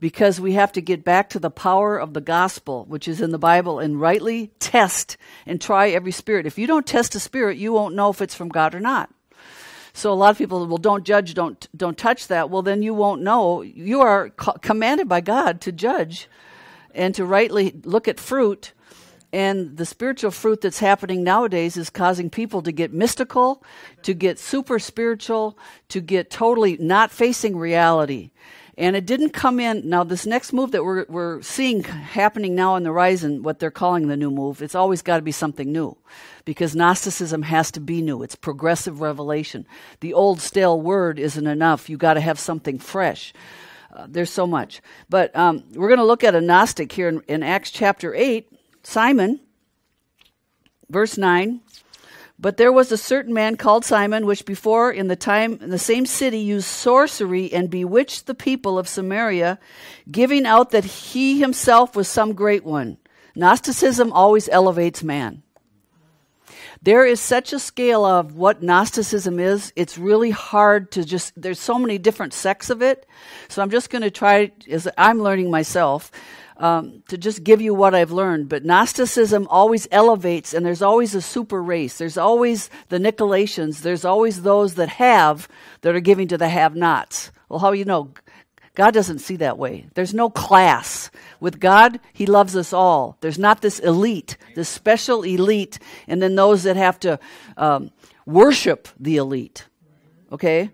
because 0.00 0.40
we 0.40 0.52
have 0.52 0.72
to 0.72 0.80
get 0.80 1.04
back 1.04 1.30
to 1.30 1.38
the 1.38 1.50
power 1.50 1.98
of 1.98 2.14
the 2.14 2.20
gospel, 2.20 2.84
which 2.86 3.08
is 3.08 3.20
in 3.20 3.30
the 3.30 3.38
Bible, 3.38 3.78
and 3.78 4.00
rightly 4.00 4.48
test 4.58 5.16
and 5.46 5.60
try 5.60 5.88
every 5.88 6.12
spirit. 6.12 6.46
If 6.46 6.58
you 6.58 6.66
don't 6.66 6.86
test 6.86 7.14
a 7.14 7.20
spirit, 7.20 7.56
you 7.58 7.72
won't 7.72 7.94
know 7.94 8.10
if 8.10 8.20
it's 8.20 8.34
from 8.34 8.48
God 8.48 8.74
or 8.74 8.80
not. 8.80 9.10
So 9.96 10.12
a 10.12 10.14
lot 10.14 10.30
of 10.30 10.36
people, 10.36 10.66
well, 10.66 10.76
don't 10.76 11.04
judge, 11.04 11.32
don't 11.32 11.66
don't 11.74 11.96
touch 11.96 12.28
that. 12.28 12.50
Well, 12.50 12.60
then 12.60 12.82
you 12.82 12.92
won't 12.92 13.22
know. 13.22 13.62
You 13.62 14.02
are 14.02 14.28
co- 14.28 14.52
commanded 14.60 15.08
by 15.08 15.22
God 15.22 15.62
to 15.62 15.72
judge 15.72 16.28
and 16.94 17.14
to 17.14 17.24
rightly 17.24 17.80
look 17.82 18.06
at 18.06 18.20
fruit. 18.20 18.74
And 19.32 19.78
the 19.78 19.86
spiritual 19.86 20.32
fruit 20.32 20.60
that's 20.60 20.80
happening 20.80 21.24
nowadays 21.24 21.78
is 21.78 21.88
causing 21.88 22.28
people 22.28 22.60
to 22.60 22.72
get 22.72 22.92
mystical, 22.92 23.64
to 24.02 24.12
get 24.12 24.38
super 24.38 24.78
spiritual, 24.78 25.58
to 25.88 26.02
get 26.02 26.28
totally 26.28 26.76
not 26.76 27.10
facing 27.10 27.56
reality. 27.56 28.32
And 28.78 28.94
it 28.94 29.06
didn't 29.06 29.30
come 29.30 29.58
in. 29.58 29.88
Now, 29.88 30.04
this 30.04 30.26
next 30.26 30.52
move 30.52 30.72
that 30.72 30.84
we're, 30.84 31.06
we're 31.08 31.40
seeing 31.40 31.82
happening 31.82 32.54
now 32.54 32.74
on 32.74 32.82
the 32.82 32.90
horizon, 32.90 33.42
what 33.42 33.58
they're 33.58 33.70
calling 33.70 34.08
the 34.08 34.18
new 34.18 34.30
move, 34.30 34.60
it's 34.60 34.74
always 34.74 35.00
got 35.00 35.16
to 35.16 35.22
be 35.22 35.32
something 35.32 35.72
new 35.72 35.96
because 36.44 36.76
Gnosticism 36.76 37.42
has 37.42 37.70
to 37.70 37.80
be 37.80 38.02
new. 38.02 38.22
It's 38.22 38.34
progressive 38.34 39.00
revelation. 39.00 39.66
The 40.00 40.12
old 40.12 40.40
stale 40.40 40.78
word 40.78 41.18
isn't 41.18 41.46
enough. 41.46 41.88
you 41.88 41.96
got 41.96 42.14
to 42.14 42.20
have 42.20 42.38
something 42.38 42.78
fresh. 42.78 43.32
Uh, 43.94 44.06
there's 44.10 44.30
so 44.30 44.46
much. 44.46 44.82
But 45.08 45.34
um, 45.34 45.64
we're 45.72 45.88
going 45.88 45.98
to 45.98 46.04
look 46.04 46.22
at 46.22 46.34
a 46.34 46.40
Gnostic 46.42 46.92
here 46.92 47.08
in, 47.08 47.22
in 47.28 47.42
Acts 47.42 47.70
chapter 47.70 48.14
8. 48.14 48.46
Simon, 48.82 49.40
verse 50.90 51.16
9. 51.16 51.62
But 52.38 52.58
there 52.58 52.72
was 52.72 52.92
a 52.92 52.98
certain 52.98 53.32
man 53.32 53.56
called 53.56 53.84
Simon, 53.84 54.26
which 54.26 54.44
before 54.44 54.92
in 54.92 55.08
the 55.08 55.16
time 55.16 55.58
in 55.62 55.70
the 55.70 55.78
same 55.78 56.04
city 56.04 56.38
used 56.38 56.66
sorcery 56.66 57.50
and 57.52 57.70
bewitched 57.70 58.26
the 58.26 58.34
people 58.34 58.78
of 58.78 58.88
Samaria, 58.88 59.58
giving 60.10 60.44
out 60.44 60.70
that 60.70 60.84
he 60.84 61.40
himself 61.40 61.96
was 61.96 62.08
some 62.08 62.34
great 62.34 62.64
one. 62.64 62.98
Gnosticism 63.34 64.12
always 64.12 64.48
elevates 64.50 65.02
man. 65.02 65.42
There 66.82 67.06
is 67.06 67.20
such 67.20 67.52
a 67.52 67.58
scale 67.58 68.04
of 68.04 68.36
what 68.36 68.62
Gnosticism 68.62 69.40
is, 69.40 69.72
it's 69.74 69.98
really 69.98 70.30
hard 70.30 70.92
to 70.92 71.04
just, 71.04 71.32
there's 71.40 71.58
so 71.58 71.78
many 71.78 71.98
different 71.98 72.32
sects 72.32 72.70
of 72.70 72.82
it. 72.82 73.06
So 73.48 73.62
I'm 73.62 73.70
just 73.70 73.90
going 73.90 74.02
to 74.02 74.10
try, 74.10 74.52
as 74.70 74.86
I'm 74.96 75.20
learning 75.20 75.50
myself, 75.50 76.12
um, 76.58 77.02
to 77.08 77.18
just 77.18 77.44
give 77.44 77.60
you 77.60 77.74
what 77.74 77.94
I've 77.94 78.12
learned. 78.12 78.48
But 78.48 78.64
Gnosticism 78.64 79.46
always 79.48 79.86
elevates, 79.90 80.54
and 80.54 80.64
there's 80.64 80.82
always 80.82 81.14
a 81.14 81.22
super 81.22 81.62
race. 81.62 81.98
There's 81.98 82.16
always 82.16 82.70
the 82.88 82.98
Nicolaitans. 82.98 83.80
There's 83.80 84.04
always 84.04 84.42
those 84.42 84.74
that 84.74 84.88
have 84.88 85.48
that 85.82 85.94
are 85.94 86.00
giving 86.00 86.28
to 86.28 86.38
the 86.38 86.48
have 86.48 86.74
nots. 86.74 87.30
Well, 87.48 87.58
how 87.58 87.72
you 87.72 87.84
know? 87.84 88.12
God 88.74 88.92
doesn't 88.92 89.20
see 89.20 89.36
that 89.36 89.56
way. 89.56 89.86
There's 89.94 90.12
no 90.12 90.28
class. 90.28 91.10
With 91.40 91.60
God, 91.60 91.98
He 92.12 92.26
loves 92.26 92.54
us 92.54 92.72
all. 92.72 93.16
There's 93.20 93.38
not 93.38 93.62
this 93.62 93.78
elite, 93.78 94.36
this 94.54 94.68
special 94.68 95.22
elite, 95.22 95.78
and 96.06 96.20
then 96.20 96.34
those 96.34 96.64
that 96.64 96.76
have 96.76 97.00
to 97.00 97.18
um, 97.56 97.90
worship 98.26 98.88
the 99.00 99.16
elite. 99.16 99.66
Okay? 100.30 100.70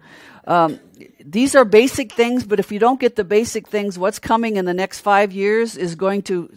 Um, 0.47 0.81
these 1.25 1.55
are 1.55 1.65
basic 1.65 2.13
things, 2.13 2.45
but 2.45 2.59
if 2.59 2.73
you 2.73 2.79
don't 2.79 3.01
get 3.01 3.17
the 3.17 3.25
basic 3.25 3.69
things, 3.69 3.99
what's 3.99 4.19
coming 4.19 4.57
in 4.57 4.65
the 4.65 4.75
next 4.75 5.01
five 5.01 5.33
years 5.33 5.77
is 5.77 5.95
going 5.95 6.23
to 6.23 6.51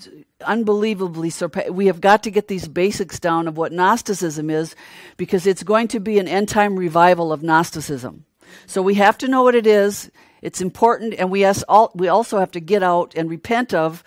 unbelievably 0.46 1.30
surpass. 1.30 1.70
We 1.70 1.88
have 1.88 2.02
got 2.02 2.24
to 2.24 2.32
get 2.32 2.48
these 2.48 2.68
basics 2.68 3.20
down 3.20 3.48
of 3.48 3.58
what 3.58 3.72
Gnosticism 3.72 4.50
is 4.50 4.76
because 5.18 5.48
it's 5.48 5.64
going 5.64 5.88
to 5.90 6.00
be 6.00 6.20
an 6.20 6.28
end 6.28 6.50
time 6.50 6.78
revival 6.78 7.32
of 7.32 7.44
Gnosticism. 7.44 8.26
So 8.66 8.82
we 8.82 8.96
have 8.96 9.18
to 9.20 9.28
know 9.28 9.44
what 9.44 9.56
it 9.56 9.68
is. 9.68 10.12
It's 10.42 10.62
important, 10.62 11.16
and 11.18 11.32
we, 11.32 11.46
all, 11.46 11.92
we 11.96 12.08
also 12.08 12.40
have 12.40 12.52
to 12.52 12.60
get 12.60 12.84
out 12.84 13.16
and 13.16 13.30
repent 13.30 13.74
of 13.74 14.04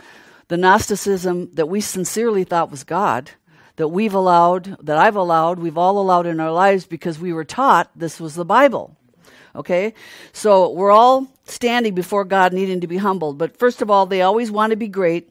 the 0.49 0.57
Gnosticism 0.57 1.51
that 1.55 1.67
we 1.67 1.81
sincerely 1.81 2.45
thought 2.45 2.71
was 2.71 2.85
God, 2.85 3.31
that 3.77 3.89
we've 3.89 4.15
allowed, 4.15 4.77
that 4.85 4.99
I've 4.99 5.17
allowed, 5.17 5.59
we've 5.59 5.79
all 5.79 5.99
allowed 5.99 6.27
in 6.27 6.41
our 6.41 6.53
lives 6.53 6.87
because 6.87 7.19
we 7.19 7.33
were 7.33 7.45
taught 7.45 7.91
this 7.97 8.21
was 8.21 8.35
the 8.35 8.45
Bible. 8.45 8.98
Okay? 9.59 9.93
So 10.33 10.71
we're 10.71 10.93
all 10.93 11.27
standing 11.45 11.95
before 11.95 12.25
God 12.25 12.53
needing 12.53 12.81
to 12.81 12.87
be 12.87 12.99
humbled. 12.99 13.39
But 13.39 13.59
first 13.59 13.83
of 13.83 13.91
all, 13.91 14.07
they 14.07 14.23
always 14.23 14.51
want 14.51 14.71
to 14.71 14.77
be 14.77 14.89
great. 14.89 15.31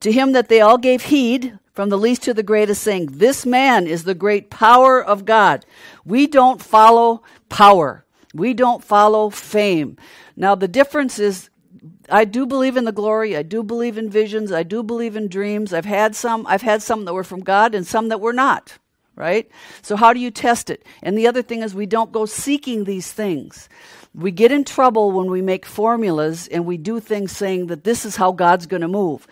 To 0.00 0.12
him 0.12 0.32
that 0.32 0.48
they 0.48 0.60
all 0.60 0.78
gave 0.78 1.02
heed, 1.02 1.58
from 1.72 1.88
the 1.88 1.98
least 1.98 2.22
to 2.22 2.34
the 2.34 2.42
greatest, 2.42 2.82
saying, 2.82 3.06
This 3.06 3.44
man 3.44 3.86
is 3.86 4.04
the 4.04 4.14
great 4.14 4.48
power 4.48 5.02
of 5.02 5.24
God. 5.24 5.66
We 6.04 6.26
don't 6.26 6.62
follow 6.62 7.22
power. 7.48 8.04
We 8.32 8.54
don't 8.54 8.84
follow 8.84 9.30
fame. 9.30 9.96
Now, 10.36 10.54
the 10.54 10.68
difference 10.68 11.18
is 11.18 11.50
I 12.08 12.24
do 12.24 12.46
believe 12.46 12.76
in 12.76 12.84
the 12.84 12.92
glory. 12.92 13.36
I 13.36 13.42
do 13.42 13.62
believe 13.62 13.98
in 13.98 14.08
visions. 14.08 14.52
I 14.52 14.62
do 14.62 14.82
believe 14.82 15.16
in 15.16 15.28
dreams. 15.28 15.72
I've 15.72 15.84
had 15.84 16.14
some. 16.14 16.46
I've 16.46 16.62
had 16.62 16.82
some 16.82 17.04
that 17.06 17.14
were 17.14 17.24
from 17.24 17.40
God 17.40 17.74
and 17.74 17.86
some 17.86 18.08
that 18.08 18.20
were 18.20 18.32
not 18.32 18.78
right? 19.16 19.50
So, 19.82 19.96
how 19.96 20.12
do 20.12 20.20
you 20.20 20.30
test 20.30 20.70
it? 20.70 20.84
And 21.02 21.16
the 21.16 21.26
other 21.26 21.42
thing 21.42 21.62
is, 21.62 21.74
we 21.74 21.86
don't 21.86 22.12
go 22.12 22.26
seeking 22.26 22.84
these 22.84 23.12
things. 23.12 23.68
We 24.14 24.30
get 24.30 24.52
in 24.52 24.64
trouble 24.64 25.10
when 25.10 25.30
we 25.30 25.42
make 25.42 25.66
formulas 25.66 26.46
and 26.48 26.66
we 26.66 26.76
do 26.76 27.00
things 27.00 27.32
saying 27.32 27.66
that 27.66 27.84
this 27.84 28.04
is 28.04 28.16
how 28.16 28.30
God's 28.32 28.66
going 28.66 28.82
to 28.82 28.88
move. 28.88 29.26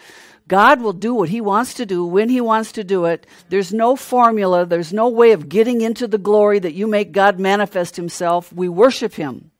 God 0.48 0.80
will 0.80 0.92
do 0.92 1.14
what 1.14 1.28
He 1.28 1.40
wants 1.40 1.74
to 1.74 1.86
do 1.86 2.04
when 2.04 2.28
He 2.28 2.40
wants 2.40 2.72
to 2.72 2.82
do 2.82 3.04
it. 3.04 3.26
There's 3.48 3.72
no 3.72 3.94
formula, 3.94 4.66
there's 4.66 4.92
no 4.92 5.08
way 5.08 5.32
of 5.32 5.48
getting 5.48 5.82
into 5.82 6.08
the 6.08 6.18
glory 6.18 6.58
that 6.58 6.74
you 6.74 6.88
make 6.88 7.12
God 7.12 7.38
manifest 7.38 7.94
Himself. 7.94 8.52
We 8.52 8.68
worship 8.68 9.14
Him 9.14 9.51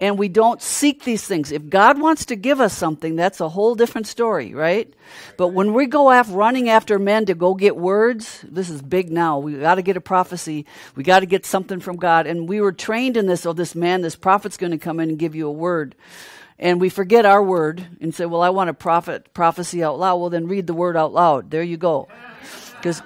and 0.00 0.18
we 0.18 0.28
don't 0.28 0.60
seek 0.60 1.04
these 1.04 1.24
things. 1.24 1.52
If 1.52 1.68
God 1.68 2.00
wants 2.00 2.26
to 2.26 2.36
give 2.36 2.60
us 2.60 2.76
something, 2.76 3.14
that's 3.14 3.40
a 3.40 3.48
whole 3.48 3.74
different 3.74 4.08
story, 4.08 4.52
right? 4.52 4.92
But 5.38 5.48
when 5.48 5.72
we 5.72 5.86
go 5.86 6.10
after 6.10 6.32
running 6.32 6.68
after 6.68 6.98
men 6.98 7.26
to 7.26 7.34
go 7.34 7.54
get 7.54 7.76
words, 7.76 8.44
this 8.48 8.70
is 8.70 8.82
big 8.82 9.12
now. 9.12 9.38
We 9.38 9.54
got 9.54 9.76
to 9.76 9.82
get 9.82 9.96
a 9.96 10.00
prophecy. 10.00 10.66
We 10.96 11.04
got 11.04 11.20
to 11.20 11.26
get 11.26 11.46
something 11.46 11.78
from 11.78 11.96
God. 11.96 12.26
And 12.26 12.48
we 12.48 12.60
were 12.60 12.72
trained 12.72 13.16
in 13.16 13.26
this. 13.26 13.46
Oh, 13.46 13.52
this 13.52 13.74
man, 13.74 14.02
this 14.02 14.16
prophet's 14.16 14.56
going 14.56 14.72
to 14.72 14.78
come 14.78 14.98
in 14.98 15.10
and 15.10 15.18
give 15.18 15.36
you 15.36 15.46
a 15.46 15.52
word. 15.52 15.94
And 16.58 16.80
we 16.80 16.88
forget 16.88 17.24
our 17.24 17.42
word 17.42 17.86
and 18.00 18.14
say, 18.14 18.26
well, 18.26 18.42
I 18.42 18.50
want 18.50 18.70
a 18.70 18.74
prophet 18.74 19.32
prophecy 19.32 19.82
out 19.84 19.98
loud. 19.98 20.16
Well, 20.16 20.30
then 20.30 20.48
read 20.48 20.66
the 20.66 20.74
word 20.74 20.96
out 20.96 21.12
loud. 21.12 21.50
There 21.50 21.62
you 21.62 21.76
go. 21.76 22.08
Because 22.76 23.00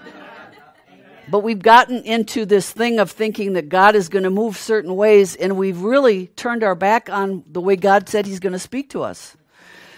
but 1.31 1.41
we've 1.41 1.63
gotten 1.63 2.03
into 2.05 2.45
this 2.45 2.71
thing 2.71 2.99
of 2.99 3.11
thinking 3.11 3.55
that 3.55 3.69
God 3.69 3.95
is 3.95 4.09
going 4.09 4.25
to 4.25 4.31
move 4.31 4.57
certain 4.57 4.97
ways, 4.97 5.37
and 5.37 5.57
we've 5.57 5.81
really 5.81 6.29
turned 6.29 6.63
our 6.63 6.75
back 6.75 7.11
on 7.11 7.45
the 7.51 7.61
way 7.61 7.77
God 7.77 8.09
said 8.09 8.27
He's 8.27 8.41
going 8.41 8.53
to 8.53 8.59
speak 8.59 8.91
to 8.91 9.03
us. 9.03 9.37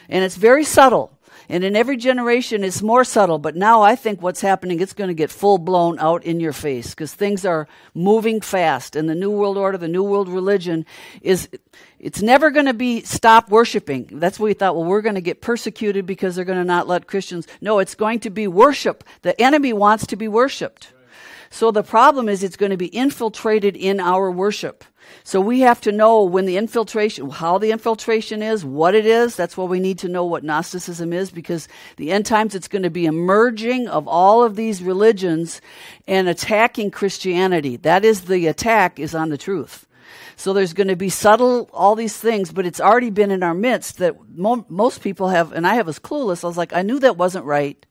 And 0.09 0.25
it's 0.25 0.37
very 0.37 0.65
subtle. 0.65 1.17
And 1.51 1.65
in 1.65 1.75
every 1.75 1.97
generation, 1.97 2.63
it's 2.63 2.81
more 2.81 3.03
subtle. 3.03 3.39
But 3.39 3.57
now 3.57 3.83
I 3.83 3.97
think 3.97 4.23
what's 4.23 4.41
happening, 4.41 4.79
it's 4.79 4.93
going 4.93 5.09
to 5.09 5.15
get 5.15 5.33
full 5.33 5.59
blown 5.59 5.99
out 5.99 6.23
in 6.25 6.39
your 6.39 6.53
face 6.53 6.91
because 6.91 7.13
things 7.13 7.45
are 7.45 7.67
moving 7.93 8.41
fast. 8.41 8.95
And 8.95 9.09
the 9.09 9.17
New 9.17 9.33
World 9.33 9.59
Order, 9.59 9.77
the 9.77 9.89
New 9.89 10.05
World 10.05 10.29
Religion 10.29 10.87
is, 11.23 11.49
it's 11.99 12.23
never 12.23 12.53
going 12.53 12.67
to 12.67 12.75
be 12.75 13.03
stop 13.03 13.51
worshiping. 13.51 14.09
That's 14.13 14.39
what 14.39 14.47
we 14.47 14.55
thought, 14.55 14.77
well, 14.77 14.85
we're 14.85 15.01
going 15.01 15.17
to 15.17 15.21
get 15.21 15.41
persecuted 15.41 16.07
because 16.07 16.37
they're 16.37 16.45
going 16.45 16.59
to 16.59 16.65
not 16.65 16.87
let 16.87 17.09
Christians. 17.09 17.49
No, 17.61 17.81
it's 17.81 17.97
going 17.97 18.21
to 18.21 18.31
be 18.31 18.47
worship. 18.47 19.03
The 19.23 19.41
enemy 19.41 19.73
wants 19.73 20.07
to 20.07 20.17
be 20.17 20.29
worshiped. 20.29 20.93
So 21.53 21.73
the 21.73 21.83
problem 21.83 22.29
is 22.29 22.43
it's 22.43 22.57
going 22.57 22.71
to 22.71 22.77
be 22.77 22.87
infiltrated 22.87 23.77
in 23.77 23.99
our 23.99 24.31
worship. 24.31 24.85
So 25.25 25.41
we 25.41 25.61
have 25.61 25.81
to 25.83 25.93
know 25.93 26.23
when 26.23 26.47
the 26.47 26.57
infiltration, 26.57 27.29
how 27.29 27.59
the 27.59 27.73
infiltration 27.73 28.43
is, 28.43 28.65
what 28.65 28.95
it 28.95 29.05
is. 29.05 29.35
That's 29.35 29.57
why 29.57 29.65
we 29.65 29.81
need 29.81 29.99
to 29.99 30.09
know 30.09 30.25
what 30.25 30.45
Gnosticism 30.45 31.13
is 31.13 31.33
because 31.33 31.67
the 31.97 32.13
end 32.13 32.27
times 32.27 32.55
it's 32.55 32.69
going 32.69 32.85
to 32.85 32.91
be 32.91 33.07
a 33.07 33.13
merging 33.13 33.89
of 33.89 34.07
all 34.07 34.45
of 34.45 34.55
these 34.55 34.81
religions 34.81 35.61
and 36.07 36.29
attacking 36.29 36.93
Christianity. 36.93 37.77
That 37.77 38.05
is 38.05 38.23
the 38.23 38.47
attack 38.47 39.01
is 39.01 39.15
on 39.15 39.31
the 39.31 39.39
truth. 39.39 39.89
So 40.37 40.53
there's 40.53 40.73
going 40.73 40.89
to 40.89 40.97
be 40.97 41.11
subtle, 41.11 41.69
all 41.73 41.97
these 41.97 42.17
things, 42.17 42.53
but 42.53 42.65
it's 42.65 42.81
already 42.81 43.11
been 43.11 43.31
in 43.31 43.43
our 43.43 43.55
midst 43.55 43.99
that 43.99 44.17
mo- 44.35 44.65
most 44.69 45.03
people 45.03 45.29
have, 45.29 45.53
and 45.53 45.67
I 45.67 45.75
have 45.75 45.89
as 45.89 45.99
clueless. 45.99 46.45
I 46.45 46.47
was 46.47 46.57
like, 46.57 46.73
I 46.73 46.83
knew 46.83 46.99
that 47.01 47.17
wasn't 47.19 47.45
right. 47.45 47.85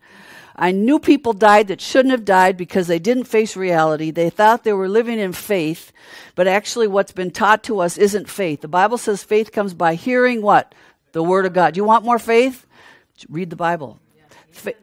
I 0.60 0.72
knew 0.74 1.00
people 1.00 1.32
died 1.32 1.70
that 1.70 1.80
shouldn't 1.80 2.12
have 2.12 2.26
died 2.26 2.58
because 2.58 2.88
they 2.88 3.00
didn't 3.00 3.24
face 3.24 3.56
reality. 3.56 4.12
They 4.12 4.30
thought 4.30 4.66
they 4.66 4.74
were 4.74 4.90
living 4.90 5.18
in 5.18 5.32
faith, 5.32 5.94
but 6.36 6.48
actually, 6.48 6.88
what's 6.88 7.14
been 7.14 7.32
taught 7.32 7.64
to 7.64 7.80
us 7.80 7.98
isn't 7.98 8.30
faith. 8.30 8.60
The 8.60 8.68
Bible 8.68 8.98
says 8.98 9.24
faith 9.24 9.54
comes 9.54 9.74
by 9.74 9.96
hearing 9.96 10.42
what? 10.42 10.76
The 11.14 11.24
Word 11.24 11.46
of 11.46 11.54
God. 11.54 11.78
You 11.78 11.86
want 11.86 12.04
more 12.04 12.20
faith? 12.20 12.68
Read 13.30 13.50
the 13.50 13.56
Bible. 13.56 14.00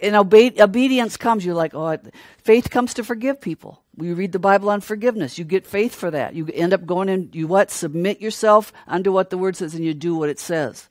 And 0.01 0.17
obe- 0.17 0.59
obedience 0.59 1.19
comes. 1.19 1.45
You're 1.45 1.55
like, 1.55 1.75
oh, 1.75 1.99
faith 2.39 2.71
comes 2.71 2.95
to 2.95 3.05
forgive 3.05 3.43
people. 3.43 3.83
We 3.97 4.15
read 4.15 4.33
the 4.33 4.39
Bible 4.39 4.71
on 4.71 4.81
forgiveness. 4.81 5.39
You 5.39 5.45
get 5.45 5.67
faith 5.67 5.95
for 5.95 6.11
that. 6.11 6.35
You 6.35 6.49
end 6.55 6.73
up 6.73 6.87
going 6.87 7.11
in, 7.11 7.29
you 7.33 7.47
what? 7.47 7.71
Submit 7.71 8.23
yourself 8.23 8.73
unto 8.87 9.13
what 9.13 9.29
the 9.29 9.37
Word 9.37 9.57
says 9.57 9.75
and 9.75 9.85
you 9.85 9.93
do 9.93 10.17
what 10.17 10.31
it 10.31 10.39
says. 10.39 10.89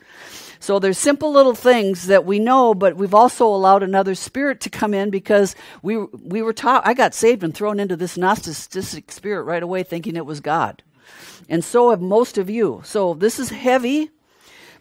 So 0.66 0.80
there's 0.80 0.98
simple 0.98 1.32
little 1.32 1.54
things 1.54 2.08
that 2.08 2.26
we 2.26 2.40
know, 2.40 2.74
but 2.74 2.96
we've 2.98 3.14
also 3.14 3.46
allowed 3.46 3.84
another 3.84 4.16
spirit 4.16 4.60
to 4.62 4.70
come 4.72 4.96
in 4.96 5.12
because 5.12 5.56
we 5.84 5.96
we 5.96 6.42
were 6.42 6.54
taught. 6.54 6.88
I 6.88 6.96
got 6.96 7.14
saved 7.14 7.44
and 7.44 7.54
thrown 7.54 7.80
into 7.80 7.96
this 7.96 8.18
Gnostic 8.18 9.12
spirit 9.12 9.44
right 9.44 9.62
away, 9.62 9.84
thinking 9.84 10.16
it 10.16 10.26
was 10.26 10.40
God, 10.40 10.82
and 11.48 11.64
so 11.64 11.92
have 11.92 12.02
most 12.02 12.40
of 12.40 12.50
you. 12.50 12.82
So 12.84 13.14
this 13.14 13.38
is 13.38 13.50
heavy, 13.52 14.10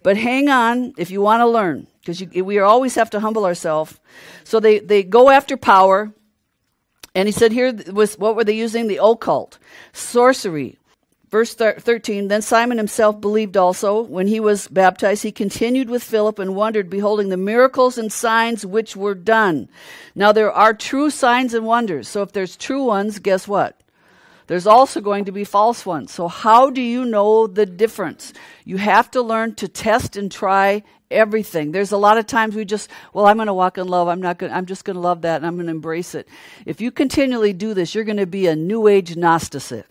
But 0.04 0.18
hang 0.18 0.50
on 0.50 0.92
if 0.98 1.10
you 1.10 1.22
want 1.22 1.40
to 1.40 1.46
learn, 1.46 1.88
because 2.00 2.22
we 2.22 2.58
always 2.60 2.94
have 2.94 3.10
to 3.10 3.20
humble 3.20 3.46
ourselves. 3.46 3.98
So 4.44 4.60
they, 4.60 4.78
they 4.78 5.02
go 5.02 5.30
after 5.30 5.56
power. 5.56 6.12
And 7.16 7.26
he 7.28 7.32
said 7.32 7.52
here 7.52 7.72
was 7.92 8.18
what 8.18 8.36
were 8.36 8.44
they 8.44 8.56
using? 8.56 8.88
The 8.88 8.98
occult, 9.02 9.58
sorcery, 9.92 10.78
Verse 11.34 11.52
13 11.52 12.28
Then 12.28 12.42
Simon 12.42 12.78
himself 12.78 13.20
believed 13.20 13.56
also. 13.56 14.02
When 14.02 14.28
he 14.28 14.38
was 14.38 14.68
baptized, 14.68 15.24
he 15.24 15.32
continued 15.32 15.90
with 15.90 16.04
Philip 16.04 16.38
and 16.38 16.54
wondered, 16.54 16.88
beholding 16.88 17.28
the 17.28 17.36
miracles 17.36 17.98
and 17.98 18.12
signs 18.12 18.64
which 18.64 18.94
were 18.94 19.16
done. 19.16 19.68
Now 20.14 20.30
there 20.30 20.52
are 20.52 20.72
true 20.72 21.10
signs 21.10 21.52
and 21.52 21.66
wonders. 21.66 22.06
So 22.06 22.22
if 22.22 22.30
there's 22.30 22.54
true 22.54 22.84
ones, 22.84 23.18
guess 23.18 23.48
what? 23.48 23.80
There's 24.46 24.68
also 24.68 25.00
going 25.00 25.24
to 25.24 25.32
be 25.32 25.42
false 25.42 25.84
ones. 25.84 26.12
So 26.12 26.28
how 26.28 26.70
do 26.70 26.80
you 26.80 27.04
know 27.04 27.48
the 27.48 27.66
difference? 27.66 28.32
You 28.64 28.76
have 28.76 29.10
to 29.10 29.20
learn 29.20 29.56
to 29.56 29.66
test 29.66 30.16
and 30.16 30.30
try 30.30 30.84
everything. 31.10 31.72
There's 31.72 31.90
a 31.90 31.96
lot 31.96 32.16
of 32.16 32.28
times 32.28 32.54
we 32.54 32.64
just, 32.64 32.88
well, 33.12 33.26
I'm 33.26 33.38
going 33.38 33.48
to 33.48 33.54
walk 33.54 33.76
in 33.76 33.88
love. 33.88 34.06
I'm 34.06 34.22
not 34.22 34.38
going 34.38 34.52
I'm 34.52 34.66
just 34.66 34.84
going 34.84 34.94
to 34.94 35.00
love 35.00 35.22
that 35.22 35.38
and 35.38 35.46
I'm 35.46 35.56
going 35.56 35.66
to 35.66 35.72
embrace 35.72 36.14
it. 36.14 36.28
If 36.64 36.80
you 36.80 36.92
continually 36.92 37.52
do 37.52 37.74
this, 37.74 37.92
you're 37.92 38.04
going 38.04 38.18
to 38.18 38.24
be 38.24 38.46
a 38.46 38.54
new 38.54 38.86
age 38.86 39.16
Gnostic. 39.16 39.82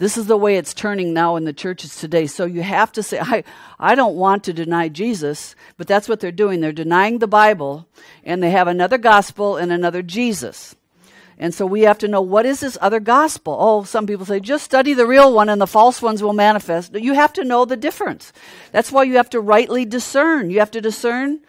This 0.00 0.16
is 0.16 0.28
the 0.28 0.36
way 0.38 0.56
it's 0.56 0.72
turning 0.72 1.12
now 1.12 1.36
in 1.36 1.44
the 1.44 1.52
churches 1.52 1.94
today. 1.94 2.26
So 2.26 2.46
you 2.46 2.62
have 2.62 2.90
to 2.92 3.02
say, 3.02 3.20
I, 3.20 3.44
I 3.78 3.94
don't 3.94 4.16
want 4.16 4.44
to 4.44 4.54
deny 4.54 4.88
Jesus, 4.88 5.54
but 5.76 5.86
that's 5.86 6.08
what 6.08 6.20
they're 6.20 6.32
doing. 6.32 6.60
They're 6.60 6.72
denying 6.72 7.18
the 7.18 7.26
Bible, 7.26 7.86
and 8.24 8.42
they 8.42 8.50
have 8.50 8.66
another 8.66 8.96
gospel 8.96 9.58
and 9.58 9.70
another 9.70 10.00
Jesus. 10.00 10.74
And 11.38 11.52
so 11.52 11.66
we 11.66 11.82
have 11.82 11.98
to 11.98 12.08
know 12.08 12.22
what 12.22 12.46
is 12.46 12.60
this 12.60 12.78
other 12.80 12.98
gospel? 12.98 13.54
Oh, 13.60 13.84
some 13.84 14.06
people 14.06 14.24
say 14.24 14.40
just 14.40 14.64
study 14.64 14.94
the 14.94 15.06
real 15.06 15.34
one 15.34 15.50
and 15.50 15.60
the 15.60 15.66
false 15.66 16.00
ones 16.00 16.22
will 16.22 16.32
manifest. 16.32 16.94
You 16.94 17.12
have 17.12 17.34
to 17.34 17.44
know 17.44 17.66
the 17.66 17.76
difference. 17.76 18.32
That's 18.72 18.90
why 18.90 19.02
you 19.02 19.16
have 19.16 19.30
to 19.30 19.40
rightly 19.40 19.84
discern. 19.84 20.48
You 20.48 20.60
have 20.60 20.70
to 20.70 20.80
discern 20.80 21.40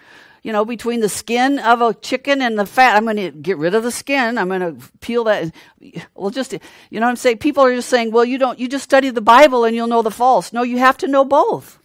you 0.44 0.52
know, 0.52 0.66
between 0.66 1.02
the 1.02 1.10
skin 1.10 1.60
of 1.60 1.82
a 1.82 1.94
chicken 1.94 2.42
and 2.42 2.58
the 2.58 2.66
fat. 2.66 2.96
I'm 2.96 3.04
going 3.04 3.18
to 3.18 3.32
get 3.32 3.58
rid 3.58 3.76
of 3.76 3.84
the 3.84 3.92
skin. 3.92 4.38
I'm 4.38 4.48
going 4.48 4.62
to 4.62 4.90
peel 5.00 5.24
that. 5.26 5.54
Well, 6.16 6.32
just, 6.32 6.54
you 6.90 7.00
know 7.00 7.08
I'm 7.08 7.16
saying? 7.16 7.38
People 7.38 7.64
are 7.64 7.76
just 7.76 7.90
saying, 7.90 8.12
well, 8.12 8.26
you 8.26 8.38
don't, 8.38 8.58
you 8.60 8.68
just 8.68 8.84
study 8.84 9.10
the 9.10 9.22
Bible 9.22 9.66
and 9.66 9.76
you'll 9.76 9.88
know 9.88 10.02
the 10.02 10.12
false. 10.12 10.52
No, 10.52 10.64
you 10.64 10.80
have 10.80 10.98
to 10.98 11.08
know 11.08 11.24
both. 11.24 11.78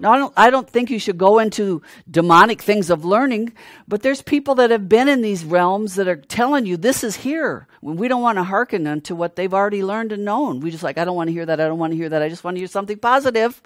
Now, 0.00 0.12
I 0.12 0.18
don't, 0.18 0.32
I 0.36 0.50
don't 0.50 0.70
think 0.70 0.90
you 0.90 1.00
should 1.00 1.18
go 1.18 1.40
into 1.40 1.82
demonic 2.08 2.62
things 2.62 2.88
of 2.88 3.04
learning, 3.04 3.52
but 3.88 4.02
there's 4.02 4.22
people 4.22 4.54
that 4.56 4.70
have 4.70 4.88
been 4.88 5.08
in 5.08 5.22
these 5.22 5.44
realms 5.44 5.96
that 5.96 6.06
are 6.06 6.14
telling 6.14 6.66
you 6.66 6.76
this 6.76 7.02
is 7.02 7.16
here. 7.16 7.66
When 7.80 7.96
we 7.96 8.06
don't 8.06 8.22
want 8.22 8.38
to 8.38 8.44
hearken 8.44 8.86
unto 8.86 9.16
what 9.16 9.34
they've 9.34 9.52
already 9.52 9.82
learned 9.82 10.12
and 10.12 10.24
known. 10.24 10.60
We 10.60 10.70
just 10.70 10.84
like, 10.84 10.98
I 10.98 11.04
don't 11.04 11.16
want 11.16 11.28
to 11.28 11.32
hear 11.32 11.46
that. 11.46 11.60
I 11.60 11.66
don't 11.66 11.78
want 11.78 11.92
to 11.92 11.96
hear 11.96 12.08
that. 12.08 12.22
I 12.22 12.28
just 12.28 12.44
want 12.44 12.56
to 12.56 12.60
hear 12.60 12.68
something 12.68 12.98
positive. 12.98 13.60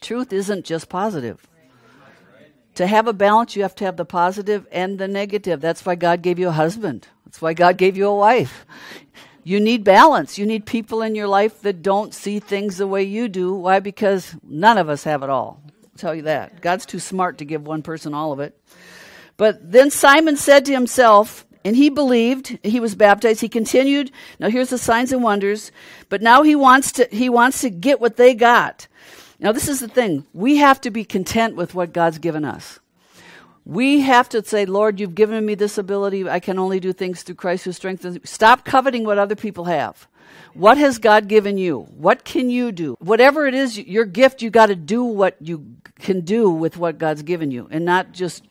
Truth 0.00 0.32
isn't 0.32 0.64
just 0.64 0.88
positive. 0.88 1.46
To 2.76 2.86
have 2.86 3.06
a 3.06 3.12
balance, 3.12 3.54
you 3.54 3.62
have 3.62 3.74
to 3.76 3.84
have 3.84 3.96
the 3.96 4.04
positive 4.04 4.66
and 4.72 4.98
the 4.98 5.08
negative. 5.08 5.60
That's 5.60 5.84
why 5.84 5.94
God 5.94 6.22
gave 6.22 6.38
you 6.38 6.48
a 6.48 6.52
husband. 6.52 7.08
That's 7.26 7.42
why 7.42 7.52
God 7.52 7.76
gave 7.76 7.96
you 7.96 8.06
a 8.06 8.16
wife. 8.16 8.64
You 9.44 9.60
need 9.60 9.84
balance. 9.84 10.38
You 10.38 10.46
need 10.46 10.66
people 10.66 11.02
in 11.02 11.14
your 11.14 11.26
life 11.26 11.60
that 11.62 11.82
don't 11.82 12.14
see 12.14 12.38
things 12.38 12.78
the 12.78 12.86
way 12.86 13.02
you 13.02 13.28
do. 13.28 13.54
Why? 13.54 13.80
Because 13.80 14.36
none 14.42 14.78
of 14.78 14.88
us 14.88 15.04
have 15.04 15.22
it 15.22 15.30
all. 15.30 15.60
I'll 15.66 15.98
tell 15.98 16.14
you 16.14 16.22
that. 16.22 16.60
God's 16.60 16.86
too 16.86 16.98
smart 16.98 17.38
to 17.38 17.44
give 17.44 17.66
one 17.66 17.82
person 17.82 18.14
all 18.14 18.32
of 18.32 18.40
it. 18.40 18.58
But 19.36 19.72
then 19.72 19.90
Simon 19.90 20.36
said 20.36 20.64
to 20.66 20.72
himself, 20.72 21.44
and 21.64 21.76
he 21.76 21.90
believed 21.90 22.58
he 22.62 22.80
was 22.80 22.94
baptized 22.94 23.40
he 23.40 23.48
continued 23.48 24.10
now 24.40 24.48
here's 24.48 24.70
the 24.70 24.78
signs 24.78 25.12
and 25.12 25.22
wonders 25.22 25.70
but 26.08 26.20
now 26.20 26.42
he 26.42 26.56
wants 26.56 26.90
to 26.90 27.06
he 27.12 27.28
wants 27.28 27.60
to 27.60 27.70
get 27.70 28.00
what 28.00 28.16
they 28.16 28.34
got 28.34 28.88
now, 29.42 29.50
this 29.50 29.68
is 29.68 29.80
the 29.80 29.88
thing. 29.88 30.24
We 30.32 30.58
have 30.58 30.80
to 30.82 30.90
be 30.90 31.04
content 31.04 31.56
with 31.56 31.74
what 31.74 31.92
God's 31.92 32.18
given 32.18 32.44
us. 32.44 32.78
We 33.64 34.00
have 34.02 34.28
to 34.28 34.44
say, 34.44 34.66
Lord, 34.66 35.00
you've 35.00 35.16
given 35.16 35.44
me 35.44 35.56
this 35.56 35.76
ability. 35.76 36.28
I 36.28 36.38
can 36.38 36.60
only 36.60 36.78
do 36.78 36.92
things 36.92 37.22
through 37.22 37.34
Christ 37.34 37.64
who 37.64 37.72
strengthens 37.72 38.14
me. 38.14 38.20
Stop 38.24 38.64
coveting 38.64 39.04
what 39.04 39.18
other 39.18 39.34
people 39.34 39.64
have. 39.64 40.06
What 40.54 40.78
has 40.78 40.98
God 40.98 41.26
given 41.26 41.58
you? 41.58 41.88
What 41.96 42.24
can 42.24 42.50
you 42.50 42.70
do? 42.70 42.96
Whatever 43.00 43.46
it 43.46 43.54
is, 43.54 43.76
your 43.76 44.04
gift, 44.04 44.42
you 44.42 44.50
got 44.50 44.66
to 44.66 44.76
do 44.76 45.02
what 45.02 45.36
you 45.40 45.74
can 45.98 46.20
do 46.20 46.48
with 46.48 46.76
what 46.76 46.98
God's 46.98 47.22
given 47.22 47.50
you 47.50 47.66
and 47.72 47.84
not 47.84 48.12
just 48.12 48.44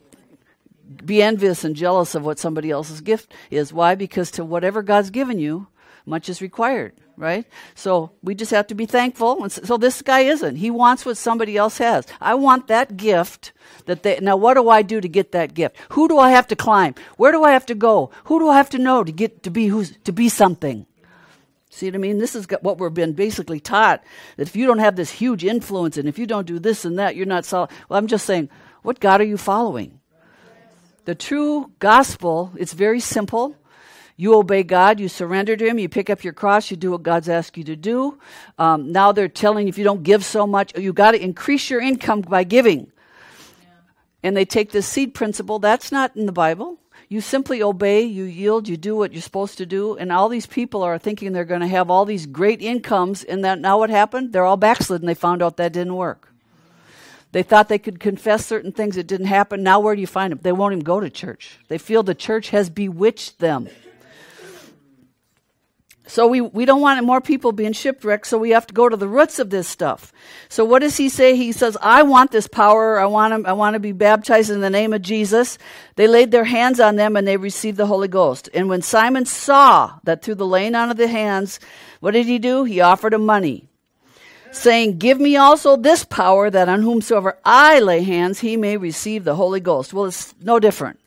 be 1.05 1.21
envious 1.21 1.63
and 1.63 1.73
jealous 1.73 2.15
of 2.15 2.25
what 2.25 2.37
somebody 2.37 2.69
else's 2.69 2.99
gift 2.99 3.33
is. 3.49 3.71
Why? 3.71 3.95
Because 3.95 4.29
to 4.31 4.43
whatever 4.43 4.81
God's 4.81 5.09
given 5.09 5.39
you, 5.39 5.67
much 6.05 6.27
is 6.27 6.41
required 6.41 6.93
right? 7.17 7.45
So 7.75 8.11
we 8.21 8.35
just 8.35 8.51
have 8.51 8.67
to 8.67 8.75
be 8.75 8.85
thankful. 8.85 9.43
And 9.43 9.51
so 9.51 9.77
this 9.77 10.01
guy 10.01 10.21
isn't. 10.21 10.57
He 10.57 10.71
wants 10.71 11.05
what 11.05 11.17
somebody 11.17 11.57
else 11.57 11.77
has. 11.77 12.05
I 12.19 12.35
want 12.35 12.67
that 12.67 12.97
gift 12.97 13.51
that 13.85 14.03
they, 14.03 14.19
now 14.19 14.37
what 14.37 14.55
do 14.55 14.69
I 14.69 14.81
do 14.81 15.01
to 15.01 15.07
get 15.07 15.31
that 15.31 15.53
gift? 15.53 15.75
Who 15.89 16.07
do 16.07 16.17
I 16.17 16.31
have 16.31 16.47
to 16.47 16.55
climb? 16.55 16.95
Where 17.17 17.31
do 17.31 17.43
I 17.43 17.51
have 17.51 17.65
to 17.67 17.75
go? 17.75 18.11
Who 18.25 18.39
do 18.39 18.49
I 18.49 18.57
have 18.57 18.69
to 18.71 18.77
know 18.77 19.03
to 19.03 19.11
get 19.11 19.43
to 19.43 19.49
be 19.49 19.67
who's, 19.67 19.97
to 20.03 20.11
be 20.11 20.29
something? 20.29 20.85
See 21.69 21.87
what 21.87 21.95
I 21.95 21.99
mean? 21.99 22.17
This 22.17 22.35
is 22.35 22.47
what 22.61 22.79
we've 22.79 22.93
been 22.93 23.13
basically 23.13 23.61
taught 23.61 24.03
that 24.35 24.47
if 24.47 24.55
you 24.57 24.67
don't 24.67 24.79
have 24.79 24.97
this 24.97 25.11
huge 25.11 25.45
influence 25.45 25.95
and 25.95 26.07
if 26.09 26.19
you 26.19 26.27
don't 26.27 26.45
do 26.45 26.59
this 26.59 26.83
and 26.83 26.99
that, 26.99 27.15
you're 27.15 27.25
not 27.25 27.45
solid. 27.45 27.69
Well, 27.87 27.97
I'm 27.97 28.07
just 28.07 28.25
saying, 28.25 28.49
what 28.81 28.99
God 28.99 29.21
are 29.21 29.25
you 29.25 29.37
following? 29.37 29.99
The 31.05 31.15
true 31.15 31.71
gospel, 31.79 32.51
it's 32.57 32.73
very 32.73 32.99
simple. 32.99 33.55
You 34.21 34.35
obey 34.35 34.61
God, 34.61 34.99
you 34.99 35.09
surrender 35.09 35.57
to 35.57 35.65
Him, 35.65 35.79
you 35.79 35.89
pick 35.89 36.07
up 36.11 36.23
your 36.23 36.31
cross, 36.31 36.69
you 36.69 36.77
do 36.77 36.91
what 36.91 37.01
God's 37.01 37.27
asked 37.27 37.57
you 37.57 37.63
to 37.63 37.75
do. 37.75 38.19
Um, 38.59 38.91
now 38.91 39.11
they're 39.11 39.27
telling 39.27 39.65
you 39.65 39.69
if 39.69 39.79
you 39.79 39.83
don't 39.83 40.03
give 40.03 40.23
so 40.23 40.45
much, 40.45 40.77
you 40.77 40.93
got 40.93 41.13
to 41.13 41.19
increase 41.19 41.71
your 41.71 41.81
income 41.81 42.21
by 42.21 42.43
giving. 42.43 42.81
Yeah. 43.63 43.69
And 44.21 44.37
they 44.37 44.45
take 44.45 44.69
this 44.69 44.85
seed 44.85 45.15
principle. 45.15 45.57
That's 45.57 45.91
not 45.91 46.15
in 46.15 46.27
the 46.27 46.31
Bible. 46.31 46.77
You 47.09 47.19
simply 47.19 47.63
obey, 47.63 48.03
you 48.03 48.25
yield, 48.25 48.67
you 48.67 48.77
do 48.77 48.95
what 48.95 49.11
you're 49.11 49.23
supposed 49.23 49.57
to 49.57 49.65
do. 49.65 49.97
And 49.97 50.11
all 50.11 50.29
these 50.29 50.45
people 50.45 50.83
are 50.83 50.99
thinking 50.99 51.33
they're 51.33 51.43
going 51.43 51.61
to 51.61 51.67
have 51.67 51.89
all 51.89 52.05
these 52.05 52.27
great 52.27 52.61
incomes. 52.61 53.23
And 53.23 53.43
that 53.43 53.57
now 53.57 53.79
what 53.79 53.89
happened? 53.89 54.33
They're 54.33 54.45
all 54.45 54.55
backslidden. 54.55 55.07
They 55.07 55.15
found 55.15 55.41
out 55.41 55.57
that 55.57 55.73
didn't 55.73 55.95
work. 55.95 56.31
They 57.31 57.41
thought 57.41 57.69
they 57.69 57.79
could 57.79 57.99
confess 57.99 58.45
certain 58.45 58.71
things 58.71 58.97
that 58.97 59.07
didn't 59.07 59.25
happen. 59.25 59.63
Now, 59.63 59.79
where 59.79 59.95
do 59.95 60.01
you 60.01 60.05
find 60.05 60.31
them? 60.31 60.41
They 60.43 60.51
won't 60.51 60.73
even 60.73 60.83
go 60.83 60.99
to 60.99 61.09
church. 61.09 61.57
They 61.69 61.79
feel 61.79 62.03
the 62.03 62.13
church 62.13 62.51
has 62.51 62.69
bewitched 62.69 63.39
them. 63.39 63.67
So 66.11 66.27
we, 66.27 66.41
we 66.41 66.65
don't 66.65 66.81
want 66.81 67.01
more 67.05 67.21
people 67.21 67.53
being 67.53 67.71
shipwrecked, 67.71 68.27
so 68.27 68.37
we 68.37 68.49
have 68.49 68.67
to 68.67 68.73
go 68.73 68.89
to 68.89 68.97
the 68.97 69.07
roots 69.07 69.39
of 69.39 69.49
this 69.49 69.65
stuff. 69.65 70.11
So 70.49 70.65
what 70.65 70.79
does 70.79 70.97
he 70.97 71.07
say? 71.07 71.37
He 71.37 71.53
says, 71.53 71.77
I 71.81 72.03
want 72.03 72.31
this 72.31 72.47
power. 72.47 72.99
I 72.99 73.05
want 73.05 73.45
to, 73.45 73.49
I 73.49 73.53
want 73.53 73.75
to 73.75 73.79
be 73.79 73.93
baptized 73.93 74.49
in 74.49 74.59
the 74.59 74.69
name 74.69 74.91
of 74.91 75.01
Jesus. 75.01 75.57
They 75.95 76.07
laid 76.07 76.31
their 76.31 76.43
hands 76.43 76.81
on 76.81 76.97
them 76.97 77.15
and 77.15 77.25
they 77.25 77.37
received 77.37 77.77
the 77.77 77.85
Holy 77.85 78.09
Ghost. 78.09 78.49
And 78.53 78.67
when 78.67 78.81
Simon 78.81 79.23
saw 79.23 79.99
that 80.03 80.21
through 80.21 80.35
the 80.35 80.45
laying 80.45 80.75
on 80.75 80.91
of 80.91 80.97
the 80.97 81.07
hands, 81.07 81.61
what 82.01 82.11
did 82.11 82.25
he 82.25 82.39
do? 82.39 82.65
He 82.65 82.81
offered 82.81 83.13
him 83.13 83.25
money, 83.25 83.69
saying, 84.51 84.97
Give 84.97 85.17
me 85.17 85.37
also 85.37 85.77
this 85.77 86.03
power 86.03 86.49
that 86.49 86.67
on 86.67 86.81
whomsoever 86.81 87.37
I 87.45 87.79
lay 87.79 88.03
hands, 88.03 88.41
he 88.41 88.57
may 88.57 88.75
receive 88.75 89.23
the 89.23 89.35
Holy 89.35 89.61
Ghost. 89.61 89.93
Well, 89.93 90.07
it's 90.07 90.35
no 90.41 90.59
different 90.59 90.99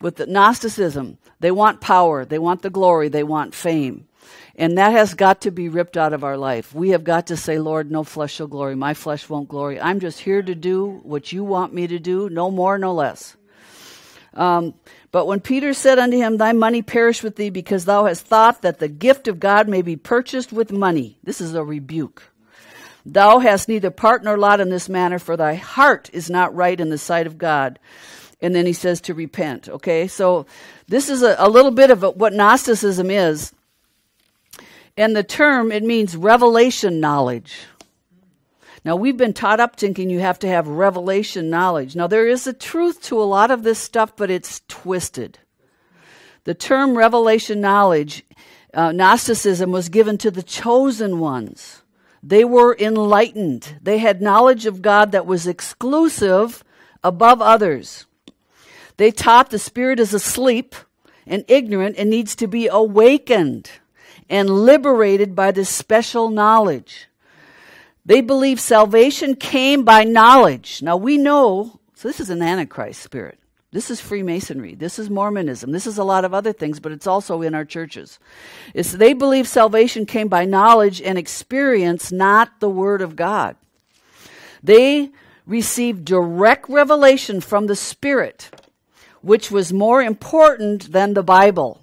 with 0.00 0.16
the 0.16 0.24
Gnosticism. 0.24 1.18
They 1.40 1.50
want 1.50 1.82
power, 1.82 2.24
they 2.24 2.38
want 2.38 2.62
the 2.62 2.70
glory, 2.70 3.10
they 3.10 3.22
want 3.22 3.54
fame. 3.54 4.06
And 4.60 4.76
that 4.76 4.92
has 4.92 5.14
got 5.14 5.40
to 5.40 5.50
be 5.50 5.70
ripped 5.70 5.96
out 5.96 6.12
of 6.12 6.22
our 6.22 6.36
life. 6.36 6.74
We 6.74 6.90
have 6.90 7.02
got 7.02 7.28
to 7.28 7.36
say, 7.38 7.58
Lord, 7.58 7.90
no 7.90 8.04
flesh 8.04 8.34
shall 8.34 8.46
glory. 8.46 8.76
My 8.76 8.92
flesh 8.92 9.26
won't 9.26 9.48
glory. 9.48 9.80
I'm 9.80 10.00
just 10.00 10.20
here 10.20 10.42
to 10.42 10.54
do 10.54 11.00
what 11.02 11.32
you 11.32 11.44
want 11.44 11.72
me 11.72 11.86
to 11.86 11.98
do, 11.98 12.28
no 12.28 12.50
more, 12.50 12.76
no 12.76 12.92
less. 12.92 13.38
Um, 14.34 14.74
but 15.12 15.26
when 15.26 15.40
Peter 15.40 15.72
said 15.72 15.98
unto 15.98 16.18
him, 16.18 16.36
Thy 16.36 16.52
money 16.52 16.82
perish 16.82 17.22
with 17.22 17.36
thee, 17.36 17.48
because 17.48 17.86
thou 17.86 18.04
hast 18.04 18.26
thought 18.26 18.60
that 18.60 18.80
the 18.80 18.88
gift 18.88 19.28
of 19.28 19.40
God 19.40 19.66
may 19.66 19.80
be 19.80 19.96
purchased 19.96 20.52
with 20.52 20.70
money. 20.70 21.16
This 21.24 21.40
is 21.40 21.54
a 21.54 21.64
rebuke. 21.64 22.22
Thou 23.06 23.38
hast 23.38 23.66
neither 23.66 23.90
part 23.90 24.24
nor 24.24 24.36
lot 24.36 24.60
in 24.60 24.68
this 24.68 24.90
manner, 24.90 25.18
for 25.18 25.38
thy 25.38 25.54
heart 25.54 26.10
is 26.12 26.28
not 26.28 26.54
right 26.54 26.78
in 26.78 26.90
the 26.90 26.98
sight 26.98 27.26
of 27.26 27.38
God. 27.38 27.78
And 28.42 28.54
then 28.54 28.66
he 28.66 28.74
says 28.74 29.00
to 29.02 29.14
repent. 29.14 29.70
Okay, 29.70 30.06
so 30.06 30.44
this 30.86 31.08
is 31.08 31.22
a, 31.22 31.34
a 31.38 31.48
little 31.48 31.70
bit 31.70 31.90
of 31.90 32.02
a, 32.02 32.10
what 32.10 32.34
Gnosticism 32.34 33.10
is. 33.10 33.54
And 35.00 35.16
the 35.16 35.22
term, 35.22 35.72
it 35.72 35.82
means 35.82 36.14
revelation 36.14 37.00
knowledge. 37.00 37.60
Now, 38.84 38.96
we've 38.96 39.16
been 39.16 39.32
taught 39.32 39.58
up 39.58 39.76
thinking 39.76 40.10
you 40.10 40.20
have 40.20 40.38
to 40.40 40.46
have 40.46 40.68
revelation 40.68 41.48
knowledge. 41.48 41.96
Now, 41.96 42.06
there 42.06 42.28
is 42.28 42.46
a 42.46 42.52
truth 42.52 43.00
to 43.04 43.18
a 43.18 43.24
lot 43.24 43.50
of 43.50 43.62
this 43.62 43.78
stuff, 43.78 44.14
but 44.14 44.30
it's 44.30 44.60
twisted. 44.68 45.38
The 46.44 46.52
term 46.52 46.98
revelation 46.98 47.62
knowledge, 47.62 48.26
uh, 48.74 48.92
Gnosticism, 48.92 49.72
was 49.72 49.88
given 49.88 50.18
to 50.18 50.30
the 50.30 50.42
chosen 50.42 51.18
ones. 51.18 51.80
They 52.22 52.44
were 52.44 52.76
enlightened, 52.78 53.78
they 53.80 53.96
had 53.96 54.20
knowledge 54.20 54.66
of 54.66 54.82
God 54.82 55.12
that 55.12 55.24
was 55.24 55.46
exclusive 55.46 56.62
above 57.02 57.40
others. 57.40 58.04
They 58.98 59.12
taught 59.12 59.48
the 59.48 59.58
Spirit 59.58 59.98
is 59.98 60.12
asleep 60.12 60.74
and 61.26 61.42
ignorant 61.48 61.96
and 61.96 62.10
needs 62.10 62.36
to 62.36 62.46
be 62.46 62.68
awakened 62.68 63.70
and 64.30 64.48
liberated 64.48 65.34
by 65.34 65.50
this 65.50 65.68
special 65.68 66.30
knowledge. 66.30 67.08
They 68.06 68.20
believe 68.20 68.60
salvation 68.60 69.34
came 69.34 69.84
by 69.84 70.04
knowledge. 70.04 70.80
Now 70.80 70.96
we 70.96 71.18
know, 71.18 71.80
so 71.94 72.08
this 72.08 72.20
is 72.20 72.30
an 72.30 72.40
Antichrist 72.40 73.02
spirit. 73.02 73.38
This 73.72 73.90
is 73.90 74.00
Freemasonry. 74.00 74.74
This 74.74 74.98
is 74.98 75.10
Mormonism. 75.10 75.70
This 75.70 75.86
is 75.86 75.98
a 75.98 76.04
lot 76.04 76.24
of 76.24 76.34
other 76.34 76.52
things, 76.52 76.80
but 76.80 76.90
it's 76.90 77.06
also 77.06 77.42
in 77.42 77.54
our 77.54 77.64
churches. 77.64 78.18
It's, 78.74 78.92
they 78.92 79.12
believe 79.12 79.46
salvation 79.46 80.06
came 80.06 80.28
by 80.28 80.44
knowledge 80.44 81.00
and 81.02 81.16
experience, 81.16 82.10
not 82.10 82.58
the 82.58 82.70
Word 82.70 83.00
of 83.00 83.14
God. 83.14 83.56
They 84.62 85.10
received 85.46 86.04
direct 86.04 86.68
revelation 86.68 87.40
from 87.40 87.66
the 87.66 87.76
Spirit, 87.76 88.50
which 89.22 89.52
was 89.52 89.72
more 89.72 90.02
important 90.02 90.90
than 90.90 91.14
the 91.14 91.22
Bible. 91.22 91.80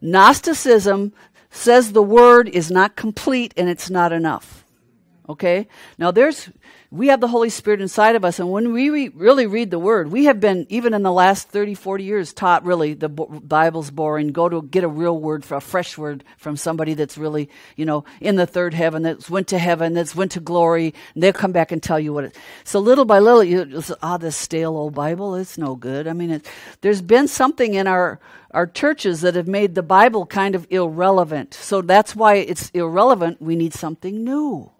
Gnosticism 0.00 1.12
says 1.50 1.92
the 1.92 2.02
Word 2.02 2.48
is 2.48 2.70
not 2.70 2.96
complete 2.96 3.54
and 3.56 3.68
it's 3.68 3.90
not 3.90 4.12
enough. 4.12 4.64
Okay? 5.28 5.68
Now 5.98 6.10
there's 6.10 6.50
we 6.90 7.08
have 7.08 7.20
the 7.20 7.28
Holy 7.28 7.50
Spirit 7.50 7.82
inside 7.82 8.16
of 8.16 8.24
us. 8.24 8.38
And 8.38 8.50
when 8.50 8.72
we 8.72 8.88
re- 8.88 9.08
really 9.10 9.46
read 9.46 9.70
the 9.70 9.78
Word, 9.78 10.10
we 10.10 10.24
have 10.24 10.40
been, 10.40 10.66
even 10.70 10.94
in 10.94 11.02
the 11.02 11.12
last 11.12 11.48
30, 11.48 11.74
40 11.74 12.02
years, 12.02 12.32
taught 12.32 12.64
really 12.64 12.94
the 12.94 13.10
Bible's 13.10 13.90
boring. 13.90 14.28
Go 14.28 14.48
to 14.48 14.62
get 14.62 14.84
a 14.84 14.88
real 14.88 15.18
word, 15.18 15.44
for 15.44 15.56
a 15.56 15.60
fresh 15.60 15.98
word 15.98 16.24
from 16.38 16.56
somebody 16.56 16.94
that's 16.94 17.18
really, 17.18 17.50
you 17.76 17.84
know, 17.84 18.04
in 18.22 18.36
the 18.36 18.46
third 18.46 18.72
heaven, 18.72 19.02
that's 19.02 19.28
went 19.28 19.48
to 19.48 19.58
heaven, 19.58 19.92
that's 19.92 20.16
went 20.16 20.32
to 20.32 20.40
glory, 20.40 20.94
and 21.12 21.22
they'll 21.22 21.34
come 21.34 21.52
back 21.52 21.72
and 21.72 21.82
tell 21.82 22.00
you 22.00 22.14
what 22.14 22.24
it 22.24 22.36
So 22.64 22.80
little 22.80 23.04
by 23.04 23.18
little, 23.18 23.44
you 23.44 23.82
ah, 24.02 24.16
this 24.16 24.36
stale 24.36 24.74
old 24.74 24.94
Bible, 24.94 25.34
it's 25.34 25.58
no 25.58 25.76
good. 25.76 26.08
I 26.08 26.14
mean, 26.14 26.30
it, 26.30 26.50
there's 26.80 27.02
been 27.02 27.28
something 27.28 27.74
in 27.74 27.86
our, 27.86 28.18
our 28.52 28.66
churches 28.66 29.20
that 29.20 29.34
have 29.34 29.48
made 29.48 29.74
the 29.74 29.82
Bible 29.82 30.24
kind 30.24 30.54
of 30.54 30.66
irrelevant. 30.70 31.52
So 31.52 31.82
that's 31.82 32.16
why 32.16 32.36
it's 32.36 32.70
irrelevant. 32.70 33.42
We 33.42 33.56
need 33.56 33.74
something 33.74 34.24
new. 34.24 34.70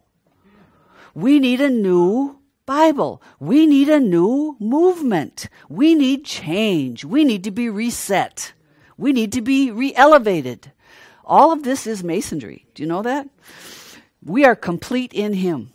We 1.19 1.41
need 1.41 1.61
a 1.61 1.69
new 1.69 2.39
Bible. 2.65 3.21
We 3.41 3.67
need 3.67 3.89
a 3.89 3.99
new 3.99 4.57
movement. 4.61 5.49
We 5.69 5.97
need 5.97 6.25
change. 6.25 7.05
We 7.05 7.25
need 7.25 7.43
to 7.43 7.51
be 7.51 7.69
reset. 7.69 8.53
We 8.97 9.13
need 9.13 9.33
to 9.33 9.43
be 9.43 9.73
re 9.73 9.93
elevated. 9.97 10.71
All 11.25 11.51
of 11.51 11.65
this 11.65 11.89
is 11.89 12.05
masonry. 12.05 12.67
Do 12.73 12.85
you 12.85 12.89
know 12.89 13.03
that? 13.03 13.29
We 14.25 14.45
are 14.45 14.55
complete 14.55 15.13
in 15.13 15.33
Him. 15.33 15.73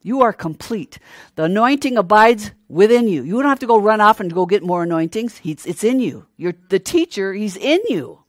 You 0.00 0.22
are 0.22 0.32
complete. 0.32 1.00
The 1.34 1.44
anointing 1.44 1.96
abides 1.96 2.52
within 2.68 3.08
you. 3.08 3.24
You 3.24 3.42
don't 3.42 3.50
have 3.50 3.58
to 3.58 3.66
go 3.66 3.76
run 3.76 4.00
off 4.00 4.20
and 4.20 4.32
go 4.32 4.46
get 4.46 4.62
more 4.62 4.84
anointings. 4.84 5.38
He's, 5.38 5.66
it's 5.66 5.82
in 5.82 5.98
you. 5.98 6.26
You're 6.36 6.54
the 6.68 6.78
teacher, 6.78 7.32
He's 7.32 7.56
in 7.56 7.80
you. 7.88 8.20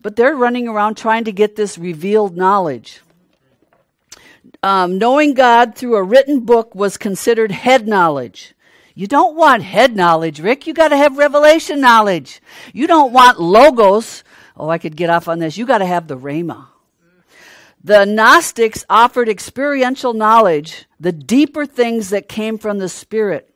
But 0.00 0.14
they're 0.14 0.36
running 0.36 0.68
around 0.68 0.96
trying 0.96 1.24
to 1.24 1.32
get 1.32 1.56
this 1.56 1.78
revealed 1.78 2.36
knowledge 2.36 3.00
um, 4.62 4.98
knowing 4.98 5.34
God 5.34 5.74
through 5.74 5.96
a 5.96 6.02
written 6.02 6.40
book 6.40 6.74
was 6.74 6.96
considered 6.96 7.50
head 7.50 7.88
knowledge. 7.88 8.54
You 8.94 9.06
don't 9.06 9.36
want 9.36 9.62
head 9.62 9.96
knowledge, 9.96 10.40
Rick. 10.40 10.66
You 10.66 10.74
got 10.74 10.88
to 10.88 10.96
have 10.96 11.16
revelation 11.16 11.80
knowledge. 11.80 12.40
You 12.72 12.86
don't 12.86 13.12
want 13.12 13.40
logos. 13.40 14.22
Oh, 14.56 14.68
I 14.68 14.78
could 14.78 14.96
get 14.96 15.10
off 15.10 15.28
on 15.28 15.38
this. 15.38 15.56
You 15.56 15.66
got 15.66 15.78
to 15.78 15.86
have 15.86 16.08
the 16.08 16.18
Rhema. 16.18 16.66
The 17.84 18.04
Gnostics 18.04 18.84
offered 18.88 19.28
experiential 19.28 20.12
knowledge, 20.12 20.86
the 21.00 21.10
deeper 21.10 21.66
things 21.66 22.10
that 22.10 22.28
came 22.28 22.56
from 22.56 22.78
the 22.78 22.88
Spirit. 22.88 23.52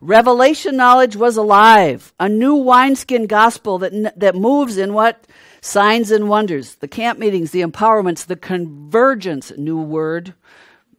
Revelation 0.00 0.76
knowledge 0.76 1.16
was 1.16 1.36
alive, 1.36 2.12
a 2.20 2.28
new 2.28 2.54
wineskin 2.54 3.26
gospel 3.26 3.78
that, 3.78 4.20
that 4.20 4.36
moves 4.36 4.76
in 4.76 4.92
what? 4.92 5.26
Signs 5.60 6.10
and 6.10 6.28
wonders, 6.28 6.76
the 6.76 6.86
camp 6.86 7.18
meetings, 7.18 7.50
the 7.50 7.62
empowerments, 7.62 8.26
the 8.26 8.36
convergence, 8.36 9.50
new 9.56 9.80
word, 9.80 10.34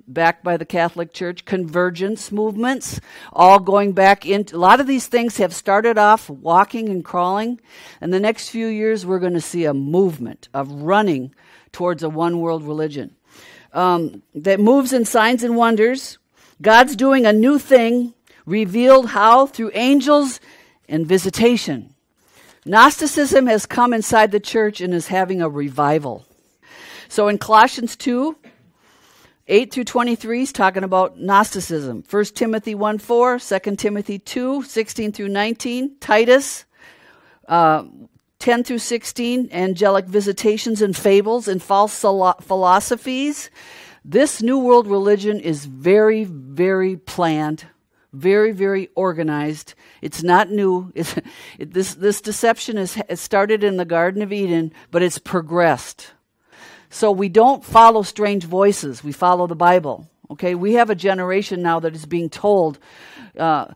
backed 0.07 0.43
by 0.43 0.57
the 0.57 0.65
Catholic 0.65 1.13
Church, 1.13 1.45
convergence 1.45 2.31
movements, 2.31 2.99
all 3.33 3.59
going 3.59 3.93
back 3.93 4.25
into 4.25 4.55
a 4.55 4.57
lot 4.57 4.79
of 4.79 4.87
these 4.87 5.07
things 5.07 5.37
have 5.37 5.53
started 5.53 5.97
off 5.97 6.29
walking 6.29 6.89
and 6.89 7.03
crawling. 7.03 7.59
And 8.01 8.13
the 8.13 8.19
next 8.19 8.49
few 8.49 8.67
years, 8.67 9.05
we're 9.05 9.19
going 9.19 9.33
to 9.33 9.41
see 9.41 9.65
a 9.65 9.73
movement 9.73 10.47
of 10.53 10.71
running 10.71 11.33
towards 11.71 12.03
a 12.03 12.09
one 12.09 12.39
world 12.39 12.63
religion 12.63 13.15
um, 13.73 14.23
that 14.33 14.59
moves 14.59 14.93
in 14.93 15.05
signs 15.05 15.43
and 15.43 15.55
wonders. 15.55 16.17
God's 16.61 16.95
doing 16.95 17.25
a 17.25 17.33
new 17.33 17.59
thing, 17.59 18.13
revealed 18.45 19.09
how? 19.09 19.45
Through 19.47 19.71
angels 19.73 20.39
and 20.87 21.05
visitation. 21.05 21.93
Gnosticism 22.65 23.45
has 23.47 23.65
come 23.65 23.93
inside 23.93 24.31
the 24.31 24.39
church 24.39 24.81
and 24.81 24.93
is 24.93 25.07
having 25.07 25.41
a 25.41 25.49
revival. 25.49 26.25
So 27.09 27.27
in 27.27 27.37
Colossians 27.37 27.95
2, 27.95 28.35
8 29.47 29.71
through 29.71 29.83
23 29.83 30.41
is 30.41 30.51
talking 30.51 30.83
about 30.83 31.19
Gnosticism. 31.19 32.03
1 32.09 32.25
Timothy 32.25 32.73
1 32.73 32.97
4, 32.97 33.39
2 33.39 33.75
Timothy 33.75 34.19
2, 34.19 34.63
16 34.63 35.11
through 35.11 35.29
19, 35.29 35.97
Titus 35.99 36.65
uh, 37.47 37.85
10 38.39 38.63
through 38.63 38.79
16, 38.79 39.49
angelic 39.51 40.05
visitations 40.05 40.81
and 40.81 40.95
fables 40.95 41.47
and 41.47 41.61
false 41.61 41.99
philosophies. 41.99 43.49
This 44.03 44.41
New 44.41 44.59
World 44.59 44.87
religion 44.87 45.39
is 45.39 45.65
very, 45.65 46.25
very 46.25 46.95
planned, 46.95 47.65
very, 48.13 48.51
very 48.51 48.89
organized. 48.93 49.73
It's 50.01 50.21
not 50.21 50.51
new. 50.51 50.91
It's, 50.93 51.15
it, 51.59 51.73
this, 51.73 51.95
this 51.95 52.21
deception 52.21 52.77
is, 52.77 53.01
started 53.15 53.63
in 53.63 53.77
the 53.77 53.85
Garden 53.85 54.21
of 54.21 54.31
Eden, 54.31 54.73
but 54.91 55.01
it's 55.01 55.17
progressed. 55.17 56.11
So 56.89 57.11
we 57.11 57.29
don't 57.29 57.63
follow 57.63 58.03
strange 58.03 58.45
voices, 58.45 59.03
we 59.03 59.11
follow 59.11 59.47
the 59.47 59.55
Bible. 59.55 60.09
Okay, 60.31 60.55
we 60.55 60.73
have 60.73 60.89
a 60.89 60.95
generation 60.95 61.61
now 61.61 61.79
that 61.81 61.95
is 61.95 62.05
being 62.05 62.29
told, 62.29 62.79
uh, 63.37 63.67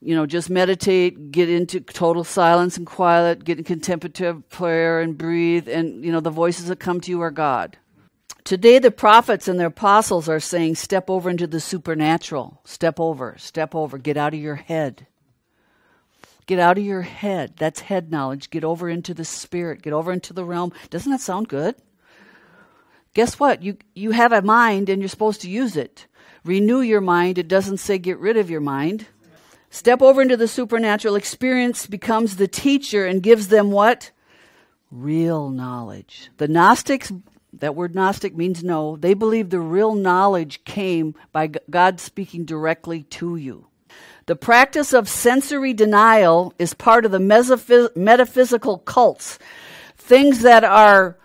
you 0.00 0.14
know, 0.14 0.24
just 0.24 0.48
meditate, 0.48 1.32
get 1.32 1.50
into 1.50 1.80
total 1.80 2.22
silence 2.22 2.76
and 2.76 2.86
quiet, 2.86 3.44
get 3.44 3.58
in 3.58 3.64
contemplative 3.64 4.48
prayer 4.48 5.00
and 5.00 5.18
breathe, 5.18 5.68
and, 5.68 6.04
you 6.04 6.12
know, 6.12 6.20
the 6.20 6.30
voices 6.30 6.68
that 6.68 6.78
come 6.78 7.00
to 7.00 7.10
you 7.10 7.20
are 7.20 7.30
God. 7.30 7.76
Today, 8.44 8.78
the 8.78 8.90
prophets 8.90 9.48
and 9.48 9.60
the 9.60 9.66
apostles 9.66 10.28
are 10.28 10.40
saying, 10.40 10.76
step 10.76 11.10
over 11.10 11.28
into 11.28 11.46
the 11.46 11.60
supernatural. 11.60 12.60
Step 12.64 12.98
over, 12.98 13.34
step 13.38 13.74
over, 13.74 13.98
get 13.98 14.16
out 14.16 14.32
of 14.32 14.40
your 14.40 14.54
head. 14.54 15.06
Get 16.46 16.58
out 16.58 16.78
of 16.78 16.84
your 16.84 17.02
head. 17.02 17.54
That's 17.58 17.80
head 17.80 18.10
knowledge. 18.10 18.50
Get 18.50 18.64
over 18.64 18.88
into 18.88 19.14
the 19.14 19.24
spirit. 19.24 19.82
Get 19.82 19.92
over 19.92 20.10
into 20.10 20.32
the 20.32 20.44
realm. 20.44 20.72
Doesn't 20.88 21.12
that 21.12 21.20
sound 21.20 21.48
good? 21.48 21.76
Guess 23.14 23.40
what? 23.40 23.62
You, 23.62 23.76
you 23.94 24.12
have 24.12 24.32
a 24.32 24.42
mind 24.42 24.88
and 24.88 25.02
you're 25.02 25.08
supposed 25.08 25.40
to 25.42 25.50
use 25.50 25.76
it. 25.76 26.06
Renew 26.44 26.80
your 26.80 27.00
mind. 27.00 27.38
It 27.38 27.48
doesn't 27.48 27.78
say 27.78 27.98
get 27.98 28.18
rid 28.18 28.36
of 28.36 28.50
your 28.50 28.60
mind. 28.60 29.06
Step 29.68 30.02
over 30.02 30.22
into 30.22 30.36
the 30.36 30.48
supernatural 30.48 31.16
experience 31.16 31.86
becomes 31.86 32.36
the 32.36 32.48
teacher 32.48 33.06
and 33.06 33.22
gives 33.22 33.48
them 33.48 33.70
what? 33.70 34.10
Real 34.90 35.50
knowledge. 35.50 36.30
The 36.38 36.48
Gnostics 36.48 37.12
that 37.52 37.74
word 37.74 37.94
Gnostic 37.94 38.36
means 38.36 38.62
no. 38.62 38.96
They 38.96 39.14
believe 39.14 39.50
the 39.50 39.60
real 39.60 39.94
knowledge 39.94 40.64
came 40.64 41.14
by 41.32 41.48
God 41.48 42.00
speaking 42.00 42.44
directly 42.44 43.02
to 43.04 43.36
you. 43.36 43.66
The 44.26 44.36
practice 44.36 44.92
of 44.92 45.08
sensory 45.08 45.72
denial 45.72 46.54
is 46.58 46.74
part 46.74 47.04
of 47.04 47.10
the 47.10 47.18
metaphysical 47.96 48.78
cults, 48.78 49.38
things 49.96 50.42
that 50.42 50.62
are 50.62 51.16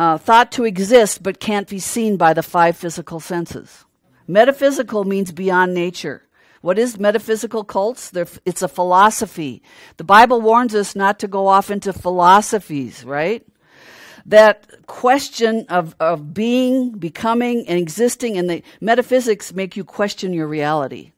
uh, 0.00 0.16
thought 0.16 0.50
to 0.50 0.64
exist 0.64 1.22
but 1.22 1.40
can't 1.40 1.68
be 1.68 1.78
seen 1.78 2.16
by 2.16 2.32
the 2.32 2.42
five 2.42 2.74
physical 2.74 3.20
senses. 3.20 3.84
Metaphysical 4.26 5.04
means 5.04 5.30
beyond 5.30 5.74
nature. 5.74 6.22
What 6.62 6.78
is 6.78 6.98
metaphysical 6.98 7.64
cults? 7.64 8.08
They're, 8.08 8.26
it's 8.46 8.62
a 8.62 8.68
philosophy. 8.68 9.62
The 9.98 10.04
Bible 10.04 10.40
warns 10.40 10.74
us 10.74 10.96
not 10.96 11.18
to 11.18 11.28
go 11.28 11.48
off 11.48 11.70
into 11.70 11.92
philosophies, 11.92 13.04
right? 13.04 13.46
that 14.26 14.86
question 14.86 15.66
of, 15.68 15.94
of 15.98 16.32
being, 16.34 16.92
becoming, 16.92 17.66
and 17.66 17.78
existing, 17.78 18.36
and 18.36 18.48
the 18.48 18.62
metaphysics 18.80 19.52
make 19.52 19.76
you 19.76 19.84
question 19.84 20.32
your 20.32 20.46
reality. 20.46 21.12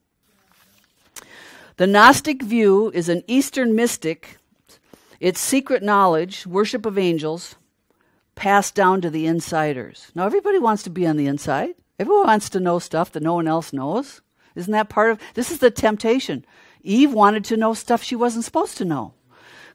The 1.77 1.87
Gnostic 1.87 2.43
view 2.43 2.91
is 2.95 3.09
an 3.09 3.23
Eastern 3.27 3.75
mystic, 3.75 4.39
it's 5.21 5.41
secret 5.41 5.83
knowledge, 5.83 6.47
worship 6.47 6.87
of 6.87 6.97
angels, 6.97 7.57
passed 8.35 8.75
down 8.75 9.01
to 9.01 9.11
the 9.11 9.27
insiders. 9.27 10.11
Now, 10.15 10.27
everybody 10.27 10.59
wants 10.59 10.83
to 10.85 10.91
be 10.91 11.07
on 11.07 11.17
the 11.17 11.27
inside. 11.27 11.75
Everyone 11.99 12.27
wants 12.27 12.51
to 12.51 12.61
know 12.61 12.79
stuff 12.79 13.13
that 13.13 13.23
no 13.23 13.35
one 13.35 13.47
else 13.47 13.73
knows. 13.73 14.23
Isn't 14.55 14.73
that 14.73 14.89
part 14.89 15.11
of 15.11 15.19
this? 15.35 15.51
Is 15.51 15.59
the 15.59 15.71
temptation. 15.71 16.45
Eve 16.83 17.13
wanted 17.13 17.45
to 17.45 17.57
know 17.57 17.75
stuff 17.75 18.03
she 18.03 18.17
wasn't 18.17 18.45
supposed 18.45 18.77
to 18.79 18.85
know. 18.85 19.15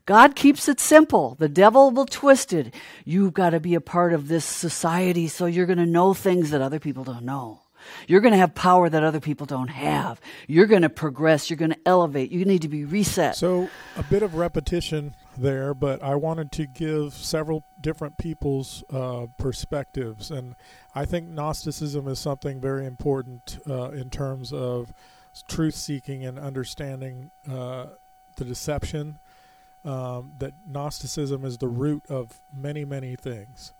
God 0.05 0.36
keeps 0.36 0.70
it 0.70 0.80
simple. 0.80 1.36
The 1.36 1.49
devil 1.49 1.91
will 1.91 2.05
twist 2.05 2.53
it. 2.53 2.74
You've 3.03 3.34
got 3.34 3.49
to 3.49 3.60
be 3.60 3.76
a 3.76 3.82
part 3.82 4.14
of 4.14 4.28
this 4.28 4.45
society 4.45 5.28
so 5.28 5.45
you're 5.45 5.66
going 5.66 5.78
to 5.80 5.86
know 5.86 6.14
things 6.14 6.51
that 6.51 6.62
other 6.62 6.80
people 6.80 7.03
don't 7.03 7.26
know. 7.26 7.62
You're 8.07 8.21
going 8.21 8.33
to 8.33 8.38
have 8.38 8.55
power 8.55 8.89
that 8.89 9.03
other 9.03 9.19
people 9.19 9.45
don't 9.45 9.69
have. 9.69 10.19
You're 10.47 10.65
going 10.65 10.81
to 10.81 10.89
progress. 10.89 11.49
You're 11.49 11.57
going 11.57 11.71
to 11.71 11.79
elevate. 11.85 12.31
You 12.31 12.45
need 12.45 12.61
to 12.63 12.67
be 12.67 12.85
reset. 12.85 13.35
So, 13.35 13.69
a 13.95 14.03
bit 14.03 14.23
of 14.23 14.35
repetition 14.35 15.15
there, 15.38 15.73
but 15.73 16.01
I 16.01 16.15
wanted 16.15 16.51
to 16.53 16.65
give 16.65 17.13
several 17.13 17.63
different 17.79 18.17
people's 18.17 18.83
uh, 18.91 19.27
perspectives. 19.38 20.31
And 20.31 20.55
I 20.95 21.05
think 21.05 21.27
Gnosticism 21.27 22.07
is 22.07 22.19
something 22.19 22.59
very 22.59 22.85
important 22.85 23.59
uh, 23.69 23.91
in 23.91 24.09
terms 24.09 24.51
of 24.51 24.93
truth 25.47 25.75
seeking 25.75 26.25
and 26.25 26.39
understanding 26.39 27.31
uh, 27.49 27.88
the 28.35 28.45
deception. 28.45 29.19
Um, 29.85 30.33
that 30.39 30.53
Gnosticism 30.67 31.45
is 31.45 31.59
the 31.59 31.69
root 31.69 32.03
of 32.09 32.41
many, 32.53 32.83
many 32.83 33.15
things. 33.15 33.71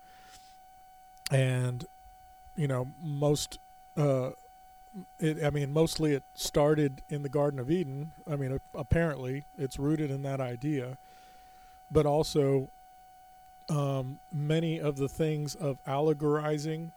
And, 1.30 1.86
you 2.56 2.68
know, 2.68 2.88
most. 3.02 3.60
Uh, 3.98 4.32
it, 5.20 5.44
I 5.44 5.50
mean, 5.50 5.74
mostly 5.74 6.14
it 6.14 6.24
started 6.34 7.02
in 7.10 7.24
the 7.24 7.30
Garden 7.30 7.60
of 7.60 7.70
Eden. 7.70 8.12
I 8.30 8.36
mean, 8.36 8.60
apparently 8.74 9.44
it's 9.58 9.78
rooted 9.80 10.12
in 10.12 10.22
that 10.24 10.40
idea 10.40 10.98
but 11.92 12.06
also 12.06 12.70
um, 13.70 14.20
many 14.32 14.80
of 14.80 14.98
the 14.98 15.08
things 15.08 15.56
of 15.56 15.78
allegorizing. 15.86 16.92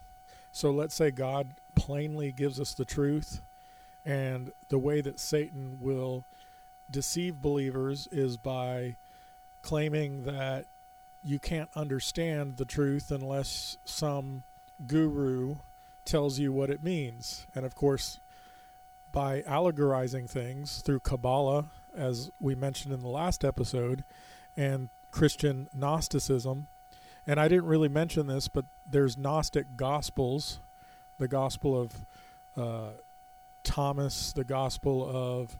So 0.52 0.70
let's 0.70 0.94
say 0.94 1.10
God 1.10 1.48
plainly 1.74 2.32
gives 2.32 2.60
us 2.60 2.74
the 2.74 2.84
truth, 2.84 3.40
and 4.04 4.52
the 4.68 4.78
way 4.78 5.00
that 5.00 5.20
Satan 5.20 5.78
will 5.80 6.24
deceive 6.90 7.40
believers 7.40 8.08
is 8.10 8.36
by 8.36 8.96
claiming 9.62 10.24
that 10.24 10.64
you 11.22 11.38
can't 11.38 11.68
understand 11.76 12.56
the 12.56 12.64
truth 12.64 13.10
unless 13.10 13.76
some 13.84 14.42
guru 14.86 15.56
tells 16.10 16.38
you 16.38 16.52
what 16.52 16.70
it 16.70 16.82
means. 16.82 17.46
And 17.54 17.64
of 17.64 17.74
course, 17.74 18.18
by 19.12 19.42
allegorizing 19.42 20.28
things 20.28 20.82
through 20.82 21.00
Kabbalah, 21.00 21.66
as 21.94 22.30
we 22.40 22.54
mentioned 22.54 22.92
in 22.92 23.00
the 23.00 23.08
last 23.08 23.44
episode, 23.44 24.04
and 24.56 24.88
Christian 25.10 25.68
Gnosticism. 25.74 26.66
And 27.26 27.38
I 27.38 27.48
didn't 27.48 27.66
really 27.66 27.88
mention 27.88 28.26
this, 28.26 28.48
but 28.48 28.64
there's 28.90 29.16
Gnostic 29.16 29.76
Gospels, 29.76 30.58
the 31.18 31.28
Gospel 31.28 31.80
of 31.80 31.92
uh, 32.56 32.90
Thomas, 33.62 34.32
the 34.32 34.44
Gospel 34.44 35.08
of 35.08 35.58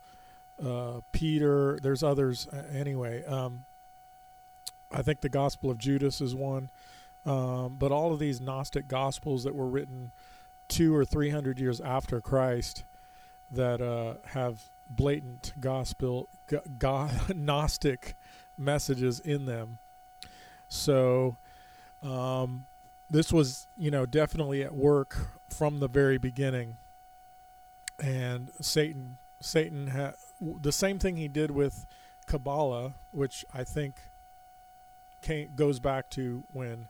uh, 0.65 1.01
Peter. 1.11 1.79
There's 1.81 2.03
others 2.03 2.47
anyway. 2.73 3.23
Um, 3.25 3.65
I 4.91 5.01
think 5.01 5.21
the 5.21 5.29
Gospel 5.29 5.71
of 5.71 5.77
Judas 5.77 6.19
is 6.19 6.35
one. 6.35 6.69
Um, 7.25 7.77
but 7.79 7.91
all 7.91 8.11
of 8.11 8.19
these 8.19 8.41
Gnostic 8.41 8.87
Gospels 8.87 9.43
that 9.43 9.55
were 9.55 9.67
written 9.67 10.11
two 10.71 10.95
or 10.95 11.05
three 11.05 11.29
hundred 11.29 11.59
years 11.59 11.81
after 11.81 12.21
Christ 12.21 12.85
that 13.51 13.81
uh, 13.81 14.15
have 14.29 14.69
blatant 14.89 15.53
gospel, 15.59 16.29
go, 16.47 16.61
go, 16.79 17.09
Gnostic 17.35 18.15
messages 18.57 19.19
in 19.19 19.45
them. 19.45 19.77
So 20.69 21.35
um, 22.01 22.65
this 23.09 23.33
was, 23.33 23.67
you 23.77 23.91
know, 23.91 24.05
definitely 24.05 24.63
at 24.63 24.73
work 24.73 25.17
from 25.49 25.79
the 25.79 25.89
very 25.89 26.17
beginning. 26.17 26.77
And 27.99 28.49
Satan, 28.61 29.17
Satan 29.41 30.13
the 30.61 30.71
same 30.71 30.97
thing 30.97 31.17
he 31.17 31.27
did 31.27 31.51
with 31.51 31.85
Kabbalah, 32.25 32.93
which 33.11 33.45
I 33.53 33.65
think 33.65 33.95
came, 35.21 35.51
goes 35.55 35.79
back 35.79 36.09
to 36.11 36.43
when 36.53 36.87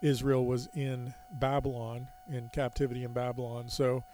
Israel 0.00 0.46
was 0.46 0.68
in 0.74 1.14
Babylon, 1.30 2.08
in 2.30 2.48
captivity 2.48 3.04
in 3.04 3.12
Babylon. 3.12 3.68
So 3.68 4.04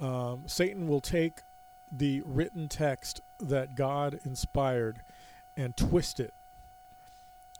um, 0.00 0.44
Satan 0.46 0.88
will 0.88 1.00
take 1.00 1.42
the 1.90 2.22
written 2.24 2.68
text 2.68 3.20
that 3.38 3.74
God 3.74 4.18
inspired 4.24 5.00
and 5.56 5.76
twist 5.76 6.18
it 6.18 6.34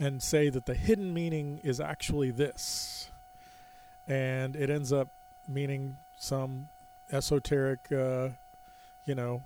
and 0.01 0.22
say 0.22 0.49
that 0.49 0.66
the 0.66 0.74
hidden 0.74 1.14
meaning 1.14 1.61
is 1.62 1.80
actually 1.80 2.30
this. 2.30 3.11
And 4.09 4.57
it 4.57 4.68
ends 4.68 4.92
up 4.92 5.09
meaning 5.49 5.97
some 6.16 6.68
esoteric, 7.12 7.90
uh, 7.92 8.30
you 9.07 9.14
know, 9.14 9.42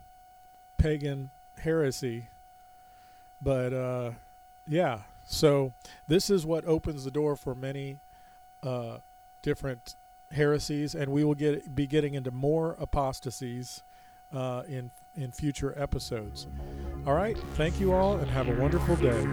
pagan 0.79 1.31
heresy. 1.61 2.29
But 3.43 3.73
uh, 3.73 4.11
yeah, 4.67 5.01
so 5.25 5.73
this 6.09 6.31
is 6.31 6.47
what 6.47 6.65
opens 6.65 7.05
the 7.05 7.11
door 7.11 7.37
for 7.37 7.55
many 7.55 7.99
uh, 8.63 8.99
different 9.43 9.95
heresies, 10.31 10.95
and 10.95 11.11
we 11.13 11.25
will 11.25 11.35
get 11.35 11.75
be 11.75 11.87
getting 11.87 12.15
into 12.15 12.31
more 12.31 12.77
apostasies 12.79 13.83
uh, 14.33 14.63
in 14.69 14.91
in 15.15 15.33
future 15.33 15.75
episodes. 15.77 16.47
All 17.07 17.15
right, 17.15 17.39
thank 17.55 17.81
you 17.81 17.93
all, 17.93 18.19
and 18.19 18.31
have 18.31 18.49
a 18.49 18.61
wonderful 18.61 18.97
day. 18.97 19.25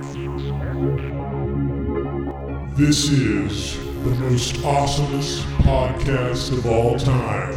This 2.75 3.09
is 3.09 3.77
the 4.03 4.15
most 4.15 4.55
awesomest 4.55 5.43
podcast 5.63 6.51
of 6.57 6.65
all 6.65 6.97
time. 6.97 7.55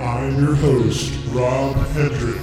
I'm 0.00 0.38
your 0.38 0.54
host, 0.54 1.12
Rob 1.28 1.74
Hendrick. 1.88 2.42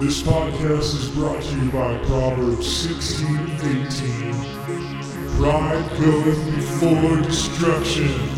This 0.00 0.22
podcast 0.22 0.94
is 0.94 1.08
brought 1.10 1.42
to 1.42 1.56
you 1.56 1.70
by 1.72 1.98
Proverbs 2.06 2.70
16 2.82 3.26
18. 3.86 4.34
Pride 5.38 5.90
goeth 5.98 6.54
before 6.54 7.16
destruction 7.22 8.37